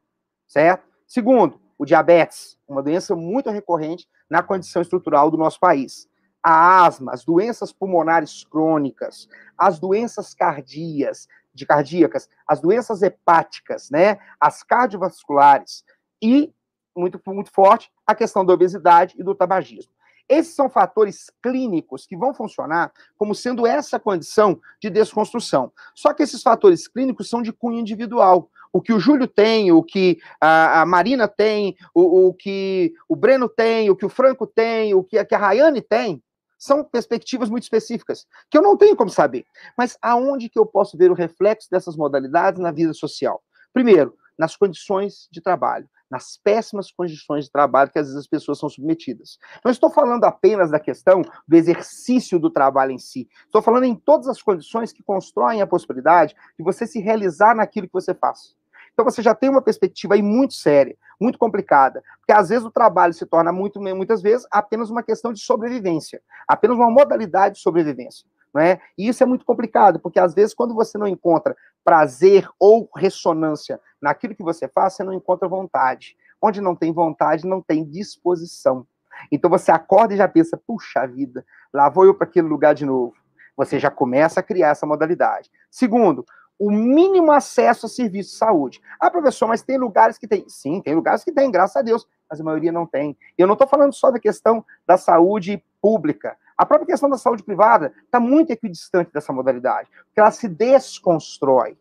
[0.47, 0.87] certo?
[1.09, 6.09] Segundo, o diabetes, uma doença muito recorrente na condição estrutural do nosso país.
[6.43, 14.19] A asma, as doenças pulmonares crônicas, as doenças cardíacas, de cardíacas, as doenças hepáticas, né,
[14.41, 15.85] as cardiovasculares
[16.21, 16.53] e
[16.97, 19.93] muito, muito forte a questão da obesidade e do tabagismo.
[20.29, 25.73] Esses são fatores clínicos que vão funcionar como sendo essa condição de desconstrução.
[25.95, 28.49] Só que esses fatores clínicos são de cunho individual.
[28.73, 33.17] O que o Júlio tem, o que a, a Marina tem, o, o, que o
[33.17, 36.23] Breno tem, o que o Franco tem, o que, a, que a Rayane tem,
[36.63, 39.45] são perspectivas muito específicas, que eu não tenho como saber.
[39.77, 43.43] Mas aonde que eu posso ver o reflexo dessas modalidades na vida social?
[43.73, 48.59] Primeiro, nas condições de trabalho nas péssimas condições de trabalho que às vezes as pessoas
[48.59, 49.39] são submetidas.
[49.65, 53.27] Não estou falando apenas da questão do exercício do trabalho em si.
[53.47, 57.87] Estou falando em todas as condições que constroem a possibilidade de você se realizar naquilo
[57.87, 58.55] que você faz.
[58.93, 62.71] Então você já tem uma perspectiva aí muito séria, muito complicada, porque às vezes o
[62.71, 67.61] trabalho se torna muito, muitas vezes apenas uma questão de sobrevivência, apenas uma modalidade de
[67.61, 68.27] sobrevivência.
[68.55, 68.79] Né?
[68.99, 73.81] E isso é muito complicado, porque às vezes, quando você não encontra prazer ou ressonância
[74.01, 76.17] naquilo que você faz, você não encontra vontade.
[76.41, 78.87] Onde não tem vontade, não tem disposição.
[79.31, 82.85] Então você acorda e já pensa: puxa vida, lá vou eu para aquele lugar de
[82.85, 83.15] novo.
[83.57, 85.51] Você já começa a criar essa modalidade.
[85.71, 86.25] Segundo,
[86.63, 88.81] o mínimo acesso a serviço de saúde.
[89.01, 90.49] Ah, professor, mas tem lugares que tem.
[90.49, 93.19] Sim, tem lugares que tem, graças a Deus, mas a maioria não tem.
[93.37, 96.37] Eu não estou falando só da questão da saúde pública.
[96.57, 101.77] A própria questão da saúde privada está muito equidistante dessa modalidade, porque ela se desconstrói.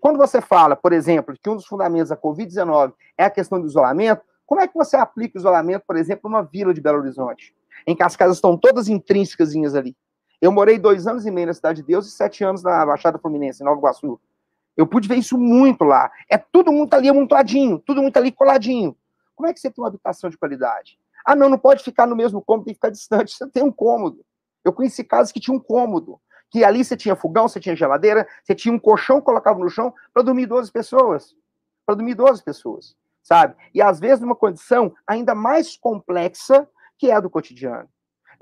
[0.00, 3.66] Quando você fala, por exemplo, que um dos fundamentos da Covid-19 é a questão do
[3.66, 7.54] isolamento, como é que você aplica o isolamento, por exemplo, numa vila de Belo Horizonte,
[7.86, 9.94] em que as casas estão todas intrínsecas ali?
[10.42, 13.16] Eu morei dois anos e meio na Cidade de Deus e sete anos na Baixada
[13.16, 14.20] Fluminense, em Nova Iguaçu.
[14.76, 16.10] Eu pude ver isso muito lá.
[16.28, 18.96] É tudo muito ali amontoadinho, tudo muito ali coladinho.
[19.36, 20.98] Como é que você tem uma habitação de qualidade?
[21.24, 23.30] Ah, não, não pode ficar no mesmo cômodo, tem que ficar distante.
[23.38, 24.24] Você tem um cômodo.
[24.64, 26.20] Eu conheci casas que tinham um cômodo,
[26.50, 29.68] que ali você tinha fogão, você tinha geladeira, você tinha um colchão que colocava no
[29.68, 31.36] chão para dormir 12 pessoas.
[31.86, 33.54] Para dormir 12 pessoas, sabe?
[33.72, 37.88] E às vezes numa condição ainda mais complexa que é a do cotidiano.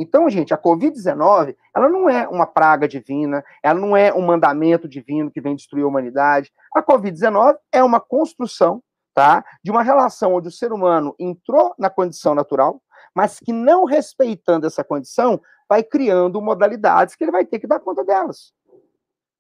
[0.00, 4.88] Então, gente, a Covid-19, ela não é uma praga divina, ela não é um mandamento
[4.88, 6.50] divino que vem destruir a humanidade.
[6.74, 8.82] A Covid-19 é uma construção
[9.14, 9.44] tá?
[9.62, 12.80] De uma relação onde o ser humano entrou na condição natural,
[13.14, 17.80] mas que não respeitando essa condição, vai criando modalidades que ele vai ter que dar
[17.80, 18.52] conta delas.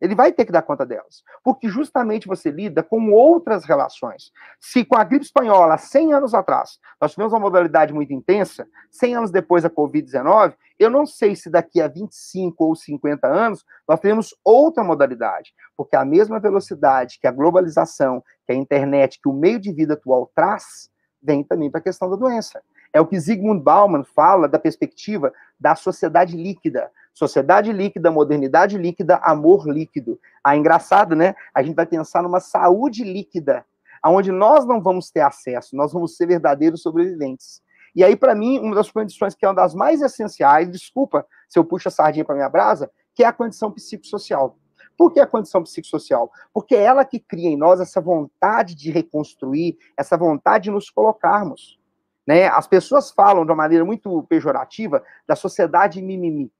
[0.00, 1.22] Ele vai ter que dar conta delas.
[1.44, 4.32] Porque justamente você lida com outras relações.
[4.58, 9.16] Se com a gripe espanhola, 100 anos atrás, nós tivemos uma modalidade muito intensa, 100
[9.16, 14.00] anos depois da Covid-19, eu não sei se daqui a 25 ou 50 anos nós
[14.00, 15.52] teremos outra modalidade.
[15.76, 19.92] Porque a mesma velocidade que a globalização, que a internet, que o meio de vida
[19.92, 20.90] atual traz,
[21.22, 22.62] vem também para a questão da doença.
[22.92, 26.90] É o que Zygmunt Bauman fala da perspectiva da sociedade líquida.
[27.20, 30.18] Sociedade líquida, modernidade líquida, amor líquido.
[30.42, 31.34] Ah, engraçado, né?
[31.54, 33.62] A gente vai pensar numa saúde líquida,
[34.02, 37.60] aonde nós não vamos ter acesso, nós vamos ser verdadeiros sobreviventes.
[37.94, 41.58] E aí, para mim, uma das condições que é uma das mais essenciais, desculpa se
[41.58, 44.56] eu puxo a sardinha para minha brasa, que é a condição psicossocial.
[44.96, 46.32] Por que a condição psicossocial?
[46.54, 50.88] Porque é ela que cria em nós essa vontade de reconstruir, essa vontade de nos
[50.88, 51.78] colocarmos.
[52.26, 52.46] Né?
[52.46, 56.50] As pessoas falam de uma maneira muito pejorativa da sociedade mimimi.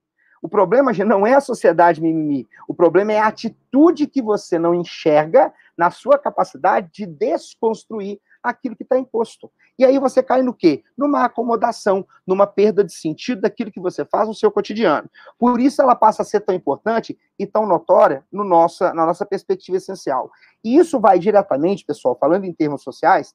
[0.42, 2.48] O problema, não é a sociedade mimimi.
[2.66, 8.74] O problema é a atitude que você não enxerga na sua capacidade de desconstruir aquilo
[8.74, 9.50] que está imposto.
[9.78, 10.82] E aí você cai no quê?
[10.96, 15.08] Numa acomodação, numa perda de sentido daquilo que você faz no seu cotidiano.
[15.38, 19.26] Por isso ela passa a ser tão importante e tão notória no nossa, na nossa
[19.26, 20.30] perspectiva essencial.
[20.64, 23.34] E isso vai diretamente, pessoal, falando em termos sociais,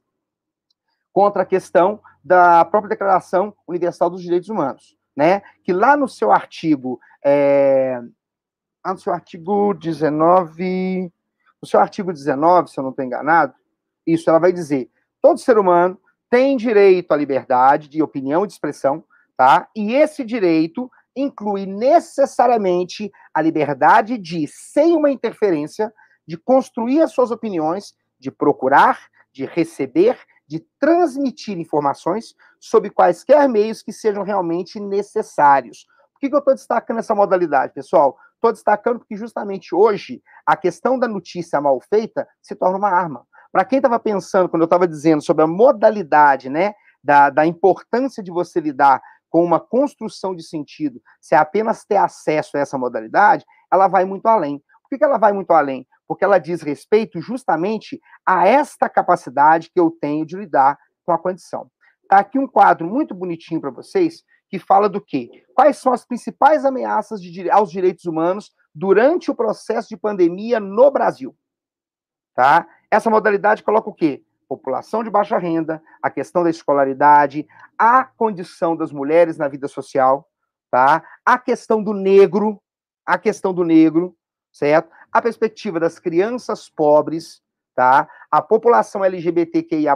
[1.14, 5.42] contra a questão da própria Declaração Universal dos Direitos Humanos, né?
[5.64, 8.02] Que lá no seu artigo, é,
[8.86, 11.12] no seu artigo 19,
[11.62, 13.54] no seu artigo 19, se eu não estou enganado,
[14.06, 14.90] isso ela vai dizer
[15.26, 19.04] todo ser humano tem direito à liberdade de opinião e de expressão,
[19.36, 19.68] tá?
[19.76, 25.92] E esse direito inclui necessariamente a liberdade de, sem uma interferência,
[26.28, 29.00] de construir as suas opiniões, de procurar,
[29.32, 30.16] de receber,
[30.48, 35.86] de transmitir informações sobre quaisquer meios que sejam realmente necessários.
[36.14, 38.18] Por que, que eu estou destacando essa modalidade, pessoal?
[38.36, 43.26] Estou destacando porque justamente hoje a questão da notícia mal feita se torna uma arma.
[43.52, 46.74] Para quem estava pensando, quando eu estava dizendo sobre a modalidade, né,
[47.04, 51.98] da, da importância de você lidar com uma construção de sentido, se é apenas ter
[51.98, 54.60] acesso a essa modalidade, ela vai muito além.
[54.82, 55.88] Por que, que ela vai muito além?
[56.08, 61.18] Porque ela diz respeito justamente a esta capacidade que eu tenho de lidar com a
[61.18, 61.70] condição.
[62.08, 65.44] Tá aqui um quadro muito bonitinho para vocês que fala do quê?
[65.54, 70.92] Quais são as principais ameaças de, aos direitos humanos durante o processo de pandemia no
[70.92, 71.36] Brasil?
[72.36, 72.68] Tá?
[72.92, 74.24] Essa modalidade coloca o quê?
[74.48, 80.30] População de baixa renda, a questão da escolaridade, a condição das mulheres na vida social,
[80.70, 81.04] tá?
[81.26, 82.62] A questão do negro,
[83.06, 84.16] a questão do negro,
[84.54, 84.92] certo?
[85.16, 87.42] A perspectiva das crianças pobres,
[87.74, 88.06] tá?
[88.30, 89.96] A população LGBTQIA+,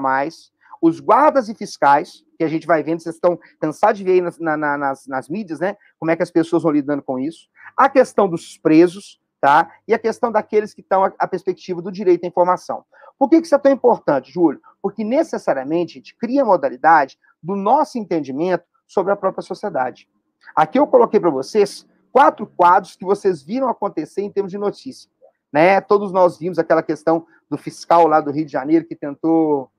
[0.81, 4.21] os guardas e fiscais, que a gente vai vendo, vocês estão cansados de ver aí
[4.21, 5.75] nas, na, nas, nas mídias, né?
[5.99, 7.49] Como é que as pessoas vão lidando com isso.
[7.75, 9.69] A questão dos presos, tá?
[9.85, 12.85] E a questão daqueles que estão a, perspectiva do direito à informação.
[13.17, 14.61] Por que, isso é tão importante, Júlio?
[14.81, 20.07] Porque necessariamente a gente cria modalidade do nosso entendimento sobre a própria sociedade.
[20.55, 25.09] Aqui eu coloquei para vocês quatro quadros que vocês viram acontecer em termos de notícia.
[25.51, 25.81] Né?
[25.81, 29.71] Todos nós vimos aquela questão do fiscal lá do Rio de Janeiro que tentou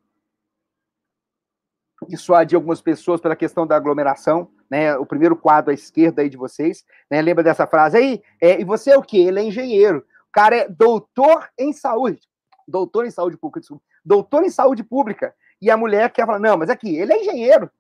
[2.09, 4.97] dissuadir algumas pessoas pela questão da aglomeração, né?
[4.97, 7.21] O primeiro quadro à esquerda aí de vocês, né?
[7.21, 8.23] Lembra dessa frase aí?
[8.41, 9.19] É, e você é o quê?
[9.19, 9.99] Ele é engenheiro.
[9.99, 12.23] O cara é doutor em saúde.
[12.67, 13.85] Doutor em saúde pública, desculpa.
[14.05, 15.35] Doutor em saúde pública.
[15.61, 17.71] E a mulher quer falar, não, mas aqui, ele é engenheiro.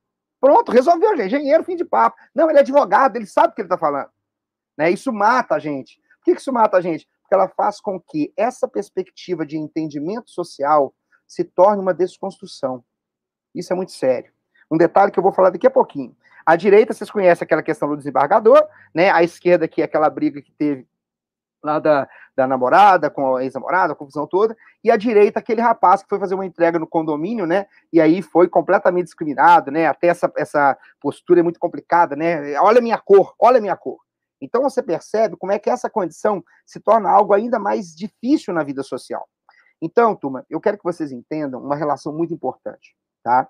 [0.40, 2.16] Pronto, resolveu, é engenheiro, fim de papo.
[2.34, 4.08] Não, ele é advogado, ele sabe o que ele está falando.
[4.80, 4.90] Né?
[4.90, 6.00] Isso mata a gente.
[6.16, 7.06] Por que isso mata a gente?
[7.20, 10.94] Porque ela faz com que essa perspectiva de entendimento social
[11.26, 12.82] se torne uma desconstrução.
[13.54, 14.32] Isso é muito sério.
[14.70, 16.16] Um detalhe que eu vou falar daqui a pouquinho.
[16.46, 19.10] A direita, vocês conhecem aquela questão do desembargador, né?
[19.10, 20.88] A esquerda, que é aquela briga que teve
[21.62, 26.02] lá da, da namorada, com a ex-namorada, a confusão toda, e a direita, aquele rapaz
[26.02, 30.06] que foi fazer uma entrega no condomínio, né, e aí foi completamente discriminado, né, até
[30.06, 33.98] essa, essa postura é muito complicada, né, olha a minha cor, olha a minha cor.
[34.40, 38.62] Então você percebe como é que essa condição se torna algo ainda mais difícil na
[38.62, 39.28] vida social.
[39.82, 43.48] Então, turma, eu quero que vocês entendam uma relação muito importante tá?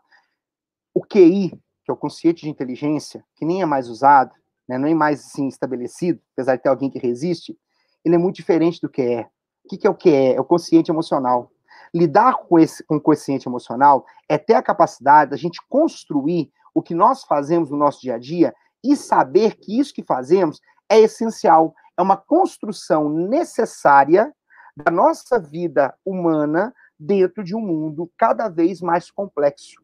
[0.94, 1.50] O QI,
[1.84, 4.34] que é o consciente de inteligência, que nem é mais usado,
[4.68, 7.58] né, nem mais assim, estabelecido, apesar de ter alguém que resiste,
[8.04, 9.28] ele é muito diferente do que é.
[9.64, 10.34] O que, que é o que é?
[10.34, 11.50] É o consciente emocional.
[11.94, 16.82] Lidar com, esse, com o consciente emocional é ter a capacidade da gente construir o
[16.82, 20.60] que nós fazemos no nosso dia a dia e saber que isso que fazemos
[20.90, 24.34] é essencial, é uma construção necessária
[24.76, 29.80] da nossa vida humana dentro de um mundo cada vez mais complexo.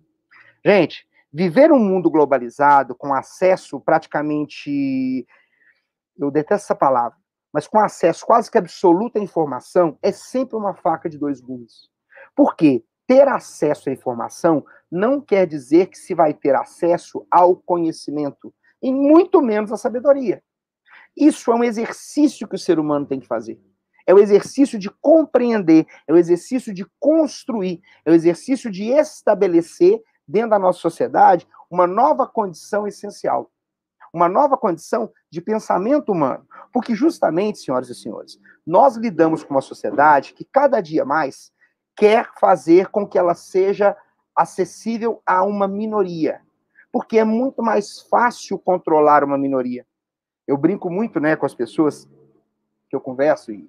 [0.64, 5.26] Gente, viver um mundo globalizado, com acesso praticamente.
[6.18, 7.16] Eu detesto essa palavra,
[7.52, 11.88] mas com acesso quase que absoluto à informação, é sempre uma faca de dois gumes.
[12.34, 12.82] Por quê?
[13.06, 18.52] Ter acesso à informação não quer dizer que se vai ter acesso ao conhecimento,
[18.82, 20.42] e muito menos à sabedoria.
[21.16, 23.58] Isso é um exercício que o ser humano tem que fazer
[24.06, 30.00] é o exercício de compreender, é o exercício de construir, é o exercício de estabelecer
[30.26, 33.50] dentro da nossa sociedade uma nova condição essencial.
[34.14, 36.46] uma nova condição de pensamento humano.
[36.72, 41.52] Porque justamente, senhoras e senhores, nós lidamos com uma sociedade que cada dia mais
[41.94, 43.94] quer fazer com que ela seja
[44.34, 46.40] acessível a uma minoria.
[46.90, 49.84] Porque é muito mais fácil controlar uma minoria.
[50.46, 52.08] Eu brinco muito, né, com as pessoas
[52.88, 53.68] que eu converso e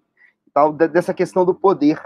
[0.53, 2.01] tal dessa questão do poder,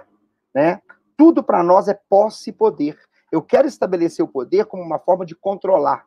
[0.54, 0.82] né?
[1.18, 2.98] Tudo para nós é posse e poder.
[3.32, 6.06] Eu quero estabelecer o poder como uma forma de controlar.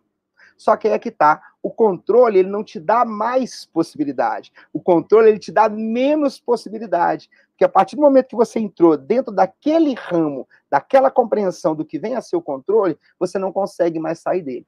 [0.56, 1.42] Só que aí é que tá.
[1.62, 4.52] O controle, ele não te dá mais possibilidade.
[4.72, 7.30] O controle, ele te dá menos possibilidade.
[7.50, 11.98] Porque a partir do momento que você entrou dentro daquele ramo, daquela compreensão do que
[11.98, 14.66] vem a ser o controle, você não consegue mais sair dele.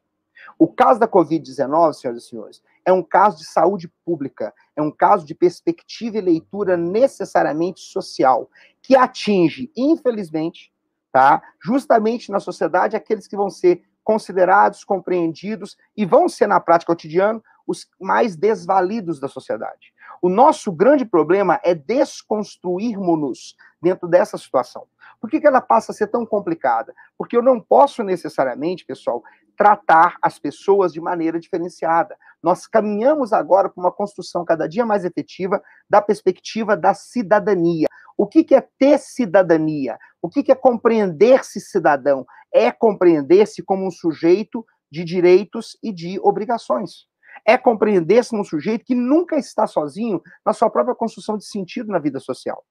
[0.59, 4.91] O caso da Covid-19, senhoras e senhores, é um caso de saúde pública, é um
[4.91, 8.49] caso de perspectiva e leitura necessariamente social,
[8.81, 10.73] que atinge, infelizmente,
[11.13, 16.93] tá, justamente na sociedade, aqueles que vão ser considerados, compreendidos e vão ser, na prática
[16.93, 19.93] cotidiana, os mais desvalidos da sociedade.
[20.23, 24.87] O nosso grande problema é desconstruirmos-nos dentro dessa situação.
[25.21, 26.95] Por que, que ela passa a ser tão complicada?
[27.19, 29.23] Porque eu não posso necessariamente, pessoal,
[29.57, 32.17] tratar as pessoas de maneira diferenciada.
[32.43, 37.89] Nós caminhamos agora para uma construção cada dia mais efetiva da perspectiva da cidadania.
[38.17, 39.99] O que, é ter cidadania?
[40.23, 42.27] O que, que é compreender-se cidadão?
[42.53, 47.07] É compreender-se como um sujeito de direitos e de obrigações.
[47.45, 51.99] É compreender-se um sujeito que nunca está sozinho na sua própria construção de sentido na
[51.99, 52.65] vida social.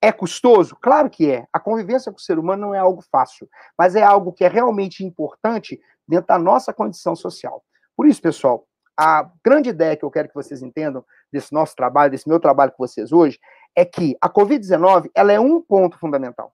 [0.00, 0.76] É custoso?
[0.80, 1.46] Claro que é.
[1.52, 4.48] A convivência com o ser humano não é algo fácil, mas é algo que é
[4.48, 7.62] realmente importante dentro da nossa condição social.
[7.96, 8.66] Por isso, pessoal,
[8.96, 12.72] a grande ideia que eu quero que vocês entendam desse nosso trabalho, desse meu trabalho
[12.72, 13.38] com vocês hoje,
[13.74, 16.52] é que a Covid-19 ela é um ponto fundamental,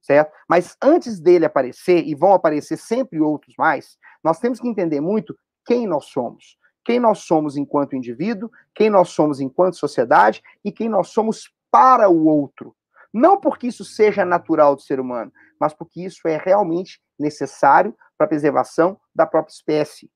[0.00, 0.32] certo?
[0.48, 5.36] Mas antes dele aparecer, e vão aparecer sempre outros mais, nós temos que entender muito
[5.66, 6.58] quem nós somos.
[6.84, 12.08] Quem nós somos enquanto indivíduo, quem nós somos enquanto sociedade e quem nós somos para
[12.08, 12.74] o outro.
[13.12, 18.26] Não porque isso seja natural do ser humano, mas porque isso é realmente necessário para
[18.26, 20.10] a preservação da própria espécie,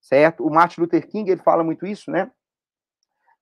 [0.00, 0.46] certo?
[0.46, 2.30] O Martin Luther King ele fala muito isso, né?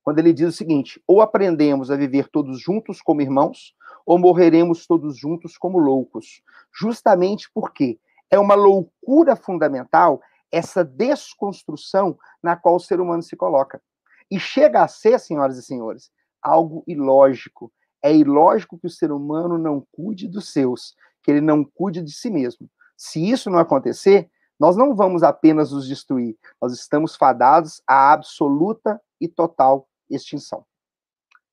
[0.03, 4.89] Quando ele diz o seguinte: ou aprendemos a viver todos juntos como irmãos, ou morreremos
[4.89, 6.43] todos juntos como loucos.
[6.77, 10.21] Justamente porque é uma loucura fundamental
[10.51, 13.81] essa desconstrução na qual o ser humano se coloca.
[14.29, 16.11] E chega a ser, senhoras e senhores,
[16.43, 17.73] algo ilógico.
[18.03, 22.11] É ilógico que o ser humano não cuide dos seus, que ele não cuide de
[22.11, 22.69] si mesmo.
[22.99, 29.01] Se isso não acontecer, nós não vamos apenas nos destruir, nós estamos fadados à absoluta
[29.21, 30.67] e total extinção.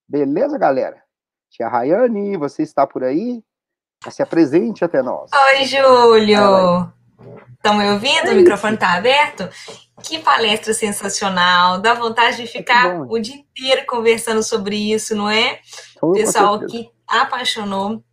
[0.08, 1.04] Beleza, galera?
[1.52, 3.44] Tia Rayane, você está por aí?
[4.10, 5.30] Se apresente até nós.
[5.32, 6.92] Oi, Júlio!
[7.54, 8.28] Estão me ouvindo?
[8.28, 9.48] É o microfone está aberto?
[10.02, 11.80] Que palestra sensacional!
[11.80, 15.60] Dá vontade de ficar o dia inteiro conversando sobre isso, não é?
[16.14, 18.04] Pessoal que apaixonou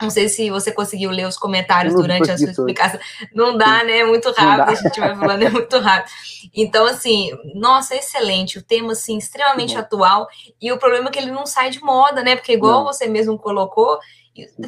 [0.00, 2.98] não sei se você conseguiu ler os comentários durante a sua explicação.
[3.34, 3.98] Não dá, né?
[3.98, 6.10] É muito rápido, a gente vai falando, é muito rápido.
[6.54, 8.58] Então, assim, nossa, excelente.
[8.58, 10.28] O tema, assim, extremamente atual.
[10.60, 12.36] E o problema é que ele não sai de moda, né?
[12.36, 13.98] Porque, igual você mesmo colocou,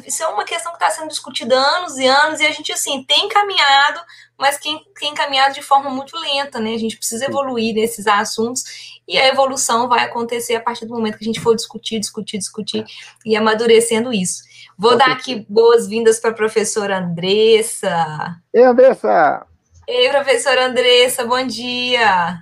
[0.05, 2.71] isso é uma questão que está sendo discutida há anos e anos, e a gente,
[2.71, 4.01] assim, tem caminhado,
[4.37, 6.73] mas tem, tem caminhado de forma muito lenta, né?
[6.73, 8.63] A gente precisa evoluir nesses assuntos,
[9.07, 12.37] e a evolução vai acontecer a partir do momento que a gente for discutir, discutir,
[12.37, 12.85] discutir,
[13.25, 14.43] e amadurecendo isso.
[14.77, 18.41] Vou dar aqui boas-vindas para a professora Andressa.
[18.53, 19.45] Ei, Andressa!
[19.87, 22.39] Ei, professora Andressa, bom dia!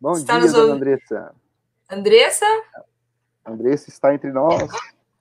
[0.00, 0.54] Bom está dia, nos...
[0.54, 1.34] Andressa.
[1.90, 2.46] Andressa?
[3.44, 4.70] Andressa está entre nós.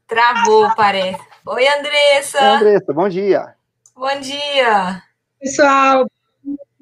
[0.07, 1.22] Travou, parece.
[1.45, 2.40] Oi, Andressa!
[2.40, 3.56] Oi, Andressa, bom dia!
[3.95, 5.03] Bom dia!
[5.40, 6.07] Pessoal,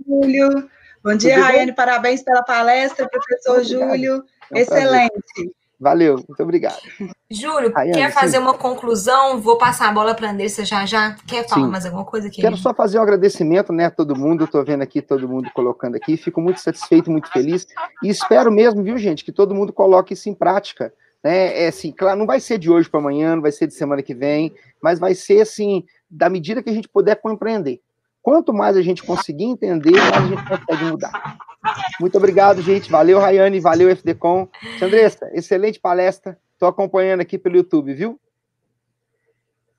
[0.08, 0.70] Júlio.
[1.04, 1.74] Bom dia, Raiane.
[1.74, 4.24] Parabéns pela palestra, professor Júlio.
[4.52, 5.12] É um Excelente.
[5.34, 5.52] Prazer.
[5.80, 6.80] Valeu, muito obrigado.
[7.32, 8.44] Júlio, Rayane, quer fazer sim.
[8.44, 9.40] uma conclusão?
[9.40, 11.16] Vou passar a bola para a Andressa já já.
[11.26, 11.72] Quer falar sim.
[11.72, 12.42] mais alguma coisa aqui?
[12.42, 14.44] Quero só fazer um agradecimento, né, a todo mundo.
[14.44, 16.18] Estou vendo aqui todo mundo colocando aqui.
[16.18, 17.66] Fico muito satisfeito, muito feliz.
[18.04, 20.94] E espero mesmo, viu, gente, que todo mundo coloque isso em prática.
[21.24, 21.64] Né?
[21.64, 24.02] É assim, claro, não vai ser de hoje para amanhã, não vai ser de semana
[24.02, 27.80] que vem, mas vai ser assim, da medida que a gente puder compreender.
[28.22, 31.38] Quanto mais a gente conseguir entender, mais a gente consegue mudar.
[32.00, 32.92] Muito obrigado, gente.
[32.92, 33.60] Valeu, Rayane.
[33.60, 34.48] Valeu, FDCom.
[34.82, 36.38] Andressa, excelente palestra.
[36.54, 38.20] Estou acompanhando aqui pelo YouTube, viu?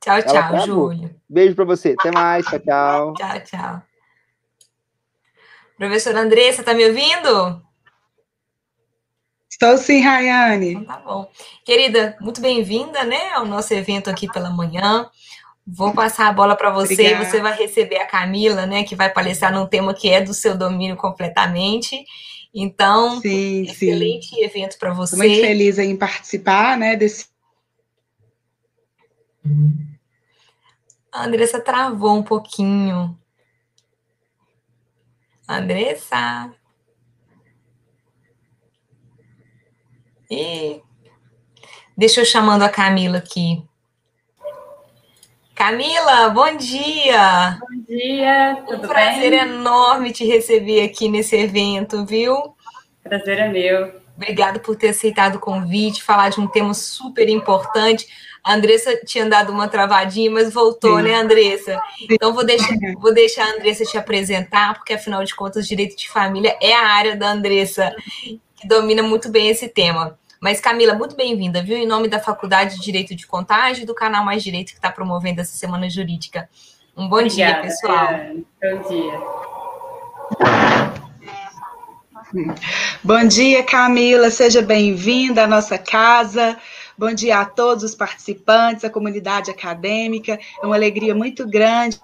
[0.01, 1.15] Tchau, tchau, Júlio.
[1.29, 1.95] Beijo para você.
[1.99, 2.45] Até mais.
[2.47, 3.15] Tchau, tchau.
[3.15, 3.83] Tchau, tchau.
[5.77, 7.63] Professora Andressa, tá me ouvindo?
[9.51, 10.75] Estou sim, Rayane.
[10.75, 11.31] Então, tá bom.
[11.65, 15.09] Querida, muito bem-vinda, né, ao nosso evento aqui pela manhã.
[15.66, 17.22] Vou passar a bola para você Obrigada.
[17.22, 20.34] e você vai receber a Camila, né, que vai palestrar num tema que é do
[20.34, 22.05] seu domínio completamente.
[22.52, 24.43] Então, sim, excelente sim.
[24.43, 25.16] evento para você.
[25.16, 27.26] Muito feliz em participar, né, desse.
[31.10, 33.18] A Andressa travou um pouquinho.
[35.48, 36.52] Andressa.
[40.30, 40.80] E
[41.97, 43.62] deixa eu chamando a Camila aqui.
[45.62, 47.56] Camila, bom dia!
[47.60, 49.39] Bom dia, tudo um prazer bem?
[49.39, 52.56] enorme te receber aqui nesse evento, viu?
[53.01, 53.93] Prazer é meu.
[54.16, 58.09] Obrigada por ter aceitado o convite, falar de um tema super importante.
[58.43, 61.05] A Andressa tinha dado uma travadinha, mas voltou, Sim.
[61.05, 61.80] né, Andressa?
[62.10, 66.10] Então vou deixar, vou deixar a Andressa te apresentar, porque afinal de contas, direito de
[66.10, 67.94] família é a área da Andressa,
[68.56, 70.18] que domina muito bem esse tema.
[70.43, 71.77] Mas, Camila, muito bem-vinda, viu?
[71.77, 74.90] Em nome da Faculdade de Direito de Contagem e do canal Mais Direito, que está
[74.90, 76.51] promovendo essa semana jurídica.
[76.97, 78.09] Um bom Obrigada, dia, pessoal.
[78.10, 79.20] É, bom dia.
[83.05, 84.31] Bom dia, Camila.
[84.31, 86.59] Seja bem-vinda à nossa casa.
[86.98, 90.40] Bom dia a todos os participantes, a comunidade acadêmica.
[90.60, 92.01] É uma alegria muito grande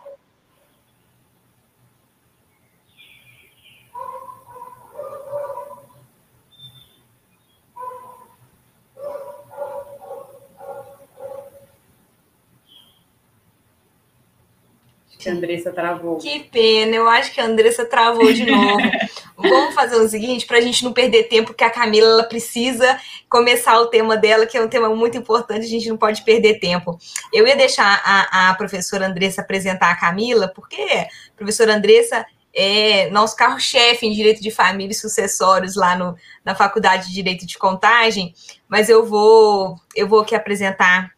[15.19, 16.17] que a Andressa travou.
[16.19, 18.79] Que pena, eu acho que a Andressa travou de novo.
[19.37, 22.99] Vamos fazer o seguinte, para a gente não perder tempo, que a Camila ela precisa
[23.29, 26.61] começar o tema dela, que é um tema muito importante, a gente não pode perder
[26.61, 26.99] tempo.
[27.33, 32.25] Eu ia deixar a, a professora Andressa apresentar a Camila, porque a professora Andressa
[32.55, 37.47] é nosso carro-chefe em Direito de Família e Sucessórios lá no, na Faculdade de Direito
[37.47, 38.35] de Contagem,
[38.69, 41.13] mas eu vou, eu vou aqui apresentar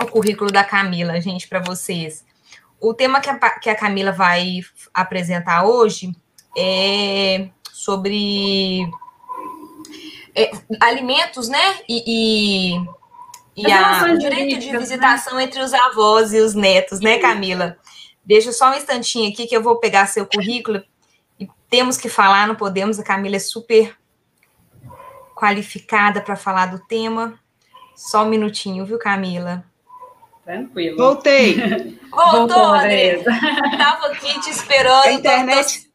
[0.00, 2.24] o currículo da Camila, gente, para vocês.
[2.80, 4.60] O tema que a, que a Camila vai
[4.94, 6.14] apresentar hoje
[6.56, 8.90] é sobre
[10.34, 10.50] é,
[10.80, 11.78] alimentos, né?
[11.88, 12.76] E,
[13.56, 15.44] e, e a, o direito de visitação né?
[15.44, 17.76] entre os avós e os netos, né, Camila?
[18.24, 20.82] Deixa só um instantinho aqui que eu vou pegar seu currículo
[21.38, 22.98] e temos que falar, não podemos.
[22.98, 23.96] A Camila é super
[25.34, 27.38] qualificada para falar do tema.
[27.96, 29.64] Só um minutinho, viu, Camila?
[30.50, 30.96] Tranquilo.
[30.96, 31.54] Voltei.
[32.10, 33.30] Voltou, Voltou Andressa.
[33.30, 35.06] Estava aqui te esperando.
[35.06, 35.88] A internet.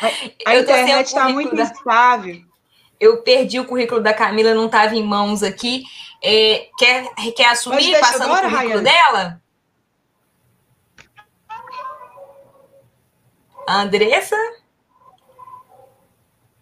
[0.00, 1.64] A, a internet está muito da...
[1.64, 2.40] instável.
[3.00, 5.82] Eu perdi o currículo da Camila, não estava em mãos aqui.
[6.22, 8.84] É, quer, quer assumir passando agora, o currículo Rayane?
[8.84, 9.42] dela?
[13.66, 14.36] Andressa?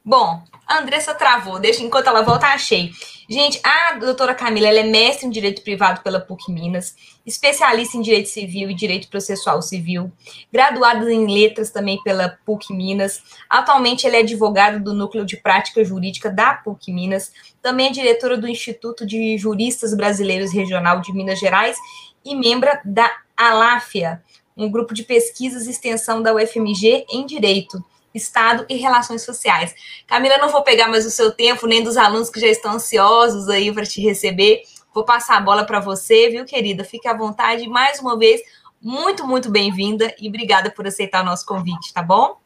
[0.03, 1.59] Bom, a Andressa travou.
[1.59, 2.93] Deixa enquanto ela volta, achei.
[3.31, 6.95] Gente, a doutora Camila ela é mestre em Direito Privado pela PUC Minas,
[7.27, 10.11] especialista em Direito Civil e Direito Processual Civil,
[10.53, 13.23] graduada em Letras também pela PUC Minas.
[13.49, 17.33] Atualmente, ela é advogada do Núcleo de Prática Jurídica da PUC Minas,
[17.63, 21.77] também é diretora do Instituto de Juristas Brasileiros Regional de Minas Gerais
[22.25, 24.23] e membra da ALAFIA,
[24.57, 27.83] um grupo de pesquisas e extensão da UFMG em Direito.
[28.15, 29.75] Estado e Relações Sociais.
[30.07, 33.49] Camila, não vou pegar mais o seu tempo, nem dos alunos que já estão ansiosos
[33.49, 34.63] aí para te receber.
[34.93, 36.85] Vou passar a bola para você, viu, querida?
[36.85, 37.69] Fique à vontade.
[37.69, 38.41] Mais uma vez,
[38.81, 42.37] muito, muito bem-vinda e obrigada por aceitar o nosso convite, tá bom?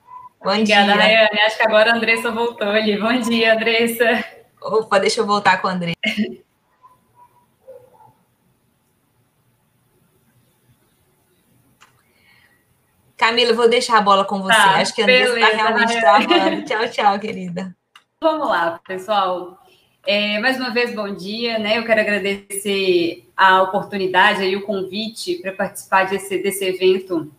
[0.43, 0.95] Bom Obrigada, dia.
[0.95, 1.41] Rayane.
[1.41, 2.99] Acho que agora a Andressa voltou ali.
[2.99, 4.25] Bom dia, Andressa.
[4.61, 5.97] Opa, deixa eu voltar com a Andressa.
[13.23, 14.53] Camila, vou deixar a bola com você.
[14.53, 16.65] Tá, Acho que a Andressa está realmente travando.
[16.65, 17.73] tchau, tchau, querida.
[18.20, 19.62] Vamos lá, pessoal.
[20.05, 21.57] É, mais uma vez, bom dia.
[21.61, 21.78] Né?
[21.78, 27.31] Eu quero agradecer a oportunidade e o convite para participar desse, desse evento,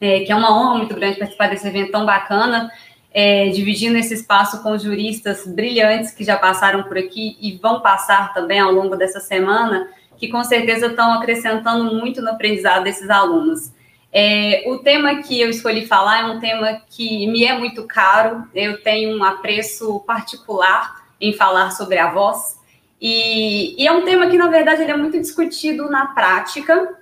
[0.00, 2.72] é, que é uma honra muito grande participar desse evento tão bacana,
[3.12, 8.32] é, dividindo esse espaço com juristas brilhantes que já passaram por aqui e vão passar
[8.32, 13.76] também ao longo dessa semana, que com certeza estão acrescentando muito no aprendizado desses alunos.
[14.12, 18.48] É, o tema que eu escolhi falar é um tema que me é muito caro,
[18.54, 22.58] eu tenho um apreço particular em falar sobre a voz,
[23.00, 26.98] e, e é um tema que, na verdade, ele é muito discutido na prática,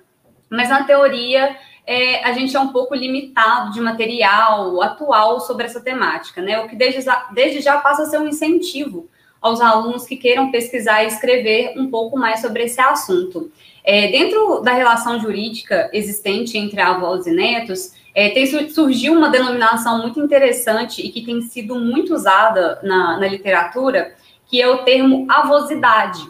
[0.50, 1.56] mas na teoria
[1.86, 6.60] é, a gente é um pouco limitado de material atual sobre essa temática, né?
[6.60, 9.08] O que desde, desde já passa a ser um incentivo
[9.40, 13.50] aos alunos que queiram pesquisar e escrever um pouco mais sobre esse assunto.
[13.88, 20.02] É, dentro da relação jurídica existente entre avós e netos, é, tem, surgiu uma denominação
[20.02, 24.12] muito interessante e que tem sido muito usada na, na literatura,
[24.46, 26.26] que é o termo avosidade.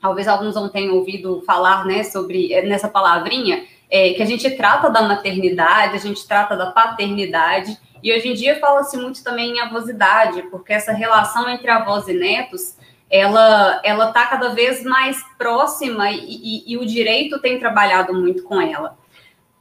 [0.00, 4.48] Talvez alguns não tenham ouvido falar né, sobre é, nessa palavrinha, é, que a gente
[4.52, 9.56] trata da maternidade, a gente trata da paternidade, e hoje em dia fala-se muito também
[9.56, 12.76] em avosidade, porque essa relação entre avós e netos,
[13.10, 18.42] ela ela está cada vez mais próxima e, e, e o direito tem trabalhado muito
[18.44, 18.96] com ela.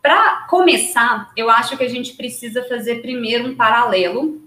[0.01, 4.41] Para começar, eu acho que a gente precisa fazer primeiro um paralelo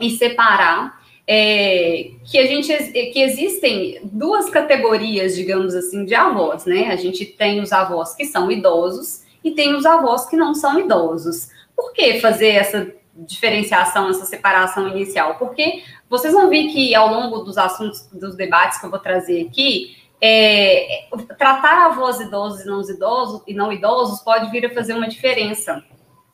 [0.00, 0.98] e separar
[1.30, 2.74] é, que a gente
[3.12, 6.90] que existem duas categorias, digamos assim, de avós, né?
[6.90, 10.80] A gente tem os avós que são idosos e tem os avós que não são
[10.80, 11.50] idosos.
[11.76, 15.34] Por que fazer essa diferenciação, essa separação inicial?
[15.34, 19.46] Porque vocês vão ver que ao longo dos assuntos, dos debates que eu vou trazer
[19.46, 21.06] aqui, é,
[21.38, 25.82] tratar avós idosos e não idosos e não idosos pode vir a fazer uma diferença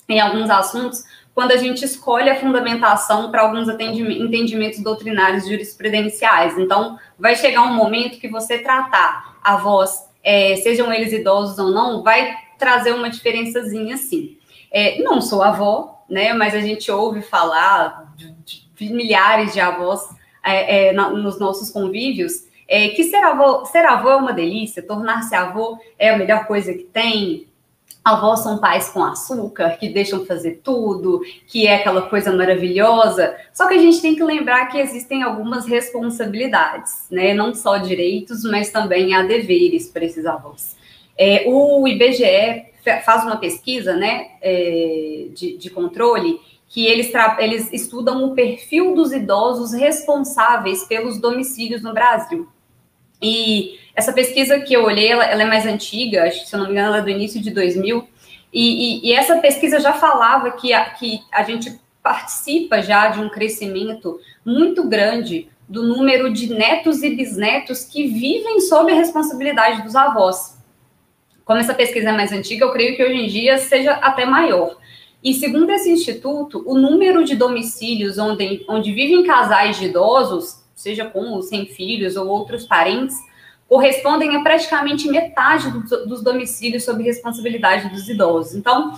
[0.09, 6.56] em alguns assuntos quando a gente escolhe a fundamentação para alguns entendimentos doutrinários jurisprudenciais.
[6.56, 12.05] Então, vai chegar um momento que você tratar avós, é, sejam eles idosos ou não,
[12.05, 14.38] vai trazer uma diferençazinha assim.
[14.70, 20.01] É, não sou avó, né, mas a gente ouve falar de, de milhares de avós
[20.43, 24.82] é, é na, nos nossos convívios, é, que ser avô, ser avô é uma delícia,
[24.82, 27.47] tornar-se avô é a melhor coisa que tem,
[28.05, 33.35] avós são pais com açúcar, que deixam fazer tudo, que é aquela coisa maravilhosa.
[33.52, 37.32] Só que a gente tem que lembrar que existem algumas responsabilidades, né?
[37.32, 40.77] Não só direitos, mas também há deveres para esses avós.
[41.16, 42.74] É, o IBGE
[43.05, 46.39] faz uma pesquisa, né, é, de, de controle
[46.74, 52.48] que eles, eles estudam o perfil dos idosos responsáveis pelos domicílios no Brasil.
[53.22, 56.59] E essa pesquisa que eu olhei, ela, ela é mais antiga, acho que, se eu
[56.59, 58.09] não me engano, ela é do início de 2000,
[58.52, 63.20] e, e, e essa pesquisa já falava que a, que a gente participa já de
[63.20, 69.82] um crescimento muito grande do número de netos e bisnetos que vivem sob a responsabilidade
[69.82, 70.59] dos avós.
[71.44, 74.76] Como essa pesquisa é mais antiga, eu creio que hoje em dia seja até maior.
[75.24, 81.06] E segundo esse instituto, o número de domicílios onde, onde vivem casais de idosos, seja
[81.06, 83.16] com ou sem filhos ou outros parentes,
[83.66, 85.70] correspondem a praticamente metade
[86.06, 88.55] dos, domicílios sob responsabilidade dos idosos.
[88.55, 88.92] Então,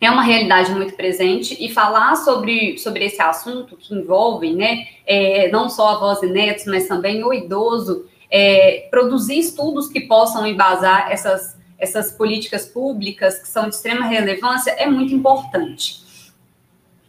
[0.00, 5.50] é uma realidade muito presente e falar sobre, sobre esse assunto que envolve, né, é,
[5.50, 11.10] não só avós e netos, mas também o idoso, é, produzir estudos que possam embasar
[11.10, 16.00] essas, essas políticas públicas que são de extrema relevância é muito importante.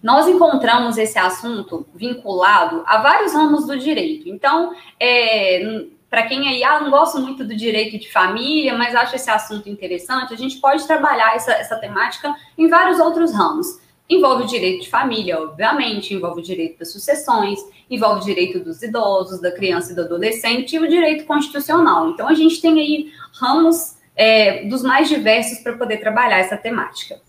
[0.01, 4.27] Nós encontramos esse assunto vinculado a vários ramos do direito.
[4.27, 9.15] Então, é, para quem aí, ah, não gosto muito do direito de família, mas acha
[9.15, 13.79] esse assunto interessante, a gente pode trabalhar essa, essa temática em vários outros ramos.
[14.09, 17.59] Envolve o direito de família, obviamente, envolve o direito das sucessões,
[17.89, 22.09] envolve o direito dos idosos, da criança e do adolescente e o direito constitucional.
[22.09, 27.19] Então, a gente tem aí ramos é, dos mais diversos para poder trabalhar essa temática.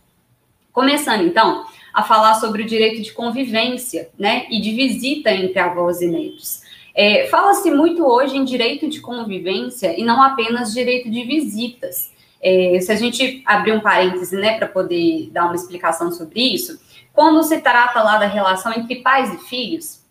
[0.72, 6.00] Começando, então, a falar sobre o direito de convivência né, e de visita entre avós
[6.00, 6.62] e netos.
[6.94, 12.12] É, Fala-se muito hoje em direito de convivência e não apenas direito de visitas.
[12.42, 16.78] É, se a gente abrir um parêntese, né, para poder dar uma explicação sobre isso,
[17.12, 20.03] quando se trata lá da relação entre pais e filhos,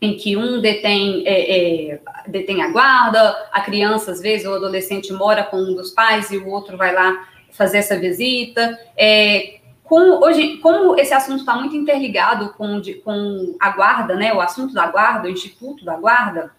[0.00, 5.12] em que um detém, é, é, detém a guarda, a criança, às vezes, ou adolescente
[5.12, 8.78] mora com um dos pais e o outro vai lá fazer essa visita.
[8.96, 14.32] É, com, hoje, como esse assunto está muito interligado com, de, com a guarda, né,
[14.32, 16.52] o assunto da guarda, o instituto da guarda,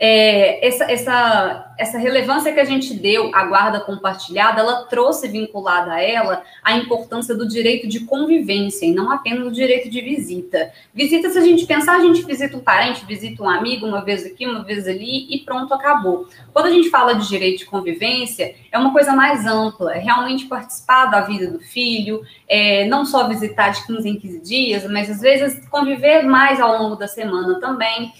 [0.00, 5.92] é, essa, essa, essa relevância que a gente deu à guarda compartilhada, ela trouxe vinculada
[5.92, 10.70] a ela a importância do direito de convivência e não apenas o direito de visita.
[10.94, 14.24] Visita, se a gente pensar, a gente visita um parente, visita um amigo, uma vez
[14.24, 16.28] aqui, uma vez ali e pronto, acabou.
[16.52, 20.46] Quando a gente fala de direito de convivência, é uma coisa mais ampla, é realmente
[20.46, 25.10] participar da vida do filho, é, não só visitar de 15 em 15 dias, mas
[25.10, 28.12] às vezes conviver mais ao longo da semana também.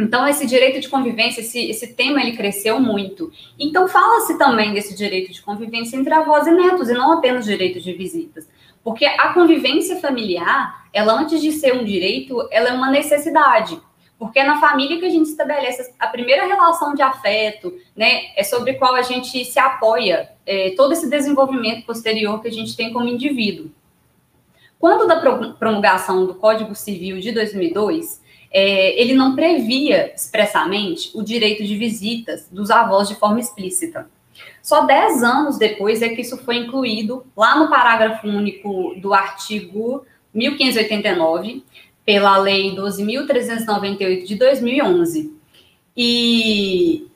[0.00, 3.30] Então, esse direito de convivência, esse, esse tema, ele cresceu muito.
[3.58, 7.80] Então, fala-se também desse direito de convivência entre avós e netos, e não apenas direito
[7.80, 8.48] de visitas.
[8.82, 13.78] Porque a convivência familiar, ela antes de ser um direito, ela é uma necessidade.
[14.18, 18.32] Porque é na família que a gente estabelece a primeira relação de afeto, né?
[18.36, 22.76] É sobre qual a gente se apoia, é, todo esse desenvolvimento posterior que a gente
[22.76, 23.70] tem como indivíduo.
[24.78, 25.20] Quando da
[25.58, 28.20] promulgação do Código Civil de 2002,
[28.50, 34.08] é, ele não previa expressamente o direito de visitas dos avós de forma explícita.
[34.62, 40.04] Só 10 anos depois é que isso foi incluído lá no parágrafo único do artigo
[40.34, 41.64] 1589,
[42.04, 45.32] pela Lei 12.398 de 2011.
[45.96, 47.06] E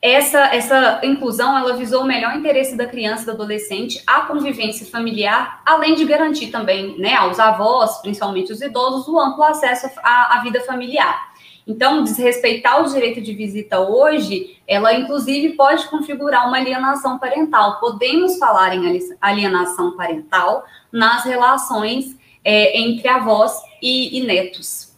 [0.00, 4.86] essa, essa inclusão ela visou o melhor interesse da criança e do adolescente, a convivência
[4.86, 10.38] familiar, além de garantir também né, aos avós, principalmente os idosos, o amplo acesso à,
[10.38, 11.28] à vida familiar.
[11.66, 17.78] Então, desrespeitar o direito de visita hoje, ela inclusive pode configurar uma alienação parental.
[17.78, 23.52] Podemos falar em alienação parental nas relações é, entre avós
[23.82, 24.96] e, e netos.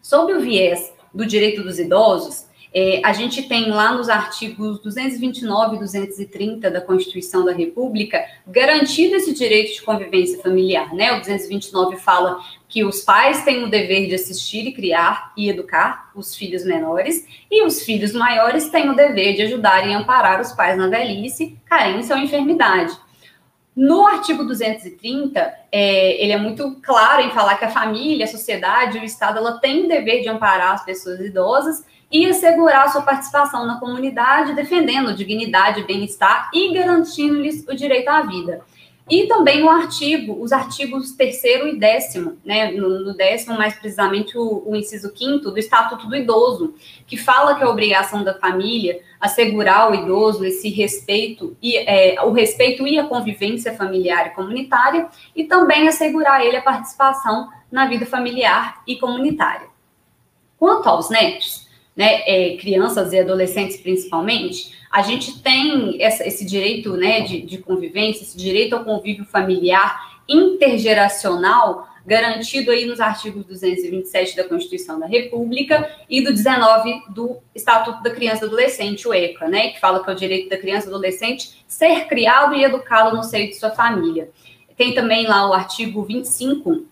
[0.00, 5.76] Sob o viés do direito dos idosos, é, a gente tem lá nos artigos 229
[5.76, 11.12] e 230 da Constituição da República garantido esse direito de convivência familiar, né?
[11.12, 12.38] O 229 fala
[12.68, 17.26] que os pais têm o dever de assistir e criar e educar os filhos menores
[17.50, 21.56] e os filhos maiores têm o dever de ajudar e amparar os pais na velhice,
[21.64, 22.96] carência ou enfermidade.
[23.76, 28.98] No artigo 230, é, ele é muito claro em falar que a família, a sociedade,
[28.98, 33.66] o Estado, ela tem o dever de amparar as pessoas idosas e assegurar sua participação
[33.66, 38.62] na comunidade, defendendo dignidade, bem-estar e garantindo-lhes o direito à vida.
[39.08, 44.64] E também o artigo, os artigos terceiro e décimo, né, no, décimo, mais precisamente o,
[44.66, 46.74] o inciso quinto do Estatuto do Idoso,
[47.06, 52.20] que fala que é a obrigação da família assegurar ao idoso esse respeito e é,
[52.24, 57.86] o respeito e a convivência familiar e comunitária, e também assegurar ele a participação na
[57.86, 59.68] vida familiar e comunitária.
[60.58, 61.65] Quanto aos netos,
[61.96, 67.58] né, é, crianças e adolescentes principalmente, a gente tem essa, esse direito né, de, de
[67.58, 75.06] convivência, esse direito ao convívio familiar intergeracional garantido aí nos artigos 227 da Constituição da
[75.06, 80.02] República e do 19 do Estatuto da Criança e Adolescente, o ECA, né, que fala
[80.02, 83.56] que é o direito da criança e adolescente ser criado e educado no seio de
[83.56, 84.30] sua família.
[84.76, 86.86] Tem também lá o artigo 25,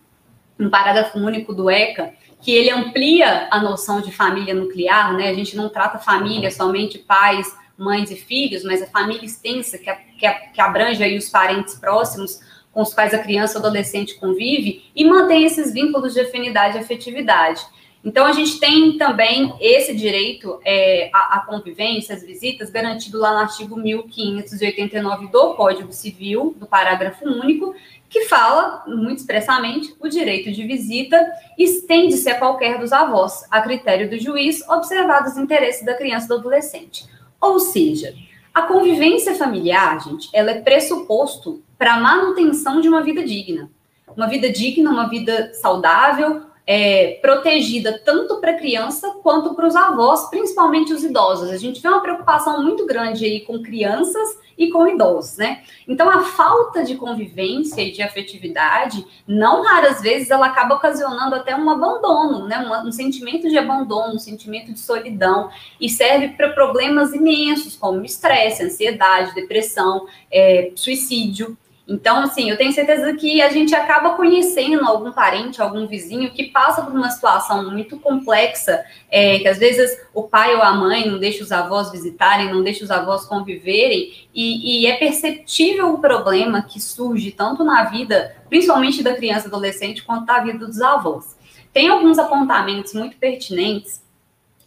[0.59, 2.13] um parágrafo único do ECA,
[2.45, 5.31] que ele amplia a noção de família nuclear, né?
[5.31, 9.91] A gente não trata família somente pais, mães e filhos, mas a família extensa, que,
[10.19, 12.41] que, que abrange aí os parentes próximos
[12.71, 16.81] com os quais a criança ou adolescente convive e mantém esses vínculos de afinidade e
[16.81, 17.63] afetividade.
[18.05, 23.33] Então, a gente tem também esse direito é, à, à, convivência, às visitas, garantido lá
[23.33, 27.75] no artigo 1589 do Código Civil, do parágrafo único,
[28.15, 31.21] que fala, muito expressamente, o direito de visita
[31.59, 36.29] estende-se a qualquer dos avós, a critério do juiz, observados os interesses da criança e
[36.29, 37.07] do adolescente.
[37.41, 38.15] Ou seja,
[38.55, 43.69] a convivência familiar, gente, ela é pressuposto para a manutenção de uma vida digna.
[44.17, 49.75] Uma vida digna, uma vida saudável, é, protegida tanto para a criança quanto para os
[49.75, 51.51] avós, principalmente os idosos.
[51.51, 55.63] A gente vê uma preocupação muito grande aí com crianças e com idosos, né?
[55.87, 61.55] Então, a falta de convivência e de afetividade, não raras vezes, ela acaba ocasionando até
[61.55, 62.59] um abandono, né?
[62.59, 65.51] Um, um sentimento de abandono, um sentimento de solidão,
[65.81, 71.57] e serve para problemas imensos, como estresse, ansiedade, depressão, é, suicídio.
[71.87, 76.45] Então, assim, eu tenho certeza que a gente acaba conhecendo algum parente, algum vizinho que
[76.45, 81.07] passa por uma situação muito complexa, é, que às vezes o pai ou a mãe
[81.07, 85.99] não deixa os avós visitarem, não deixa os avós conviverem, e, e é perceptível o
[85.99, 90.81] problema que surge tanto na vida, principalmente da criança e adolescente, quanto na vida dos
[90.81, 91.37] avós.
[91.71, 94.03] Tem alguns apontamentos muito pertinentes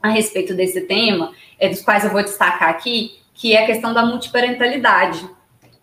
[0.03, 3.91] a respeito desse tema, é, dos quais eu vou destacar aqui, que é a questão
[3.91, 5.27] da multiparentalidade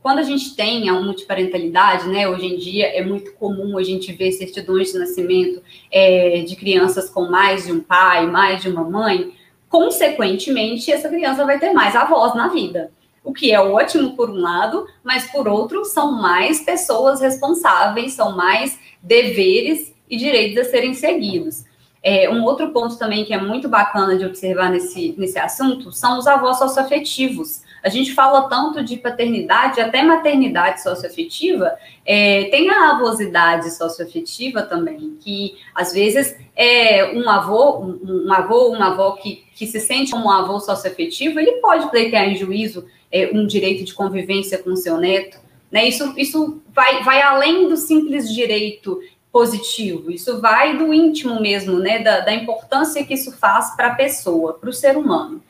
[0.05, 4.13] quando a gente tem a multiparentalidade, né, hoje em dia é muito comum a gente
[4.13, 8.85] ver certidões de nascimento é, de crianças com mais de um pai, mais de uma
[8.85, 9.33] mãe,
[9.67, 12.93] consequentemente, essa criança vai ter mais avós na vida.
[13.25, 18.37] O que é ótimo por um lado, mas por outro, são mais pessoas responsáveis, são
[18.37, 21.65] mais deveres e direitos a serem seguidos.
[22.03, 26.19] É, um outro ponto também que é muito bacana de observar nesse, nesse assunto são
[26.19, 27.64] os avós socioafetivos.
[27.85, 31.71] A gente fala tanto de paternidade, até maternidade socioafetiva,
[32.07, 38.69] é, tem a avosidade socioafetiva também, que às vezes é um avô, um, um avô,
[38.69, 42.87] uma avó que, que se sente como um avô socioafetivo, ele pode pleitear em juízo
[43.13, 45.39] é, um direito de convivência com seu neto.
[45.71, 45.87] Né?
[45.87, 48.99] Isso, isso vai, vai além do simples direito
[49.31, 51.99] positivo, isso vai do íntimo mesmo, né?
[51.99, 55.43] Da, da importância que isso faz para a pessoa, para o ser humano.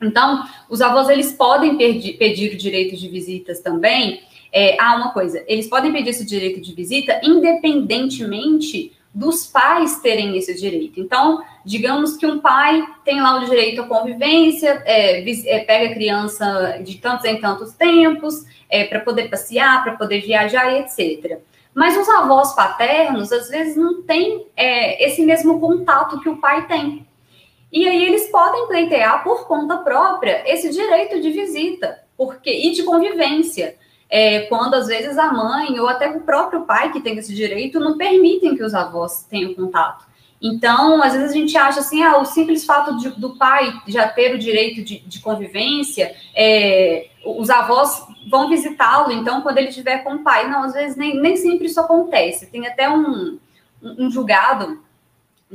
[0.00, 4.20] Então, os avós eles podem pedir, o direito de visitas também.
[4.52, 10.36] É, ah, uma coisa, eles podem pedir esse direito de visita independentemente dos pais terem
[10.36, 11.00] esse direito.
[11.00, 15.94] Então, digamos que um pai tem lá o direito à convivência, é, é, pega a
[15.94, 21.38] criança de tantos em tantos tempos, é, para poder passear, para poder viajar e etc.
[21.74, 26.66] Mas os avós paternos, às vezes, não têm é, esse mesmo contato que o pai
[26.66, 27.05] tem.
[27.76, 32.82] E aí eles podem pleitear por conta própria esse direito de visita porque, e de
[32.84, 33.76] convivência.
[34.08, 37.78] É, quando às vezes a mãe ou até o próprio pai que tem esse direito
[37.78, 40.06] não permitem que os avós tenham contato.
[40.40, 44.08] Então, às vezes a gente acha assim, ah, o simples fato de, do pai já
[44.08, 50.02] ter o direito de, de convivência, é, os avós vão visitá-lo, então, quando ele estiver
[50.02, 50.48] com o pai.
[50.48, 52.46] Não, às vezes nem, nem sempre isso acontece.
[52.46, 53.38] Tem até um,
[53.82, 54.85] um julgado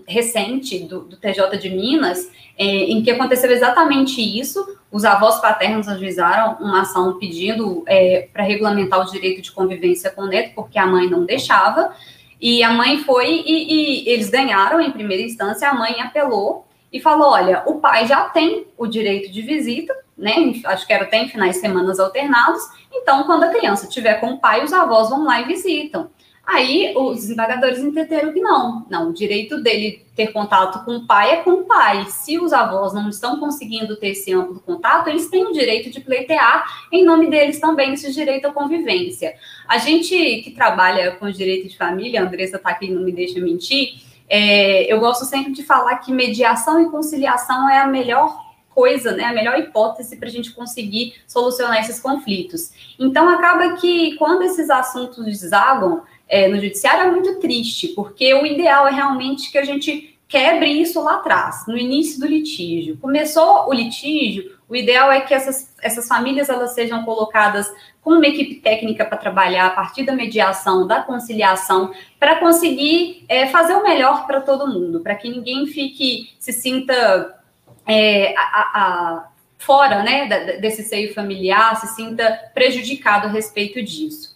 [0.07, 4.77] recente do, do TJ de Minas, é, em que aconteceu exatamente isso.
[4.91, 10.23] Os avós paternos ajuizaram uma ação pedindo é, para regulamentar o direito de convivência com
[10.23, 11.93] o neto, porque a mãe não deixava.
[12.39, 16.99] E a mãe foi e, e eles ganharam em primeira instância, a mãe apelou e
[16.99, 20.33] falou: olha, o pai já tem o direito de visita, né?
[20.65, 22.61] Acho que era até em finais de semanas alternados.
[22.91, 26.09] Então, quando a criança estiver com o pai, os avós vão lá e visitam.
[26.51, 31.31] Aí os desembargadores entenderam que não, não, o direito dele ter contato com o pai
[31.31, 32.05] é com o pai.
[32.09, 36.01] Se os avós não estão conseguindo ter esse amplo contato, eles têm o direito de
[36.01, 39.33] pleitear em nome deles também esse direito à convivência.
[39.65, 43.39] A gente que trabalha com direito de família, a Andressa está aqui não me deixa
[43.39, 49.11] mentir, é, eu gosto sempre de falar que mediação e conciliação é a melhor coisa,
[49.13, 52.71] né, a melhor hipótese para a gente conseguir solucionar esses conflitos.
[52.99, 58.45] Então, acaba que quando esses assuntos desagam, é, no judiciário é muito triste, porque o
[58.45, 62.97] ideal é realmente que a gente quebre isso lá atrás, no início do litígio.
[62.99, 67.69] Começou o litígio, o ideal é que essas, essas famílias elas sejam colocadas
[68.01, 73.47] com uma equipe técnica para trabalhar a partir da mediação, da conciliação, para conseguir é,
[73.47, 77.37] fazer o melhor para todo mundo, para que ninguém fique, se sinta
[77.85, 79.27] é, a, a,
[79.57, 84.30] fora né, desse seio familiar, se sinta prejudicado a respeito disso.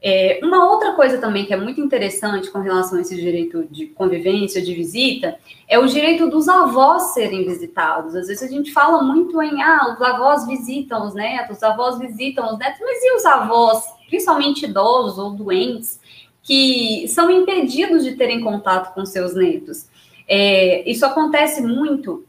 [0.00, 3.86] É, uma outra coisa também que é muito interessante com relação a esse direito de
[3.86, 8.14] convivência, de visita, é o direito dos avós serem visitados.
[8.14, 11.98] Às vezes a gente fala muito em, ah, os avós visitam os netos, os avós
[11.98, 16.00] visitam os netos, mas e os avós, principalmente idosos ou doentes,
[16.42, 19.88] que são impedidos de terem contato com seus netos?
[20.28, 22.24] É, isso acontece muito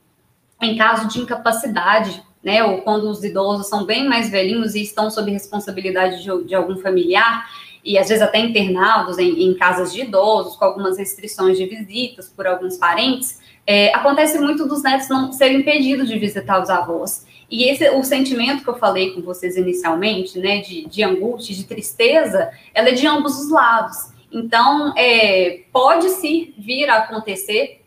[0.62, 5.10] em caso de incapacidade né, ou quando os idosos são bem mais velhinhos e estão
[5.10, 7.46] sob responsabilidade de, de algum familiar,
[7.84, 12.30] e às vezes até internados em, em, casas de idosos, com algumas restrições de visitas
[12.30, 17.26] por alguns parentes, é, acontece muito dos netos não serem impedidos de visitar os avós.
[17.50, 21.64] E esse, o sentimento que eu falei com vocês inicialmente, né, de, de angústia, de
[21.64, 24.12] tristeza, ela é de ambos os lados.
[24.32, 27.79] Então, é, pode se vir a acontecer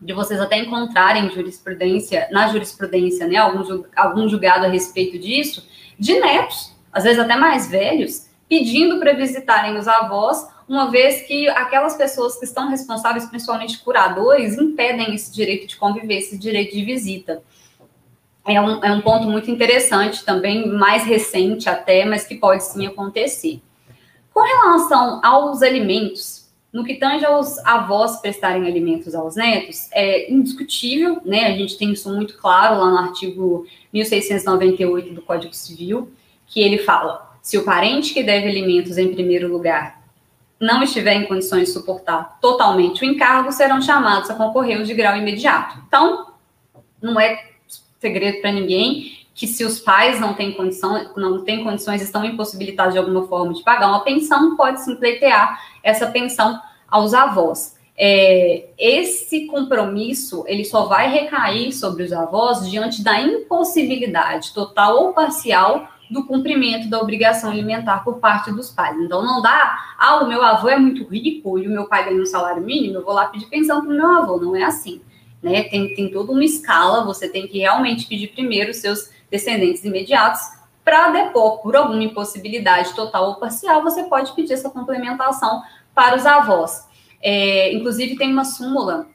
[0.00, 5.66] de vocês até encontrarem jurisprudência, na jurisprudência, né, algum, algum julgado a respeito disso,
[5.98, 11.48] de netos, às vezes até mais velhos, pedindo para visitarem os avós, uma vez que
[11.48, 16.84] aquelas pessoas que estão responsáveis, principalmente curadores, impedem esse direito de conviver, esse direito de
[16.84, 17.42] visita.
[18.46, 22.86] É um, é um ponto muito interessante, também mais recente até, mas que pode sim
[22.86, 23.62] acontecer.
[24.32, 26.43] Com relação aos alimentos,
[26.74, 31.46] no que tange aos avós prestarem alimentos aos netos, é indiscutível, né?
[31.46, 36.12] A gente tem isso muito claro lá no artigo 1698 do Código Civil,
[36.48, 40.02] que ele fala: se o parente que deve alimentos em primeiro lugar
[40.58, 45.16] não estiver em condições de suportar totalmente o encargo, serão chamados a concorrer de grau
[45.16, 45.78] imediato.
[45.86, 46.32] Então,
[47.00, 47.50] não é
[48.00, 52.94] segredo para ninguém que se os pais não têm condição, não têm condições, estão impossibilitados
[52.94, 57.74] de alguma forma de pagar uma pensão, pode se pleitear essa pensão aos avós.
[57.96, 65.12] É, esse compromisso ele só vai recair sobre os avós diante da impossibilidade total ou
[65.12, 68.96] parcial do cumprimento da obrigação alimentar por parte dos pais.
[69.00, 72.20] Então não dá, ah, o meu avô é muito rico e o meu pai ganha
[72.20, 74.36] um salário mínimo, eu vou lá pedir pensão para o meu avô.
[74.38, 75.00] Não é assim.
[75.42, 75.64] Né?
[75.64, 80.40] Tem, tem toda uma escala, você tem que realmente pedir primeiro os seus descendentes imediatos,
[80.84, 85.62] para depor por alguma impossibilidade total ou parcial, você pode pedir essa complementação
[85.94, 86.86] para os avós.
[87.22, 89.06] É, inclusive, tem uma súmula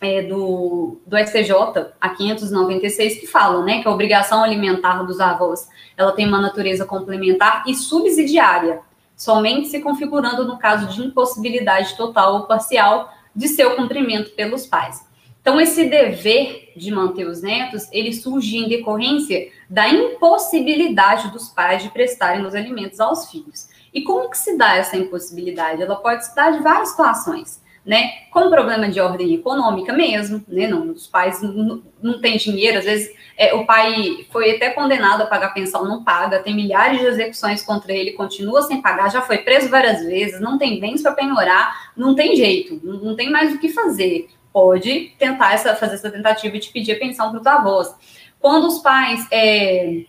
[0.00, 1.52] é, do, do STJ,
[2.00, 6.84] a 596, que fala né, que a obrigação alimentar dos avós ela tem uma natureza
[6.84, 8.80] complementar e subsidiária,
[9.16, 15.06] somente se configurando no caso de impossibilidade total ou parcial de seu cumprimento pelos pais.
[15.42, 21.82] Então, esse dever de manter os netos, ele surge em decorrência da impossibilidade dos pais
[21.82, 23.68] de prestarem os alimentos aos filhos.
[23.92, 25.82] E como que se dá essa impossibilidade?
[25.82, 28.08] Ela pode se dar de várias situações, né?
[28.30, 30.68] Com problema de ordem econômica mesmo, né?
[30.68, 35.22] Não, os pais não, não têm dinheiro, às vezes é, o pai foi até condenado
[35.22, 39.20] a pagar pensão, não paga, tem milhares de execuções contra ele, continua sem pagar, já
[39.20, 43.28] foi preso várias vezes, não tem bens para penhorar, não tem jeito, não, não tem
[43.28, 47.40] mais o que fazer pode tentar essa, fazer essa tentativa de pedir a pensão para
[47.40, 47.94] os avós.
[48.38, 50.04] Quando os pais é,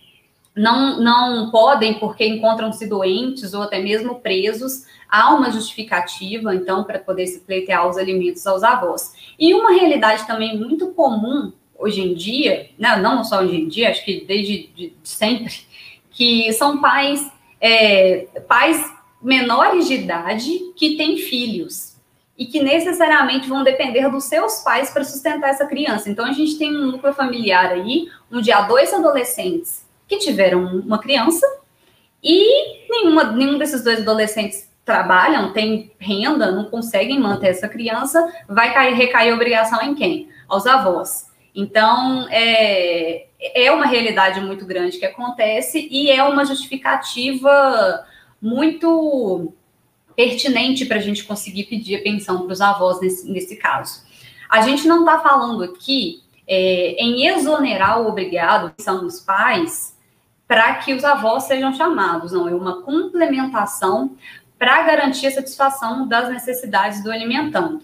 [0.55, 6.99] não, não podem, porque encontram-se doentes ou até mesmo presos, há uma justificativa, então, para
[6.99, 9.13] poder se pleitear os alimentos aos avós.
[9.39, 13.89] E uma realidade também muito comum hoje em dia, né, não só hoje em dia,
[13.89, 15.53] acho que desde de sempre,
[16.11, 17.29] que são pais,
[17.59, 18.83] é, pais
[19.21, 21.92] menores de idade que têm filhos
[22.43, 26.09] e que necessariamente vão depender dos seus pais para sustentar essa criança.
[26.09, 30.99] Então, a gente tem um núcleo familiar aí, onde há dois adolescentes que tiveram uma
[30.99, 31.47] criança
[32.21, 38.73] e nenhuma, nenhum desses dois adolescentes trabalham, tem renda, não conseguem manter essa criança, vai
[38.73, 40.27] cair, recair a obrigação em quem?
[40.49, 41.31] Aos avós.
[41.55, 48.05] Então, é, é uma realidade muito grande que acontece e é uma justificativa
[48.41, 49.53] muito
[50.15, 54.03] pertinente para a gente conseguir pedir a pensão para os avós nesse, nesse caso.
[54.49, 59.97] A gente não está falando aqui é, em exonerar o obrigado, que são os pais,
[60.47, 64.15] para que os avós sejam chamados, não, é uma complementação
[64.59, 67.81] para garantir a satisfação das necessidades do alimentando.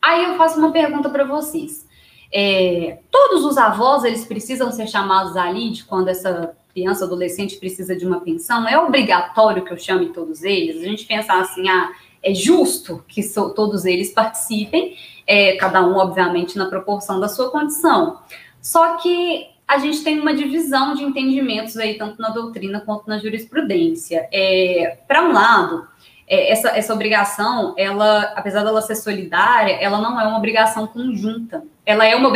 [0.00, 1.86] Aí eu faço uma pergunta para vocês.
[2.32, 7.96] É, todos os avós eles precisam ser chamados ali de quando essa criança, adolescente precisa
[7.96, 8.66] de uma pensão?
[8.68, 10.80] É obrigatório que eu chame todos eles?
[10.80, 11.90] A gente pensar assim, ah,
[12.22, 14.96] é justo que so, todos eles participem,
[15.26, 18.20] é, cada um, obviamente, na proporção da sua condição.
[18.60, 23.18] Só que a gente tem uma divisão de entendimentos aí, tanto na doutrina quanto na
[23.18, 24.28] jurisprudência.
[24.32, 25.86] É, Para um lado,
[26.26, 31.62] é, essa, essa obrigação, ela, apesar dela ser solidária, ela não é uma obrigação conjunta.
[31.84, 32.32] Ela é uma,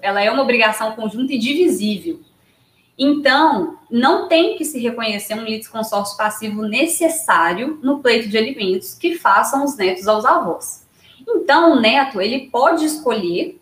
[0.00, 2.20] ela é uma obrigação conjunta e divisível.
[2.98, 9.18] Então, não tem que se reconhecer um litisconsórcio passivo necessário no pleito de alimentos que
[9.18, 10.86] façam os netos aos avós.
[11.26, 13.60] Então, o neto, ele pode escolher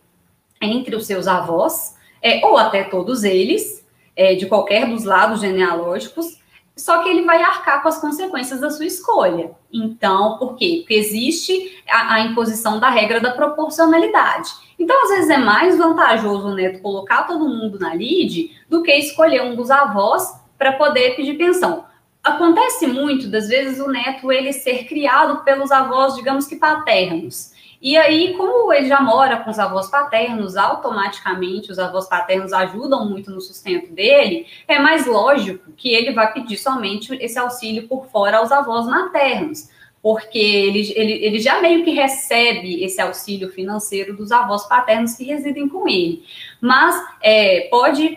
[0.60, 3.84] entre os seus avós, é, ou até todos eles,
[4.14, 6.41] é, de qualquer dos lados genealógicos,
[6.76, 9.52] só que ele vai arcar com as consequências da sua escolha.
[9.72, 10.78] Então, por quê?
[10.80, 14.50] Porque existe a, a, imposição da regra da proporcionalidade.
[14.78, 18.92] Então, às vezes, é mais vantajoso o neto colocar todo mundo na lide do que
[18.92, 21.84] escolher um dos avós para poder pedir pensão.
[22.24, 27.51] Acontece muito, das vezes, o neto ele ser criado pelos avós, digamos que paternos.
[27.82, 33.08] E aí, como ele já mora com os avós paternos, automaticamente os avós paternos ajudam
[33.08, 38.06] muito no sustento dele, é mais lógico que ele vai pedir somente esse auxílio por
[38.06, 39.68] fora aos avós maternos,
[40.00, 45.24] porque ele, ele, ele já meio que recebe esse auxílio financeiro dos avós paternos que
[45.24, 46.22] residem com ele.
[46.60, 48.16] Mas é, pode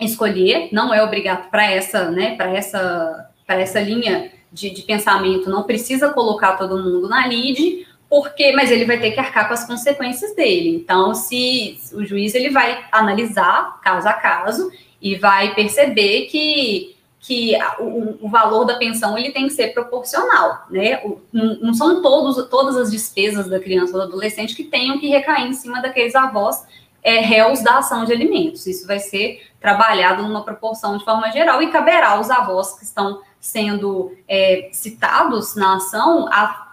[0.00, 5.50] escolher, não é obrigado para essa, né, para essa, para essa linha de, de pensamento,
[5.50, 7.84] não precisa colocar todo mundo na lide,
[8.14, 10.68] porque, mas ele vai ter que arcar com as consequências dele.
[10.68, 14.70] Então, se o juiz ele vai analisar caso a caso
[15.02, 20.64] e vai perceber que, que o, o valor da pensão ele tem que ser proporcional,
[20.70, 21.02] né?
[21.32, 25.48] Não, são todos, todas as despesas da criança ou do adolescente que tenham que recair
[25.48, 26.64] em cima daqueles avós
[27.02, 28.64] é, réus da ação de alimentos.
[28.64, 33.22] Isso vai ser trabalhado numa proporção de forma geral e caberá aos avós que estão
[33.40, 36.63] sendo é, citados na ação a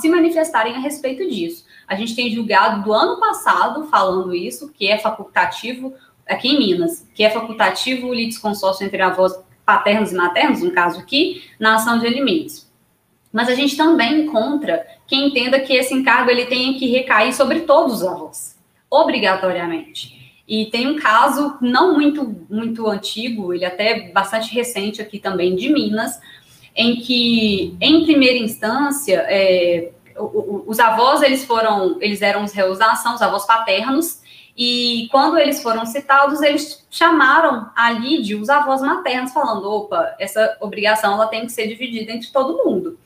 [0.00, 1.64] se manifestarem a respeito disso.
[1.86, 5.92] A gente tem julgado do ano passado falando isso, que é facultativo,
[6.26, 9.34] aqui em Minas, que é facultativo o litisconsórcio entre avós
[9.64, 12.68] paternos e maternos, no caso aqui, na ação de alimentos.
[13.32, 17.60] Mas a gente também encontra quem entenda que esse encargo ele tenha que recair sobre
[17.60, 18.58] todos os avós,
[18.90, 20.18] obrigatoriamente.
[20.48, 25.72] E tem um caso não muito muito antigo, ele até bastante recente aqui também de
[25.72, 26.20] Minas,
[26.80, 32.92] em que, em primeira instância, é, os avós eles foram, eles eram os réus da
[32.92, 34.22] ação, os avós paternos,
[34.56, 40.56] e quando eles foram citados, eles chamaram ali de os avós maternos, falando: opa, essa
[40.58, 42.98] obrigação ela tem que ser dividida entre todo mundo.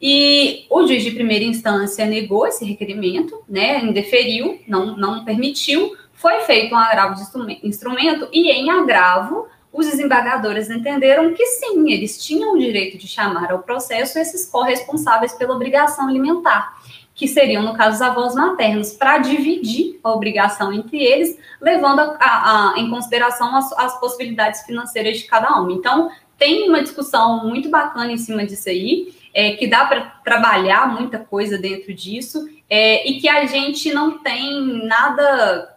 [0.00, 6.40] E o juiz de primeira instância negou esse requerimento, né, indeferiu, não, não permitiu, foi
[6.40, 7.22] feito um agravo de
[7.62, 13.50] instrumento, e em agravo, os desembargadores entenderam que sim, eles tinham o direito de chamar
[13.50, 16.76] ao processo esses corresponsáveis pela obrigação alimentar,
[17.14, 22.16] que seriam, no caso, os avós maternos, para dividir a obrigação entre eles, levando a,
[22.20, 25.70] a, a, em consideração as, as possibilidades financeiras de cada um.
[25.70, 30.92] Então, tem uma discussão muito bacana em cima disso aí, é, que dá para trabalhar
[30.92, 35.76] muita coisa dentro disso, é, e que a gente não tem nada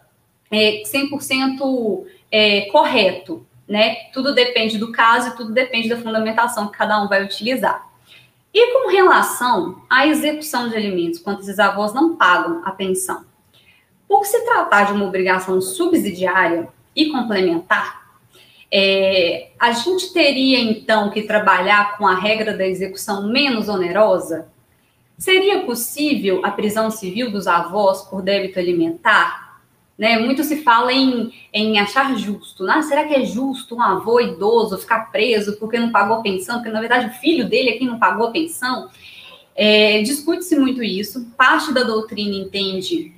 [0.50, 3.94] é, 100% é, correto né?
[4.12, 7.86] Tudo depende do caso e tudo depende da fundamentação que cada um vai utilizar.
[8.52, 13.24] E com relação à execução de alimentos, quando esses avós não pagam a pensão,
[14.08, 18.06] por se tratar de uma obrigação subsidiária e complementar,
[18.70, 24.48] é, a gente teria então que trabalhar com a regra da execução menos onerosa?
[25.18, 29.45] Seria possível a prisão civil dos avós por débito alimentar?
[29.98, 30.18] Né?
[30.18, 32.64] Muito se fala em, em achar justo.
[32.64, 32.82] Né?
[32.82, 36.56] Será que é justo um avô idoso ficar preso porque não pagou a pensão?
[36.56, 38.90] Porque, na verdade, o filho dele é quem não pagou a pensão?
[39.54, 41.32] É, Discute-se muito isso.
[41.36, 43.14] Parte da doutrina entende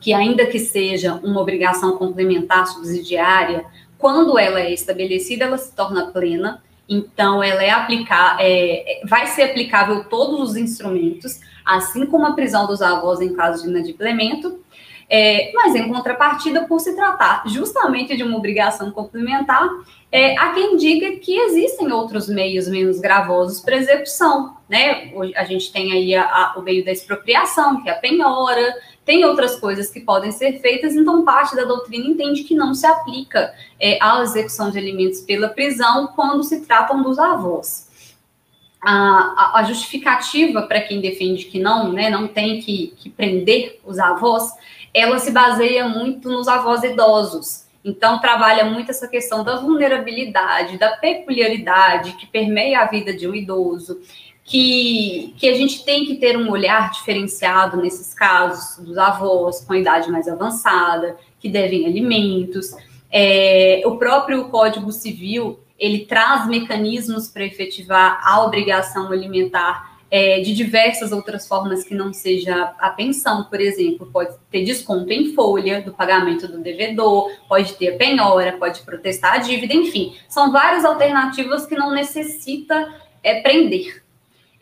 [0.00, 3.64] que, ainda que seja uma obrigação complementar subsidiária,
[3.98, 6.62] quando ela é estabelecida, ela se torna plena.
[6.88, 12.66] Então, ela é aplicar, é, vai ser aplicável todos os instrumentos, assim como a prisão
[12.66, 14.60] dos avós em caso de inadimplemento,
[15.08, 19.68] é, mas, em contrapartida, por se tratar justamente de uma obrigação complementar,
[20.10, 24.56] é, há quem diga que existem outros meios menos gravosos para execução.
[24.68, 25.12] Né?
[25.36, 28.74] A gente tem aí a, a, o meio da expropriação, que é a penhora,
[29.04, 32.86] tem outras coisas que podem ser feitas, então parte da doutrina entende que não se
[32.86, 37.84] aplica é, à execução de alimentos pela prisão quando se tratam dos avós.
[38.80, 43.98] A, a justificativa para quem defende que não, né, não tem que, que prender os
[43.98, 44.52] avós,
[44.94, 47.64] ela se baseia muito nos avós idosos.
[47.84, 53.34] Então, trabalha muito essa questão da vulnerabilidade, da peculiaridade que permeia a vida de um
[53.34, 54.00] idoso,
[54.42, 59.74] que, que a gente tem que ter um olhar diferenciado nesses casos dos avós com
[59.74, 62.74] idade mais avançada, que devem alimentos.
[63.10, 70.54] É, o próprio Código Civil ele traz mecanismos para efetivar a obrigação alimentar é, de
[70.54, 75.82] diversas outras formas que não seja a pensão, por exemplo, pode ter desconto em folha
[75.82, 81.66] do pagamento do devedor, pode ter penhora, pode protestar a dívida, enfim, são várias alternativas
[81.66, 84.04] que não necessita é, prender.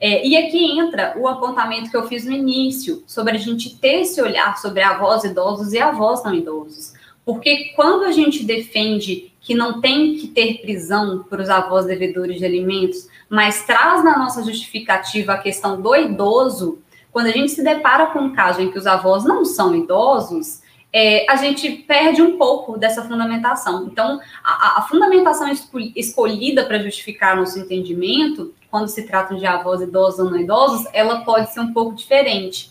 [0.00, 4.00] É, e aqui entra o apontamento que eu fiz no início, sobre a gente ter
[4.00, 6.92] esse olhar sobre avós idosos e avós não idosos.
[7.24, 12.38] Porque quando a gente defende que não tem que ter prisão para os avós devedores
[12.38, 17.64] de alimentos, mas traz na nossa justificativa a questão do idoso, quando a gente se
[17.64, 20.60] depara com um caso em que os avós não são idosos,
[20.92, 23.86] é, a gente perde um pouco dessa fundamentação.
[23.86, 25.50] Então, a, a fundamentação
[25.96, 31.24] escolhida para justificar nosso entendimento, quando se trata de avós idosos ou não idosos, ela
[31.24, 32.70] pode ser um pouco diferente.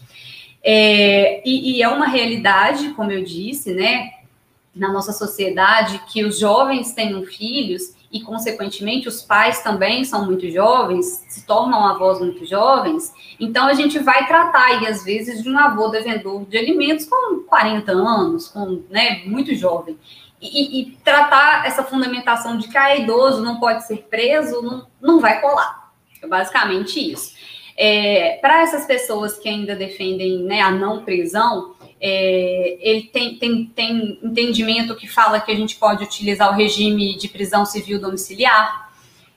[0.64, 4.12] É, e, e é uma realidade, como eu disse, né,
[4.76, 10.50] na nossa sociedade, que os jovens tenham filhos e, consequentemente, os pais também são muito
[10.50, 15.50] jovens, se tornam avós muito jovens, então a gente vai tratar aí, às vezes, de
[15.50, 19.98] um avô devedor de alimentos com 40 anos, com, né, muito jovem.
[20.42, 24.88] E, e, tratar essa fundamentação de que ah, é idoso não pode ser preso, não,
[25.00, 25.92] não vai colar.
[26.22, 27.36] É basicamente isso.
[27.78, 33.66] É, Para essas pessoas que ainda defendem né, a não prisão, é, ele tem, tem,
[33.66, 38.90] tem entendimento que fala que a gente pode utilizar o regime de prisão civil domiciliar,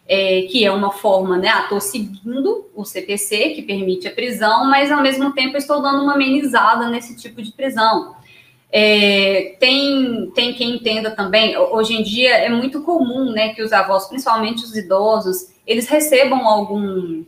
[0.09, 1.51] é, que é uma forma, né?
[1.61, 6.15] Estou seguindo o CPC, que permite a prisão, mas ao mesmo tempo estou dando uma
[6.15, 8.17] amenizada nesse tipo de prisão.
[8.73, 13.73] É, tem, tem quem entenda também, hoje em dia é muito comum né, que os
[13.73, 17.25] avós, principalmente os idosos, eles recebam algum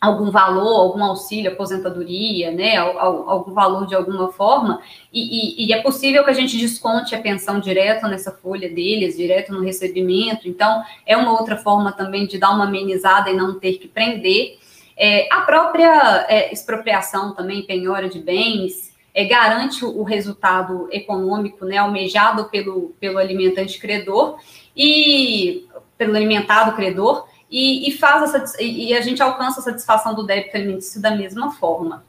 [0.00, 4.80] algum valor, algum auxílio, aposentadoria, né, algum valor de alguma forma,
[5.12, 9.18] e, e, e, é possível que a gente desconte a pensão direto nessa folha deles,
[9.18, 13.58] direto no recebimento, então é uma outra forma também de dar uma amenizada e não
[13.58, 14.58] ter que prender.
[14.96, 21.76] É, a própria é, expropriação também, penhora de bens, é, garante o resultado econômico né,
[21.76, 24.38] almejado pelo, pelo alimentante credor
[24.74, 25.66] e
[25.98, 30.56] pelo alimentado credor, e, e faz essa, e a gente alcança a satisfação do débito
[30.56, 32.04] alimentício da mesma forma.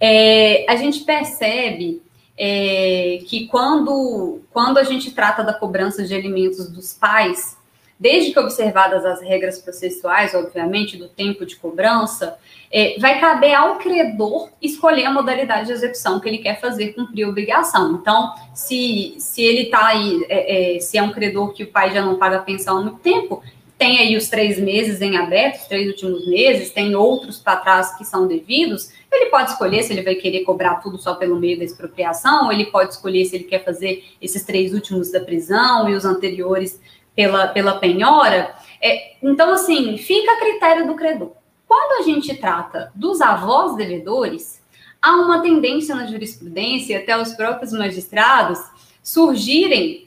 [0.00, 2.02] É, a gente percebe
[2.36, 7.56] é, que quando, quando a gente trata da cobrança de alimentos dos pais,
[7.98, 12.38] desde que observadas as regras processuais, obviamente, do tempo de cobrança,
[12.70, 17.24] é, vai caber ao credor escolher a modalidade de execução que ele quer fazer cumprir
[17.24, 17.94] a obrigação.
[17.94, 21.90] Então, se, se ele está aí, é, é, se é um credor que o pai
[21.90, 23.42] já não paga pensão há muito tempo,
[23.78, 27.94] tem aí os três meses em aberto, os três últimos meses, tem outros para trás
[27.96, 31.58] que são devidos, ele pode escolher se ele vai querer cobrar tudo só pelo meio
[31.58, 35.94] da expropriação, ele pode escolher se ele quer fazer esses três últimos da prisão e
[35.94, 36.80] os anteriores
[37.14, 38.54] pela, pela penhora.
[38.80, 41.32] É, então, assim, fica a critério do credor.
[41.66, 44.62] Quando a gente trata dos avós devedores,
[45.00, 48.58] há uma tendência na jurisprudência, até os próprios magistrados,
[49.02, 50.05] surgirem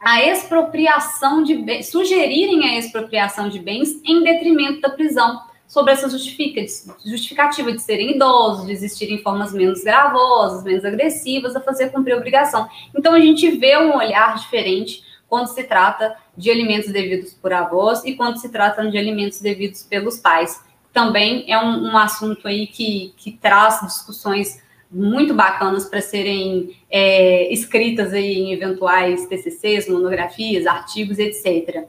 [0.00, 6.08] a expropriação de bens, sugerirem a expropriação de bens em detrimento da prisão, sobre essa
[6.08, 12.16] justificativa de serem idosos, de existirem formas menos gravosas, menos agressivas, a fazer cumprir a
[12.16, 12.68] obrigação.
[12.92, 18.04] Então, a gente vê um olhar diferente quando se trata de alimentos devidos por avós
[18.04, 20.60] e quando se trata de alimentos devidos pelos pais.
[20.92, 24.60] Também é um, um assunto aí que, que traz discussões
[24.90, 31.86] muito bacanas para serem é, escritas aí em eventuais TCCs, monografias, artigos, etc.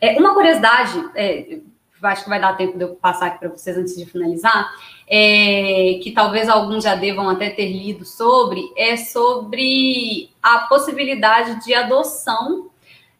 [0.00, 1.58] É, uma curiosidade, é,
[2.00, 4.70] acho que vai dar tempo de eu passar aqui para vocês antes de finalizar,
[5.08, 11.74] é, que talvez alguns já devam até ter lido sobre, é sobre a possibilidade de
[11.74, 12.70] adoção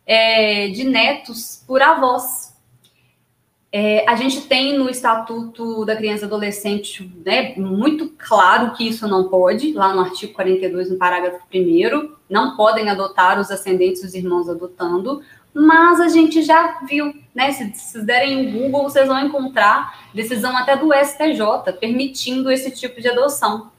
[0.06, 2.47] é, de netos por avós.
[3.70, 9.06] É, a gente tem no Estatuto da Criança e Adolescente né, muito claro que isso
[9.06, 14.14] não pode, lá no artigo 42, no parágrafo 1, não podem adotar os ascendentes dos
[14.14, 15.22] irmãos adotando,
[15.52, 17.52] mas a gente já viu, né?
[17.52, 23.00] Se vocês derem um Google, vocês vão encontrar decisão até do STJ permitindo esse tipo
[23.00, 23.70] de adoção,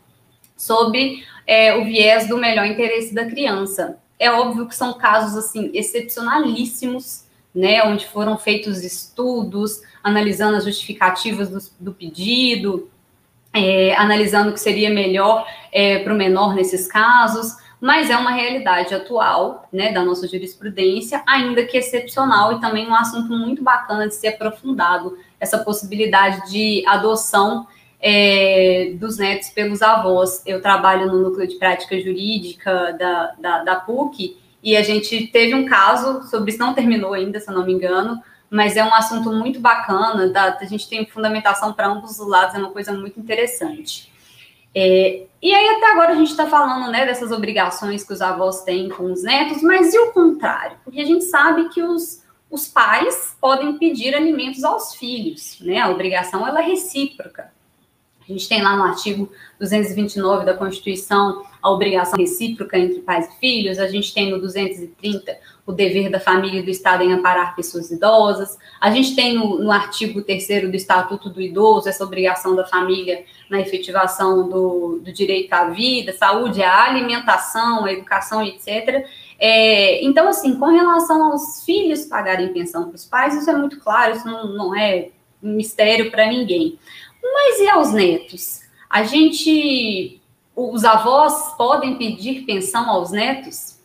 [0.58, 3.98] sob é, o viés do melhor interesse da criança.
[4.20, 7.29] É óbvio que são casos assim excepcionalíssimos
[7.60, 12.90] né, onde foram feitos estudos analisando as justificativas do, do pedido,
[13.54, 18.32] é, analisando o que seria melhor é, para o menor nesses casos, mas é uma
[18.32, 24.08] realidade atual né, da nossa jurisprudência, ainda que excepcional, e também um assunto muito bacana
[24.08, 27.68] de ser aprofundado, essa possibilidade de adoção
[28.00, 30.42] é, dos netos pelos avós.
[30.46, 35.56] Eu trabalho no núcleo de prática jurídica da, da, da PUC, e a gente teve
[35.56, 38.94] um caso sobre isso, não terminou ainda, se eu não me engano, mas é um
[38.94, 43.20] assunto muito bacana, a gente tem fundamentação para ambos os lados, é uma coisa muito
[43.20, 44.12] interessante.
[44.74, 48.64] É, e aí, até agora, a gente está falando né, dessas obrigações que os avós
[48.64, 50.78] têm com os netos, mas e o contrário?
[50.84, 55.80] Porque a gente sabe que os, os pais podem pedir alimentos aos filhos, né?
[55.80, 57.52] A obrigação ela é recíproca.
[58.22, 63.40] A gente tem lá no artigo 229 da Constituição a obrigação recíproca entre pais e
[63.40, 67.56] filhos, a gente tem no 230 o dever da família e do Estado em amparar
[67.56, 72.56] pessoas idosas, a gente tem no, no artigo 3 do Estatuto do Idoso essa obrigação
[72.56, 79.06] da família na efetivação do, do direito à vida, saúde, à alimentação, à educação, etc.
[79.38, 83.80] É, então, assim, com relação aos filhos pagarem pensão para os pais, isso é muito
[83.80, 85.10] claro, isso não, não é
[85.42, 86.80] mistério para ninguém.
[87.22, 88.62] Mas e aos netos?
[88.90, 90.19] A gente
[90.60, 93.80] os avós podem pedir pensão aos netos?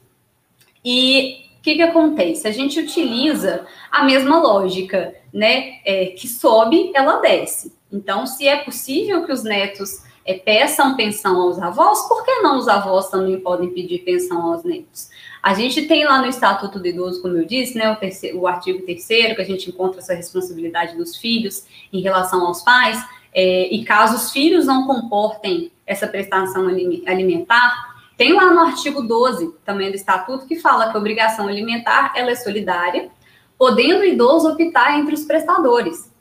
[0.84, 2.48] E o que, que acontece?
[2.48, 5.78] A gente utiliza a mesma lógica, né?
[5.84, 7.72] É, que sobe, ela desce.
[7.92, 12.58] Então, se é possível que os netos é, peçam pensão aos avós, por que não
[12.58, 15.10] os avós também podem pedir pensão aos netos?
[15.42, 18.46] A gente tem lá no Estatuto do Idoso, como eu disse, né, o, terceiro, o
[18.46, 22.98] artigo 3 que a gente encontra essa responsabilidade dos filhos em relação aos pais,
[23.34, 29.54] é, e caso os filhos não comportem essa prestação alimentar, tem lá no artigo 12
[29.64, 33.10] também do Estatuto que fala que a obrigação alimentar ela é solidária,
[33.58, 36.12] podendo o idoso optar entre os prestadores.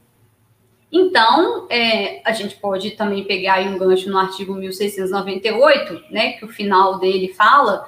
[0.92, 6.48] Então, é, a gente pode também pegar um gancho no artigo 1698, né, que o
[6.48, 7.86] final dele fala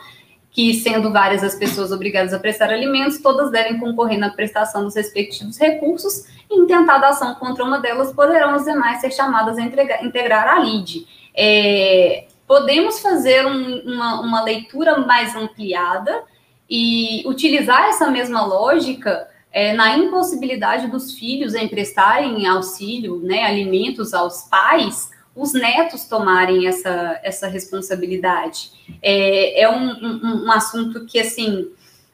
[0.55, 4.95] que, sendo várias as pessoas obrigadas a prestar alimentos, todas devem concorrer na prestação dos
[4.95, 9.61] respectivos recursos e, em tentada ação contra uma delas, poderão as demais ser chamadas a
[9.61, 11.05] entregar, integrar a lide.
[11.35, 16.23] É, podemos fazer um, uma, uma leitura mais ampliada
[16.69, 24.13] e utilizar essa mesma lógica é, na impossibilidade dos filhos em prestarem auxílio, né, alimentos
[24.13, 28.71] aos pais, os netos tomarem essa, essa responsabilidade.
[29.01, 31.69] É, é um, um, um assunto que, assim,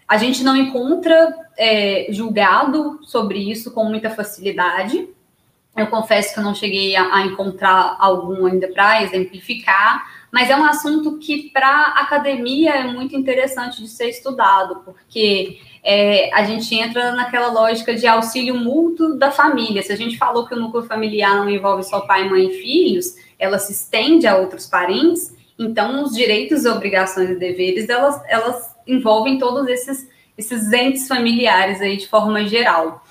[0.07, 5.07] a gente não encontra é, julgado sobre isso com muita facilidade,
[5.75, 10.55] eu confesso que eu não cheguei a, a encontrar algum ainda para exemplificar, mas é
[10.55, 16.43] um assunto que para a academia é muito interessante de ser estudado, porque é, a
[16.43, 19.81] gente entra naquela lógica de auxílio mútuo da família.
[19.81, 23.15] Se a gente falou que o núcleo familiar não envolve só pai, mãe e filhos,
[23.39, 29.39] ela se estende a outros parentes, então os direitos, obrigações e deveres, elas, elas envolvem
[29.39, 33.03] todos esses, esses entes familiares aí de forma geral.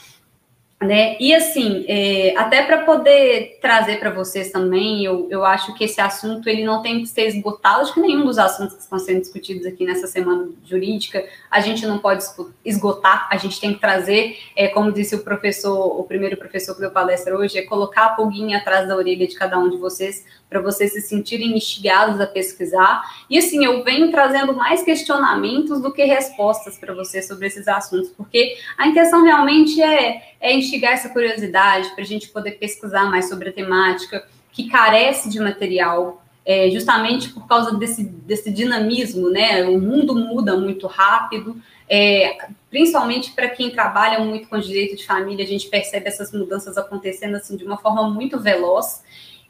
[0.82, 1.14] Né?
[1.20, 6.00] E assim, é, até para poder trazer para vocês também, eu, eu acho que esse
[6.00, 9.20] assunto ele não tem que ser esgotado, acho que nenhum dos assuntos que estão sendo
[9.20, 12.24] discutidos aqui nessa semana jurídica, a gente não pode
[12.64, 16.80] esgotar, a gente tem que trazer, é, como disse o professor, o primeiro professor que
[16.80, 20.24] deu palestra hoje, é colocar a pulguinha atrás da orelha de cada um de vocês,
[20.48, 23.02] para vocês se sentirem instigados a pesquisar.
[23.28, 28.10] E assim, eu venho trazendo mais questionamentos do que respostas para vocês sobre esses assuntos,
[28.16, 33.28] porque a intenção realmente é, é instigar essa curiosidade, para a gente poder pesquisar mais
[33.28, 39.64] sobre a temática, que carece de material, é, justamente por causa desse, desse dinamismo, né?
[39.64, 42.36] O mundo muda muito rápido, é,
[42.70, 47.34] principalmente para quem trabalha muito com direito de família, a gente percebe essas mudanças acontecendo
[47.34, 49.02] assim de uma forma muito veloz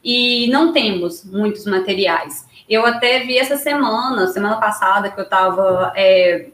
[0.02, 2.46] e não temos muitos materiais.
[2.68, 6.48] Eu até vi essa semana, semana passada, que eu estava é,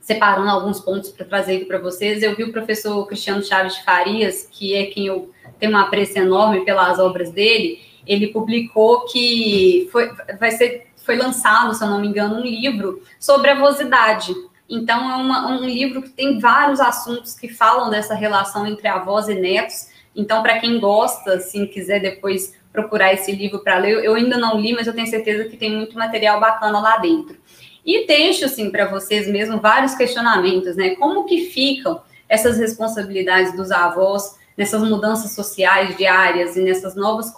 [0.00, 3.84] separando alguns pontos para trazer aqui para vocês, eu vi o professor Cristiano Chaves de
[3.84, 9.88] Farias, que é quem eu tenho uma apreço enorme pelas obras dele, ele publicou que
[9.92, 14.34] foi, vai ser, foi lançado, se eu não me engano, um livro sobre a avosidade.
[14.68, 19.28] Então, é uma, um livro que tem vários assuntos que falam dessa relação entre avós
[19.28, 19.88] e netos.
[20.14, 24.58] Então, para quem gosta, assim, quiser depois procurar esse livro para ler, eu ainda não
[24.60, 27.36] li, mas eu tenho certeza que tem muito material bacana lá dentro.
[27.84, 30.90] E deixo, assim, para vocês mesmo vários questionamentos, né?
[30.96, 37.32] Como que ficam essas responsabilidades dos avós nessas mudanças sociais diárias e nessas novas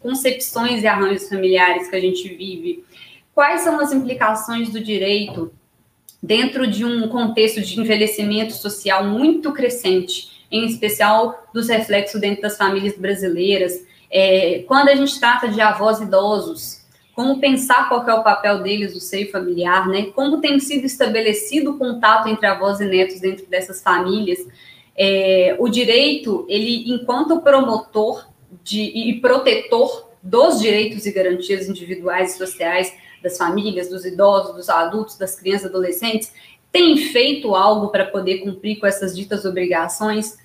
[0.00, 2.84] concepções e arranjos familiares que a gente vive?
[3.34, 5.52] Quais são as implicações do direito
[6.22, 12.56] dentro de um contexto de envelhecimento social muito crescente, em especial dos reflexos dentro das
[12.56, 13.84] famílias brasileiras?
[14.10, 16.73] É, quando a gente trata de avós idosos,
[17.14, 20.06] como pensar qual é o papel deles no seio familiar, né?
[20.14, 24.40] Como tem sido estabelecido o contato entre avós e netos dentro dessas famílias?
[24.96, 28.28] É, o direito, ele, enquanto promotor
[28.64, 32.92] de, e protetor dos direitos e garantias individuais e sociais
[33.22, 36.32] das famílias, dos idosos, dos adultos, das crianças e adolescentes,
[36.72, 40.36] tem feito algo para poder cumprir com essas ditas obrigações?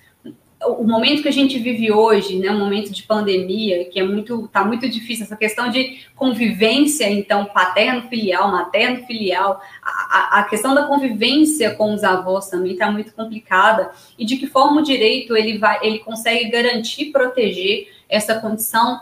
[0.62, 4.46] O momento que a gente vive hoje, né, um momento de pandemia, que é muito,
[4.48, 11.74] tá muito difícil, essa questão de convivência, então, paterno-filial, materno-filial, a, a, questão da convivência
[11.74, 15.78] com os avós também está muito complicada, e de que forma o direito ele vai,
[15.82, 19.00] ele consegue garantir, proteger essa condição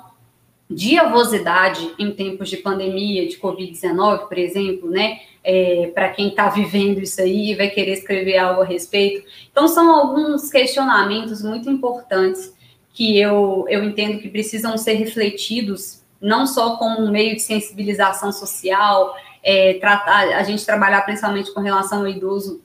[0.70, 5.20] de avosidade em tempos de pandemia, de Covid-19, por exemplo, né?
[5.44, 9.26] É, para quem está vivendo isso aí e vai querer escrever algo a respeito.
[9.50, 12.52] Então, são alguns questionamentos muito importantes
[12.92, 18.32] que eu, eu entendo que precisam ser refletidos, não só como um meio de sensibilização
[18.32, 22.60] social, é, tratar, a gente trabalhar principalmente com relação ao idoso.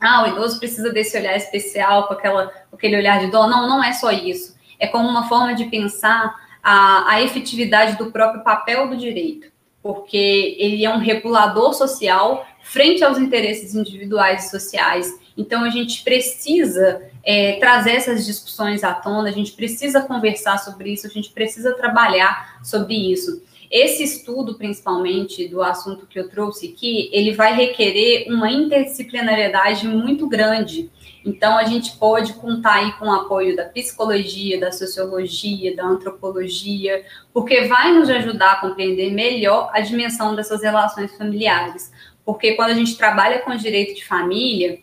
[0.00, 3.46] Ah, o idoso precisa desse olhar especial, com, aquela, com aquele olhar de dó.
[3.46, 8.12] Não, não é só isso é como uma forma de pensar a, a efetividade do
[8.12, 9.50] próprio papel do direito,
[9.88, 15.18] porque ele é um regulador social frente aos interesses individuais e sociais.
[15.34, 20.92] Então, a gente precisa é, trazer essas discussões à tona, a gente precisa conversar sobre
[20.92, 23.42] isso, a gente precisa trabalhar sobre isso.
[23.70, 30.28] Esse estudo, principalmente do assunto que eu trouxe aqui, ele vai requerer uma interdisciplinariedade muito
[30.28, 30.90] grande.
[31.24, 37.04] Então, a gente pode contar aí com o apoio da psicologia, da sociologia, da antropologia,
[37.32, 41.92] porque vai nos ajudar a compreender melhor a dimensão dessas relações familiares.
[42.24, 44.80] Porque quando a gente trabalha com direito de família,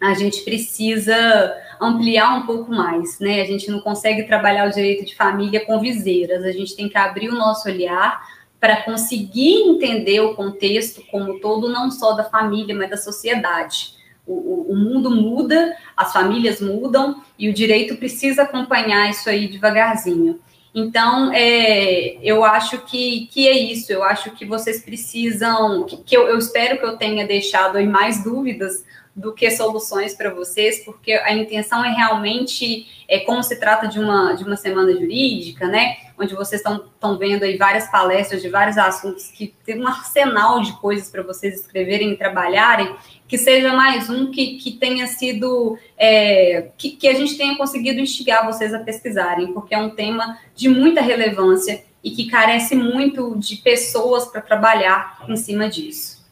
[0.00, 3.40] a gente precisa ampliar um pouco mais, né?
[3.40, 6.98] A gente não consegue trabalhar o direito de família com viseiras, a gente tem que
[6.98, 8.20] abrir o nosso olhar
[8.60, 13.95] para conseguir entender o contexto como todo, não só da família, mas da sociedade.
[14.26, 20.40] O, o, mundo muda, as famílias mudam e o direito precisa acompanhar isso aí devagarzinho.
[20.74, 23.90] Então, é, eu acho que, que é isso.
[23.90, 27.86] Eu acho que vocês precisam, que, que eu, eu, espero que eu tenha deixado aí
[27.86, 28.84] mais dúvidas
[29.16, 33.98] do que soluções para vocês, porque a intenção é realmente, é, como se trata de
[33.98, 38.76] uma, de uma semana jurídica, né, onde vocês estão vendo aí várias palestras de vários
[38.76, 42.94] assuntos, que tem um arsenal de coisas para vocês escreverem e trabalharem,
[43.28, 48.00] que seja mais um que, que tenha sido, é, que, que a gente tenha conseguido
[48.00, 53.36] instigar vocês a pesquisarem, porque é um tema de muita relevância e que carece muito
[53.36, 56.24] de pessoas para trabalhar em cima disso.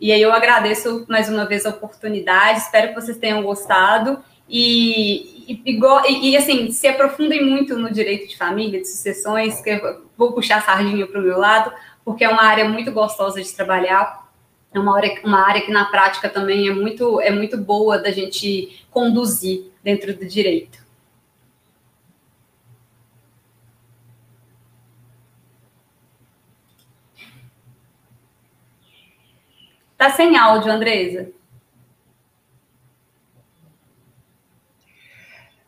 [0.00, 5.44] E aí eu agradeço mais uma vez a oportunidade, espero que vocês tenham gostado e,
[5.48, 10.06] e, e, e assim, se aprofundem muito no direito de família, de sucessões, que eu
[10.16, 11.72] vou puxar a sardinha para o meu lado,
[12.04, 14.27] porque é uma área muito gostosa de trabalhar,
[14.72, 18.10] é uma área, uma área que na prática também é muito, é muito boa da
[18.10, 20.78] gente conduzir dentro do direito.
[29.96, 31.37] Tá sem áudio, Andresa.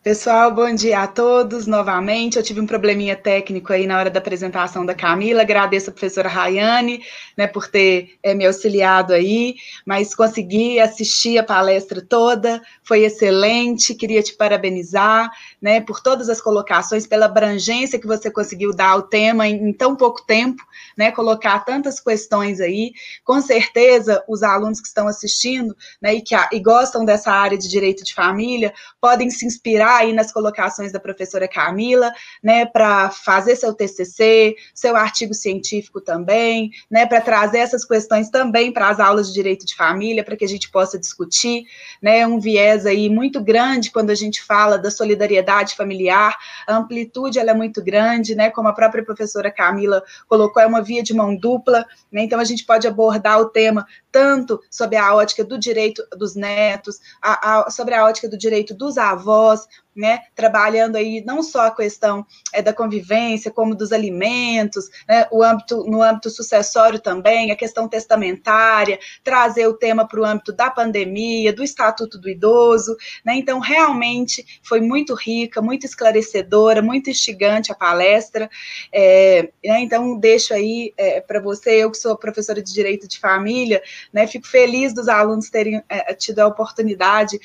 [0.03, 2.39] Pessoal, bom dia a todos novamente.
[2.39, 5.43] Eu tive um probleminha técnico aí na hora da apresentação da Camila.
[5.43, 7.03] Agradeço a professora Rayane
[7.37, 13.95] né, por ter é, me auxiliado aí, mas consegui assistir a palestra toda, foi excelente.
[13.95, 19.03] Queria te parabenizar né, por todas as colocações, pela abrangência que você conseguiu dar ao
[19.03, 20.63] tema em, em tão pouco tempo,
[20.97, 22.95] né, colocar tantas questões aí.
[23.23, 27.69] Com certeza, os alunos que estão assistindo né, e que e gostam dessa área de
[27.69, 32.13] direito de família podem se inspirar aí nas colocações da professora Camila,
[32.43, 38.73] né, para fazer seu TCC, seu artigo científico também, né, para trazer essas questões também
[38.73, 41.65] para as aulas de direito de família, para que a gente possa discutir,
[42.03, 46.37] né, um viés aí muito grande quando a gente fala da solidariedade familiar,
[46.67, 50.83] a amplitude ela é muito grande, né, como a própria professora Camila colocou, é uma
[50.83, 55.15] via de mão dupla, né, então a gente pode abordar o tema tanto sobre a
[55.15, 59.67] ótica do direito dos netos, a, a, sobre a ótica do direito dos avós,
[60.01, 65.43] né, trabalhando aí não só a questão é, da convivência, como dos alimentos, né, o
[65.43, 70.71] âmbito, no âmbito sucessório também, a questão testamentária, trazer o tema para o âmbito da
[70.71, 77.71] pandemia, do Estatuto do Idoso, né, então realmente foi muito rica, muito esclarecedora, muito instigante
[77.71, 78.49] a palestra,
[78.93, 83.19] é, né, então deixo aí é, para você, eu que sou professora de Direito de
[83.19, 87.39] Família, né, fico feliz dos alunos terem é, tido a oportunidade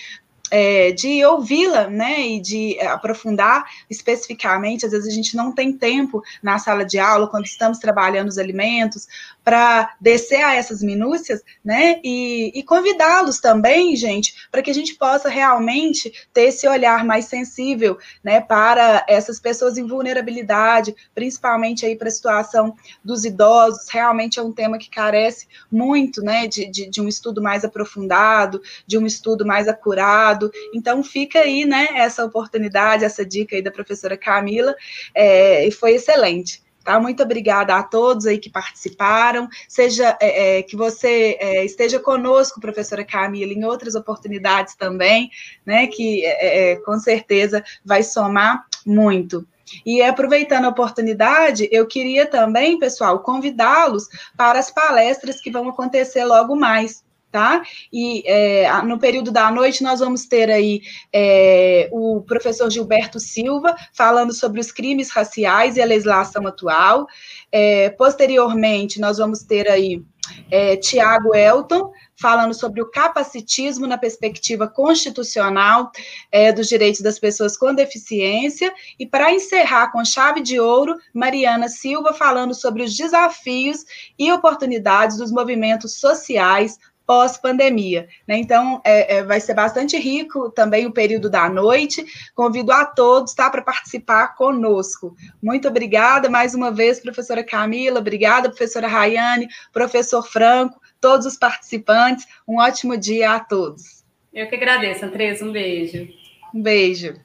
[0.57, 4.86] é, de ouvi-la, né, e de é, aprofundar especificamente.
[4.86, 8.38] Às vezes a gente não tem tempo na sala de aula, quando estamos trabalhando os
[8.38, 9.06] alimentos,
[9.46, 14.96] para descer a essas minúcias, né, e, e convidá-los também, gente, para que a gente
[14.96, 21.96] possa realmente ter esse olhar mais sensível, né, para essas pessoas em vulnerabilidade, principalmente aí
[21.96, 23.88] para a situação dos idosos.
[23.88, 28.60] Realmente é um tema que carece muito, né, de, de, de um estudo mais aprofundado,
[28.88, 30.52] de um estudo mais acurado.
[30.74, 34.74] Então fica aí, né, essa oportunidade, essa dica aí da professora Camila,
[35.14, 36.65] é, e foi excelente.
[36.86, 36.99] Tá?
[36.99, 39.49] Muito obrigada a todos aí que participaram.
[39.68, 45.32] Seja é, é, que você é, esteja conosco, professora Camila, em outras oportunidades também,
[45.66, 45.88] né?
[45.88, 49.48] Que é, é, com certeza vai somar muito.
[49.84, 54.07] E aproveitando a oportunidade, eu queria também, pessoal, convidá-los
[54.38, 57.03] para as palestras que vão acontecer logo mais
[57.36, 57.62] tá?
[57.91, 60.80] E é, no período da noite nós vamos ter aí
[61.12, 67.06] é, o professor Gilberto Silva falando sobre os crimes raciais e a legislação atual.
[67.52, 70.02] É, posteriormente, nós vamos ter aí
[70.49, 75.91] é, Tiago Elton falando sobre o capacitismo na perspectiva constitucional
[76.32, 78.74] é, dos direitos das pessoas com deficiência.
[78.98, 83.84] E para encerrar com chave de ouro, Mariana Silva falando sobre os desafios
[84.18, 88.07] e oportunidades dos movimentos sociais pós-pandemia.
[88.27, 88.38] Né?
[88.38, 92.06] Então, é, é, vai ser bastante rico também o período da noite.
[92.34, 95.15] Convido a todos tá, para participar conosco.
[95.41, 102.26] Muito obrigada mais uma vez, professora Camila, obrigada, professora Rayane, professor Franco, todos os participantes.
[102.48, 104.03] Um ótimo dia a todos.
[104.34, 105.45] Eu que agradeço, Andresa.
[105.45, 106.10] Um beijo.
[106.53, 107.24] Um beijo.